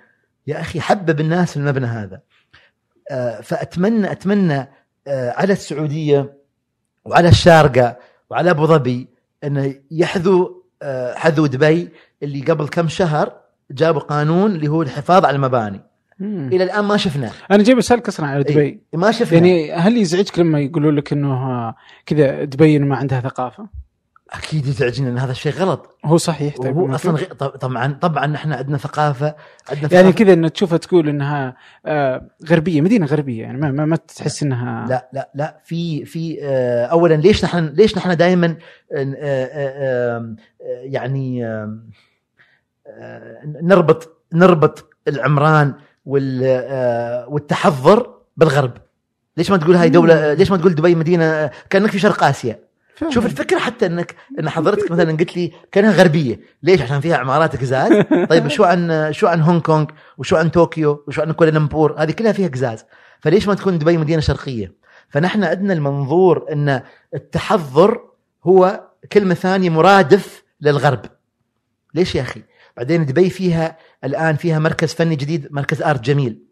[0.48, 2.22] يا أخي حبب الناس المبنى هذا.
[3.12, 4.68] آه، فاتمنى أتمنى
[5.08, 6.34] آه، على السعودية
[7.06, 7.98] وعلى الشارقة
[8.30, 9.08] وعلى أبو ظبي
[9.44, 10.50] انه يحذوا
[10.82, 11.90] آه، حذو دبي
[12.24, 13.34] اللي قبل كم شهر
[13.72, 15.82] جابوا قانون اللي هو الحفاظ على المباني.
[16.20, 16.50] مم.
[16.54, 18.82] إلى الآن ما شفنا أنا جاي بسالك أصلا على دبي.
[18.94, 21.74] ما شفنا يعني هل يزعجك لما يقولوا لك إنه
[22.06, 23.68] كذا دبي ما عندها ثقافة؟
[24.32, 25.98] أكيد يزعجنا إن هذا الشيء غلط.
[26.06, 27.18] هو صحيح طيب ما أصلا.
[27.40, 29.36] طب- طبعا طبعا إحنا عندنا ثقافة
[29.70, 30.12] عندنا يعني ثقافة...
[30.12, 31.56] كذا انه تشوفها تقول إنها
[31.86, 36.38] آه، غربية مدينة غربية يعني ما, ما, ما تحس انها لا لا لا في في
[36.44, 38.56] آه، اولا ليش نحن ليش نحن دائما
[40.84, 41.90] يعني آم،
[42.88, 45.74] آه، نربط نربط العمران
[46.06, 48.74] وال آه، والتحضر بالغرب.
[49.38, 52.60] ليش ما تقول هاي دوله ليش ما تقول دبي مدينة؟ آه، كأنك في شرق آسيا.
[53.10, 56.40] شوف الفكرة حتى إنك إن حضرتك مثلا قلت لي كانها غربية.
[56.64, 59.86] ليش؟ عشان فيها عمارات قزاز طيب شو عن شو عن هونغ كونغ؟
[60.18, 62.86] وشو عن طوكيو؟ وشو عن كوالالمبور؟ هذه كلها فيها قزاز
[63.20, 64.74] فليش ما تكون دبي مدينة شرقية؟
[65.10, 66.82] فنحن عندنا المنظور إن
[67.14, 68.02] التحضر
[68.44, 71.02] هو كلمة ثانية مرادف للغرب.
[71.94, 72.42] ليش يا أخي؟
[72.78, 76.44] بعدين دبي فيها الآن فيها مركز فني جديد مركز آرت جميل.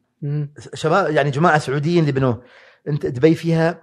[0.73, 2.41] شباب يعني جماعة سعوديين اللي بنوه.
[2.87, 3.81] أنت دبي فيها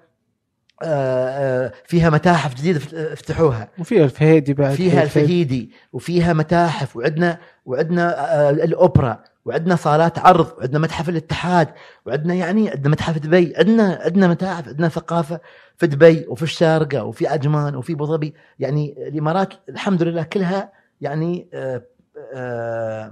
[1.87, 5.71] فيها متاحف جديدة فت- فتحوها وفيها الفهيدي بعد فيها الفهيدي.
[5.93, 11.69] وفيها متاحف وعندنا وعندنا آه، الأوبرا وعندنا صالات عرض وعندنا متحف الاتحاد
[12.07, 15.41] وعندنا يعني عندنا متحف دبي عندنا عندنا متاحف عندنا ثقافة
[15.77, 21.49] في دبي وفي الشارقة وفي عجمان وفي أبو ظبي يعني الإمارات الحمد لله كلها يعني
[21.55, 21.83] آه، آه،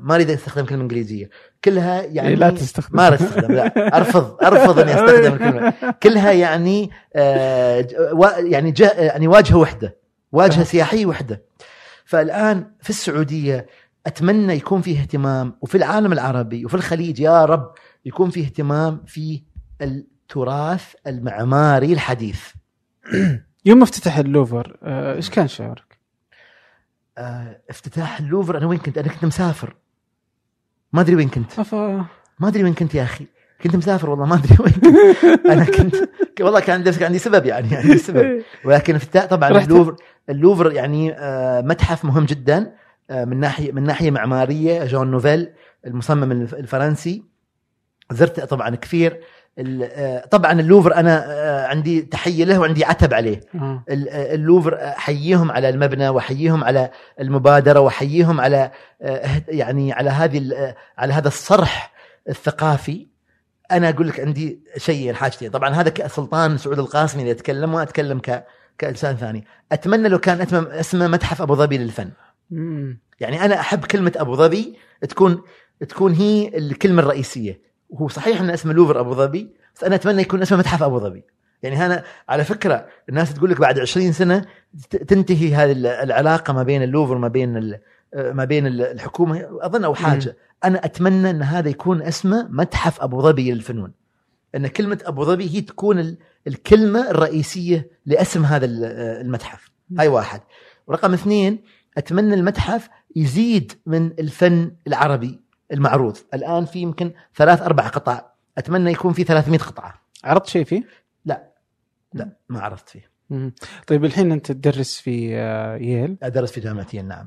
[0.01, 1.31] ما أريد أستخدم كلمة إنجليزية
[1.65, 2.97] كلها يعني إيه، لا تستخدم.
[2.97, 7.87] ما أستخدم لا أرفض أرفض اني أستخدم الكلمة كلها يعني آه،
[8.39, 9.97] يعني يعني واجهة وحدة
[10.33, 10.65] واجهة.
[10.65, 11.43] سياحية وحدة
[12.05, 13.67] فالآن في السعودية
[14.07, 17.73] أتمنى يكون فيه اهتمام وفي العالم العربي وفي الخليج يا رب
[18.05, 19.43] يكون فيه اهتمام في
[19.83, 22.41] التراث المعماري الحديث
[23.65, 25.90] يوم افتتح اللوفر آه، إيش كان شعورك؟
[27.19, 28.59] آه، افتتاح اللوفر.
[28.59, 29.75] أنا وين كنت؟ أنا كنت مسافر.
[30.93, 31.59] ما أدري وين كنت.
[31.59, 32.05] أفا.
[32.39, 33.27] ما أدري وين كنت يا أخي.
[33.63, 35.47] كنت مسافر والله ما أدري وين كنت.
[35.53, 35.95] أنا كنت
[36.41, 38.43] والله كان عندي عندي سبب يعني عندي سبب.
[38.65, 39.97] ولكن افتتاح طبعا اللوفر
[40.29, 42.73] اللوفر يعني آه، متحف مهم جدا
[43.11, 45.53] آه، من ناحيه من ناحية معمارية جون نوفيل
[45.87, 47.25] المصمم الف- الفرنسي.
[48.13, 49.21] زرت طبعا كثير.
[50.31, 53.41] طبعا اللوفر أنا آه، عندي تحية له وعندي عتب عليه.
[53.55, 53.85] آه.
[53.91, 56.91] ال- آه، اللوفر أحييهم على المبنى وأحييهم على
[57.21, 58.71] المبادرة وأحييهم على
[59.03, 61.93] آه، يعني على هذه آه، على هذا الصرح
[62.29, 63.07] الثقافي.
[63.71, 68.45] أنا أقول لك عندي شيئين حاجتين طبعا هذا كسلطان سعود القاسمي اللي أتكلم واتكلم ك
[68.79, 69.45] كإنسان ثاني.
[69.73, 70.41] أتمنى لو كان
[70.71, 72.11] اسمه متحف أبو ظبي للفن.
[73.21, 74.77] يعني أنا أحب كلمة أبو ظبي
[75.09, 75.43] تكون
[75.89, 77.70] تكون هي الكلمة الرئيسية.
[77.91, 81.25] وهو صحيح إن اسمه لوفر أبو ظبي بس أنا أتمنى يكون اسمه متحف أبو ظبي.
[81.63, 84.45] يعني أنا على فكرة الناس تقول لك بعد 20 سنة
[85.09, 87.79] تنتهي هذه ال- العلاقة ما بين اللوفر ما بين
[88.17, 90.37] ما بين ال- الحكومة أظن أو حاجة.
[90.65, 93.93] أنا أتمنى إن هذا يكون اسمه متحف أبو ظبي للفنون.
[94.55, 98.85] إن كلمة أبو ظبي هي تكون ال- الكلمة الرئيسية لاسم هذا ال-
[99.27, 99.71] المتحف.
[99.99, 100.41] هاي واحد.
[100.87, 101.59] ورقم اثنين
[101.99, 105.41] أتمنى المتحف يزيد من الفن العربي.
[105.73, 106.17] المعروض.
[106.35, 108.23] الآن في يمكن ثلاث أربع قطع.
[108.59, 109.95] أتمنى يكون في 300 قطعة.
[110.25, 110.83] عرضت شيء فيه؟
[111.25, 111.51] لا.
[112.49, 113.11] ما عرفت فيه.
[113.31, 113.53] مم.
[113.87, 117.27] طيب الحين أنت تدرس في آه، ييل؟ أدرس في جامعتين نعم.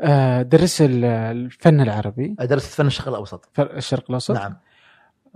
[0.00, 2.36] آه، درس ال- الفن العربي.
[2.38, 3.60] أدرس فن الشرق الأوسط.
[3.60, 4.56] الشرق الأوسط؟ نعم.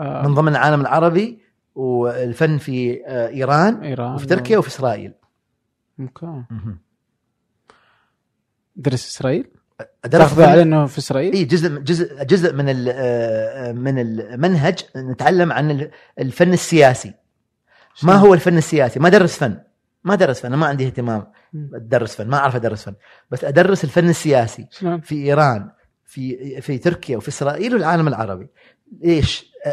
[0.00, 1.42] آه، من ضمن العالم العربي
[1.74, 4.14] والفن في آه، إيران إيران.
[4.14, 5.12] وفي تركيا وفي إسرائيل.
[6.00, 6.42] Okay.
[8.76, 9.48] درس إسرائيل؟
[10.04, 14.78] ادرس تاخذ على إنه في إسرائيل؟ اي جزء جزء جزء من ال- آه، من المنهج
[14.96, 17.14] نتعلم عن ال- الفن السياسي.
[18.02, 19.58] ما هو الفن السياسي؟ ما درس فن.
[20.04, 20.46] ما درس فن.
[20.48, 21.26] أنا ما عندي اهتمام.
[21.74, 22.28] أدرس فن.
[22.28, 22.94] ما أعرف أدرس فن.
[23.30, 24.66] بس أدرس الفن السياسي؟
[25.02, 25.70] في إيران
[26.04, 28.48] في في تركيا وفي إسرائيل والعالم العربي.
[29.02, 29.68] ليش؟ أ-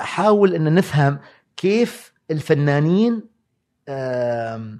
[0.00, 1.18] أحاول إن نفهم
[1.56, 3.22] كيف الفنانين
[3.88, 4.76] آه،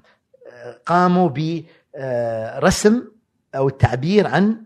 [0.86, 3.02] قاموا برسم
[3.56, 4.62] أو التعبير عن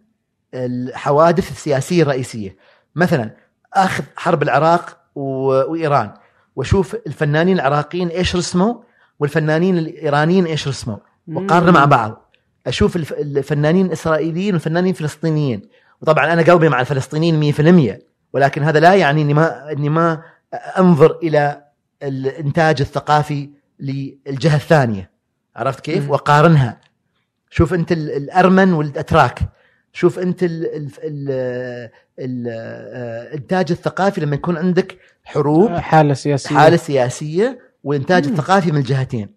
[0.54, 2.56] الحوادث السياسية الرئيسية.
[2.94, 3.30] مثلا
[3.74, 6.14] أخذ حرب العراق وإيران.
[6.56, 8.74] وأشوف الفنانين العراقيين إيش رسموا
[9.20, 10.96] والفنانين الإيرانيين إيش رسموا.
[11.32, 12.32] وقارن مع بعض.
[12.66, 15.62] أشوف الف- الفنانين الإسرائيليين والفنانين الفلسطينيين.
[16.02, 18.02] وطبعا أنا قلبي مع الفلسطينيين 100%
[18.32, 20.22] ولكن هذا لا يعني إني ما إني ما
[20.78, 21.64] أنظر إلى
[22.02, 23.50] الإنتاج الثقافي
[23.80, 25.10] للجهة الثانية.
[25.56, 26.80] عرفت كيف؟ وقارنها
[27.50, 29.38] شوف انت ال- الأرمن والأتراك
[29.92, 31.30] شوف انت ال ال ال
[32.18, 32.48] ال
[33.28, 38.32] الانتاج الثقافي لما يكون عندك حروب حالة سياسية حالة سياسية والانتاج مم.
[38.32, 39.34] الثقافي من الجهتين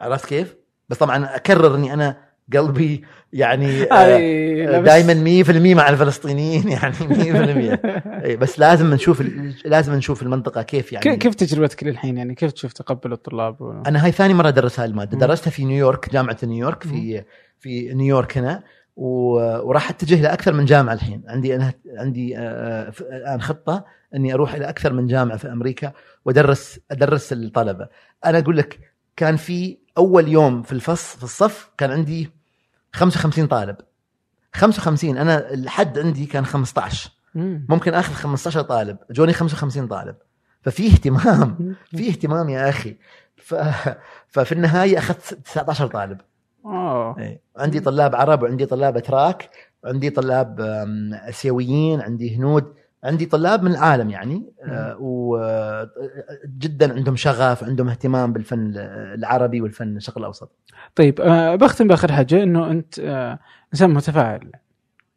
[0.00, 0.54] عرفت كيف؟
[0.88, 7.78] بس طبعا اكرر اني أنا قلبي يعني لا بس- دائما 100% مع الفلسطينيين يعني 100%
[8.24, 9.22] إي، بس لازم نشوف
[9.64, 11.16] لازم نشوف المنطقة كيف يعني.
[11.16, 13.82] كيف تجربتك للحين يعني؟ كيف تشوف تقبل الطلاب؟ و...
[13.86, 15.18] أنا هاي ثاني مرة ادرس هاي المادة.
[15.18, 17.24] درستها في نيويورك جامعة نيويورك في
[17.58, 18.62] في نيويورك هنا
[18.96, 21.22] وراح أتجه لاكثر من جامعة الحين.
[21.28, 23.84] عندي أنا عندي آه، الآن خطة
[24.14, 25.92] إني أروح إلى أكثر من جامعة في أمريكا
[26.24, 27.88] وأدرس أدرس الطلبة.
[28.26, 28.78] أنا أقول لك
[29.16, 32.30] كان في أول يوم في الفص في الصف كان عندي
[32.92, 33.76] 55 طالب.
[34.52, 37.66] 55 أنا الحد عندي كان 15 مم.
[37.68, 38.96] ممكن آخذ 15 طالب.
[39.10, 40.16] جوني 55 طالب.
[40.62, 41.74] ففي اهتمام.
[41.90, 42.96] في اهتمام يا أخي.
[43.36, 43.54] ف...
[44.28, 46.20] ففي النهاية أخذت 19 طالب.
[46.64, 47.40] اوه إيه.
[47.56, 49.50] عندي طلاب عرب وعندي طلاب إتراك
[49.84, 50.60] عندي طلاب
[51.12, 52.74] آسيويين عندي هنود.
[53.04, 54.52] عندي طلاب من العالم يعني
[55.00, 58.72] وجدا عندهم شغف عندهم اهتمام بالفن
[59.14, 60.50] العربي والفن الشرق الأوسط.
[60.94, 63.38] طيب آه بختم بآخر حاجة إنه أنت آه
[63.74, 64.52] إنسان متفاعل.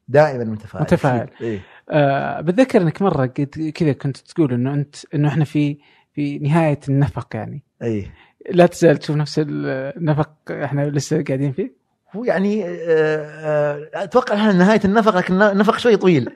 [0.07, 0.83] دائما متفاعل.
[0.83, 1.29] متفاعل.
[1.41, 1.59] إيه.
[1.89, 5.77] آه بتذكر إنك مرة قد كذا كنت تقول إنه أنت إنه إحنا في
[6.13, 7.63] في نهاية النفق يعني.
[7.83, 8.11] اي
[8.51, 11.80] لا تزال تشوف نفس النفق إحنا لسه قاعدين فيه؟
[12.15, 16.29] هو يعني آه، آه، أتوقع إحنا نهاية النفق لكن النفق شوي طويل.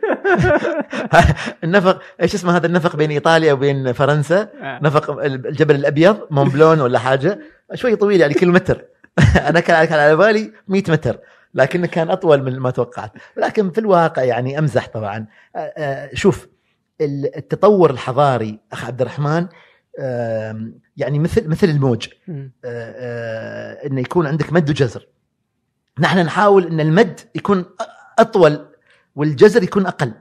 [1.63, 4.79] النفق إيش اسمه هذا النفق بين إيطاليا وبين فرنسا؟ آه.
[4.83, 7.39] نفق الجبل الأبيض مونبلون ولا حاجة.
[7.73, 8.85] شوي طويل يعني كيلو متر
[9.49, 11.19] أنا كان على بالي 100 متر
[11.53, 13.11] لكنه كان أطول من ما توقعت.
[13.37, 15.25] لكن في الواقع يعني أمزح طبعا.
[16.13, 16.47] شوف
[17.01, 19.47] ال- التطور الحضاري أخ عبد الرحمن
[20.97, 22.07] يعني مثل مثل الموج.
[23.85, 25.07] إنه يكون عندك مد وجزر.
[25.99, 27.65] نحن نحاول إن المد يكون
[28.19, 28.65] أطول
[29.15, 30.11] والجزر يكون أقل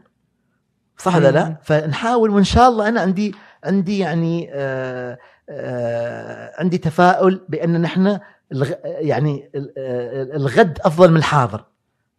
[0.98, 1.30] صح ولا.
[1.30, 3.34] لا فنحاول وإن شاء الله أنا عندي
[3.64, 5.18] عندي يعني آه
[5.48, 8.18] آه عندي تفاؤل بأن نحن
[8.52, 11.64] الغ يعني آه، الغد أفضل من الحاضر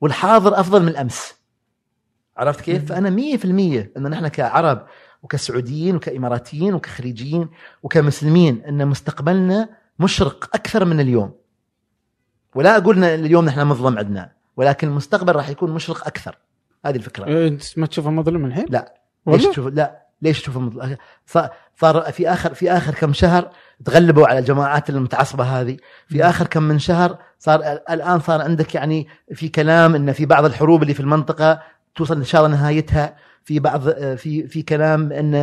[0.01, 1.35] والحاضر أفضل من الأمس
[2.37, 3.45] عرفت كيف؟ فأنا 100%
[3.97, 4.85] إن نحن كعرب
[5.23, 7.49] وكسعوديين وكإماراتيين وكخليجيين
[7.83, 9.69] وكمسلمين إن مستقبلنا
[9.99, 11.33] مشرق أكثر من اليوم.
[12.55, 16.37] ولا أقول اليوم نحن مظلم عندنا ولكن المستقبل راح يكون مشرق أكثر.
[16.85, 17.25] هذه الفكرة.
[17.25, 18.93] آه، أنت ما تشوفه مظلم الحين؟ لا
[19.27, 20.97] ليش؟ تشوف لا ليش تشوف المطل-
[21.75, 23.49] صار في اخر في آخر كم شهر
[23.85, 25.77] تغلبوا على الجماعات المتعصبة هذه
[26.07, 26.23] في.
[26.23, 27.59] آخر كم من شهر صار
[27.89, 31.61] الآن صار عندك يعني في كلام إن في بعض الحروب اللي في المنطقة
[31.95, 35.33] توصل إن شاء الله نهايتها في بعض في في كلام إن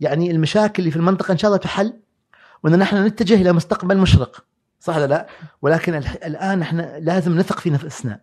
[0.00, 1.92] يعني المشاكل اللي في المنطقة إن شاء الله تحل
[2.64, 4.44] وإن نحن نتجه إلى مستقبل مشرق
[4.86, 5.26] صح ولا لا؟
[5.62, 5.94] ولكن
[6.26, 8.20] الآن إحنا لازم نثق في نفسنا.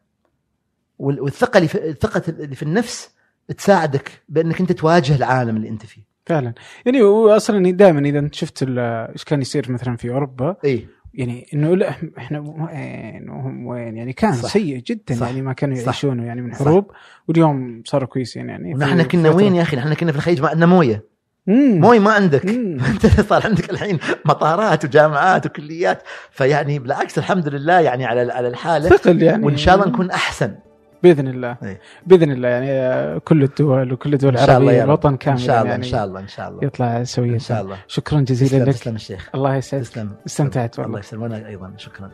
[0.99, 3.09] وال- والثقة اللي في الثقة اللي في النفس
[3.57, 6.01] تساعدك بأنك أنت تواجه العالم اللي أنت فيه.
[6.25, 6.53] فعلا.
[6.85, 7.01] يعني
[7.35, 11.89] أصلا دائما إذا أنت شفت إيش كان يصير مثلا في أوروبا اي يعني إنه لا
[12.17, 14.49] إحنا وين وهم وين؟ يعني كان صح.
[14.49, 15.27] سيء جدا صح.
[15.27, 15.77] يعني ما كانوا.
[15.77, 16.59] يعيشونه يعني من صح.
[16.59, 16.91] حروب
[17.27, 20.65] واليوم صاروا كويسين يعني ونحن كنا وين يا أخي؟ نحن كنا في الخليج ما عندنا
[20.65, 21.12] مويه
[21.47, 21.79] مم.
[21.81, 22.45] مويه ما عندك.
[22.91, 26.03] أنت صار عندك الحين مطارات وجامعات وكليات.
[26.31, 28.89] فيعني بالعكس الحمد لله يعني على على الحالة.
[28.89, 29.45] ثقل يعني.
[29.45, 30.55] وإن شاء الله نكون أحسن.
[31.03, 31.57] بإذن الله.
[31.63, 31.79] إيه.
[32.07, 35.59] بإذن الله يعني آه، كل الدول وكل الدول إن الله العربيه الوطن إن كامل شاء
[35.59, 36.63] الله يعني إن شاء الله إن شاء الله.
[36.63, 37.77] يطلع سويا إن شاء الله.
[37.87, 38.75] شكرا جزيلا تسلم لك.
[38.75, 39.83] تسلم الشيخ الله يسعدك.
[39.83, 40.11] تسلم.
[40.25, 40.99] استمتعت الله والله.
[40.99, 41.73] يسلم وأنا أيضا.
[41.77, 42.11] شكرا.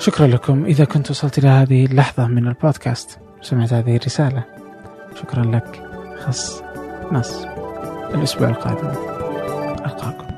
[0.00, 0.64] شكرا لكم.
[0.64, 4.44] إذا كنت وصلت إلى هذه اللحظة من البودكاست سمعت هذه الرسالة.
[5.14, 5.82] شكرا لك.
[6.18, 6.62] خص
[7.12, 7.44] نص.
[8.14, 8.88] الأسبوع القادم.
[9.86, 10.29] ألقاكم.